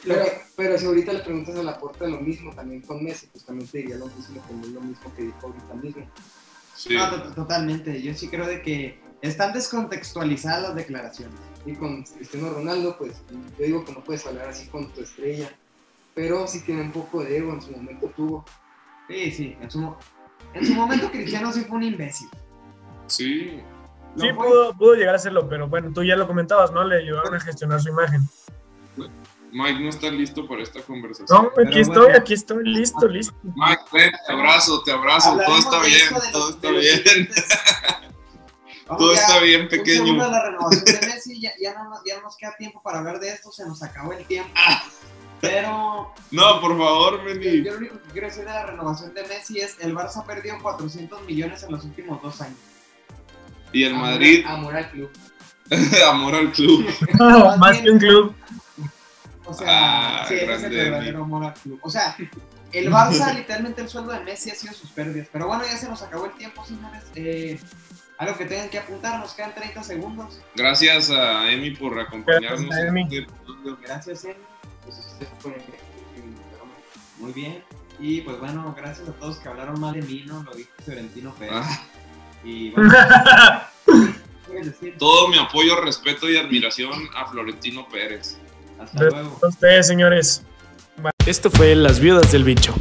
Pero, 0.06 0.24
pero 0.56 0.78
si 0.78 0.86
ahorita 0.86 1.12
le 1.12 1.18
preguntas 1.20 1.56
a 1.56 1.62
la 1.62 1.78
puerta 1.78 2.06
lo 2.06 2.20
mismo 2.20 2.52
también 2.54 2.80
con 2.82 3.02
Messi, 3.04 3.26
pues 3.26 3.44
también 3.44 3.68
te 3.68 3.78
diría 3.78 3.96
lo 3.96 4.06
mismo, 4.06 4.42
es 4.62 4.68
lo 4.68 4.80
mismo 4.80 5.14
que 5.14 5.22
dijo 5.24 5.38
ahorita 5.42 5.74
mismo. 5.74 6.06
Sí. 6.74 6.94
No, 6.94 7.10
to- 7.10 7.32
totalmente. 7.34 8.00
Yo 8.00 8.14
sí 8.14 8.28
creo 8.28 8.46
de 8.46 8.62
que 8.62 8.98
están 9.20 9.52
descontextualizadas 9.52 10.62
las 10.62 10.74
declaraciones. 10.74 11.38
Y 11.66 11.74
con 11.74 12.02
Cristiano 12.04 12.50
Ronaldo, 12.50 12.96
pues 12.96 13.20
yo 13.58 13.64
digo 13.66 13.84
que 13.84 13.92
no 13.92 14.02
puedes 14.02 14.26
hablar 14.26 14.48
así 14.48 14.66
con 14.68 14.90
tu 14.92 15.02
estrella, 15.02 15.50
pero 16.14 16.46
sí 16.46 16.60
tiene 16.60 16.80
un 16.82 16.92
poco 16.92 17.22
de 17.22 17.36
ego, 17.36 17.52
en 17.52 17.60
su 17.60 17.70
momento 17.72 18.06
tuvo. 18.16 18.44
Sí, 19.08 19.30
sí. 19.30 19.56
En 19.60 19.70
su, 19.70 19.78
mo- 19.80 19.98
en 20.54 20.64
su 20.66 20.72
momento 20.74 21.10
Cristiano 21.10 21.52
sí 21.52 21.60
fue 21.64 21.76
un 21.76 21.82
imbécil. 21.82 22.28
Sí. 23.08 23.60
Sí, 24.16 24.26
pudo, 24.32 24.76
pudo 24.76 24.94
llegar 24.94 25.14
a 25.14 25.18
serlo, 25.18 25.48
pero 25.48 25.68
bueno, 25.68 25.92
tú 25.94 26.02
ya 26.02 26.16
lo 26.16 26.26
comentabas, 26.26 26.72
¿no? 26.72 26.82
Le 26.82 26.96
ayudaron 26.96 27.32
a 27.34 27.40
gestionar 27.40 27.80
su 27.80 27.90
imagen. 27.90 28.22
Mike 29.52 29.80
no 29.80 29.88
está 29.88 30.08
listo 30.10 30.46
para 30.46 30.62
esta 30.62 30.80
conversación. 30.82 31.26
No, 31.56 31.62
aquí 31.68 31.80
estoy, 31.80 31.96
bueno. 32.04 32.18
aquí 32.18 32.34
estoy, 32.34 32.64
listo, 32.64 33.06
listo. 33.08 33.34
Mike, 33.42 33.82
ven, 33.92 34.12
te 34.26 34.32
abrazo, 34.32 34.82
te 34.82 34.92
abrazo. 34.92 35.38
Todo 35.44 35.58
está 35.58 35.80
bien, 35.82 36.08
todo 36.32 36.50
está 36.50 36.70
bien. 36.70 37.28
Todo 38.98 39.14
ya, 39.14 39.20
está 39.20 39.38
bien, 39.40 39.60
de 39.62 39.66
pequeño. 39.78 40.14
la 40.16 40.42
renovación 40.50 40.84
de 40.84 41.06
Messi, 41.06 41.40
ya, 41.40 41.52
ya, 41.62 41.74
no, 41.74 41.90
nos- 41.90 42.00
ya 42.04 42.16
no 42.16 42.22
nos 42.22 42.36
queda 42.36 42.56
tiempo 42.58 42.82
para 42.82 42.98
hablar 42.98 43.20
de 43.20 43.28
esto, 43.30 43.52
se 43.52 43.64
nos 43.64 43.80
acabó 43.84 44.12
el 44.12 44.24
tiempo. 44.24 44.50
Pero 45.40 46.12
No, 46.32 46.60
por 46.60 46.76
favor, 46.76 47.22
Meni. 47.22 47.62
yo 47.64 47.72
lo 47.72 47.78
único 47.78 48.02
que 48.02 48.08
quiero 48.12 48.26
decir 48.26 48.44
de 48.44 48.50
la 48.50 48.66
renovación 48.66 49.14
de 49.14 49.22
Messi 49.26 49.60
es 49.60 49.76
el 49.80 49.94
Barça 49.94 50.16
ha 50.22 50.24
perdido 50.26 50.56
400 50.60 51.22
millones 51.22 51.62
en 51.62 51.72
los 51.72 51.84
últimos 51.84 52.20
dos 52.20 52.40
años. 52.40 52.58
Y 53.72 53.84
el 53.84 53.94
Amor- 53.94 54.10
Madrid, 54.10 54.44
Amor 54.46 54.76
al 54.76 54.90
club. 54.90 55.10
amor 56.08 56.34
al 56.34 56.50
club. 56.50 56.84
Más 57.58 57.78
que 57.78 57.90
un 57.90 57.98
club. 58.00 58.34
O 59.44 59.54
sea, 59.54 59.66
Ah, 60.22 60.24
sí, 60.28 60.34
ese 60.34 60.54
es 60.54 60.62
el 60.64 60.70
verdadero 60.76 61.24
amor 61.24 61.44
al 61.44 61.54
club. 61.54 61.78
O 61.82 61.90
sea, 61.90 62.16
el 62.72 62.90
Barça, 62.92 63.34
literalmente 63.34 63.80
el 63.82 63.88
sueldo 63.88 64.12
de 64.12 64.20
Messi 64.20 64.50
ha 64.50 64.54
sido 64.54 64.72
sus 64.74 64.90
pérdidas. 64.90 65.28
Pero 65.32 65.46
bueno, 65.46 65.64
ya 65.64 65.76
se 65.76 65.88
nos 65.88 66.02
acabó 66.02 66.26
el 66.26 66.32
tiempo, 66.32 66.64
señores. 66.64 67.02
Eh, 67.14 67.58
algo 68.18 68.36
que 68.36 68.44
tengan 68.44 68.68
que 68.68 68.78
apuntar, 68.78 69.18
nos 69.18 69.32
quedan 69.32 69.54
30 69.54 69.82
segundos. 69.82 70.40
Gracias 70.54 71.10
a 71.10 71.50
Emi 71.50 71.70
por 71.70 71.98
acompañarnos. 71.98 72.66
Gracias 72.66 72.88
Emi. 72.88 73.00
en 73.00 73.06
este 73.06 73.18
episodio. 73.32 73.78
Gracias, 73.82 74.24
Emi. 74.24 74.34
Pues 74.84 75.16
el 75.20 75.26
programa. 75.38 75.64
Muy 77.18 77.32
bien. 77.32 77.62
Y 77.98 78.20
pues 78.22 78.38
bueno, 78.38 78.74
gracias 78.76 79.08
a 79.08 79.12
todos 79.12 79.38
que 79.38 79.48
hablaron 79.48 79.78
mal 79.80 79.94
de 79.94 80.02
mí, 80.02 80.24
¿no? 80.26 80.42
Lo 80.42 80.52
dijo 80.54 80.70
Fiorentino 80.84 81.34
Pérez. 81.34 81.54
Ah, 81.56 81.82
Y 82.44 82.70
bueno, 82.70 82.90
¿qué 83.86 83.92
quieres 84.46 84.66
decir? 84.66 84.96
todo 84.98 85.28
mi 85.28 85.38
apoyo, 85.38 85.80
respeto 85.80 86.28
y 86.30 86.36
admiración 86.38 86.92
a 87.14 87.26
Florentino 87.26 87.86
Pérez. 87.88 88.38
Hasta 88.80 89.04
luego. 89.04 89.38
A 89.42 89.48
ustedes, 89.48 89.86
señores. 89.86 90.42
Esto 91.26 91.50
fue 91.50 91.74
Las 91.74 92.00
Viudas 92.00 92.32
del 92.32 92.44
Bicho. 92.44 92.74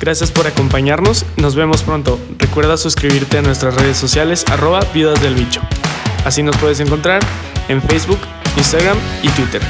Gracias 0.00 0.30
por 0.30 0.46
acompañarnos, 0.46 1.24
nos 1.36 1.54
vemos 1.54 1.82
pronto. 1.82 2.18
Recuerda 2.38 2.76
suscribirte 2.76 3.38
a 3.38 3.42
nuestras 3.42 3.74
redes 3.74 3.96
sociales 3.96 4.44
arroba 4.50 4.80
Viudas 4.92 5.20
del 5.22 5.34
Bicho. 5.34 5.60
Así 6.24 6.42
nos 6.42 6.56
puedes 6.58 6.80
encontrar 6.80 7.22
en 7.68 7.80
Facebook, 7.82 8.18
Instagram 8.56 8.98
y 9.22 9.28
Twitter. 9.30 9.62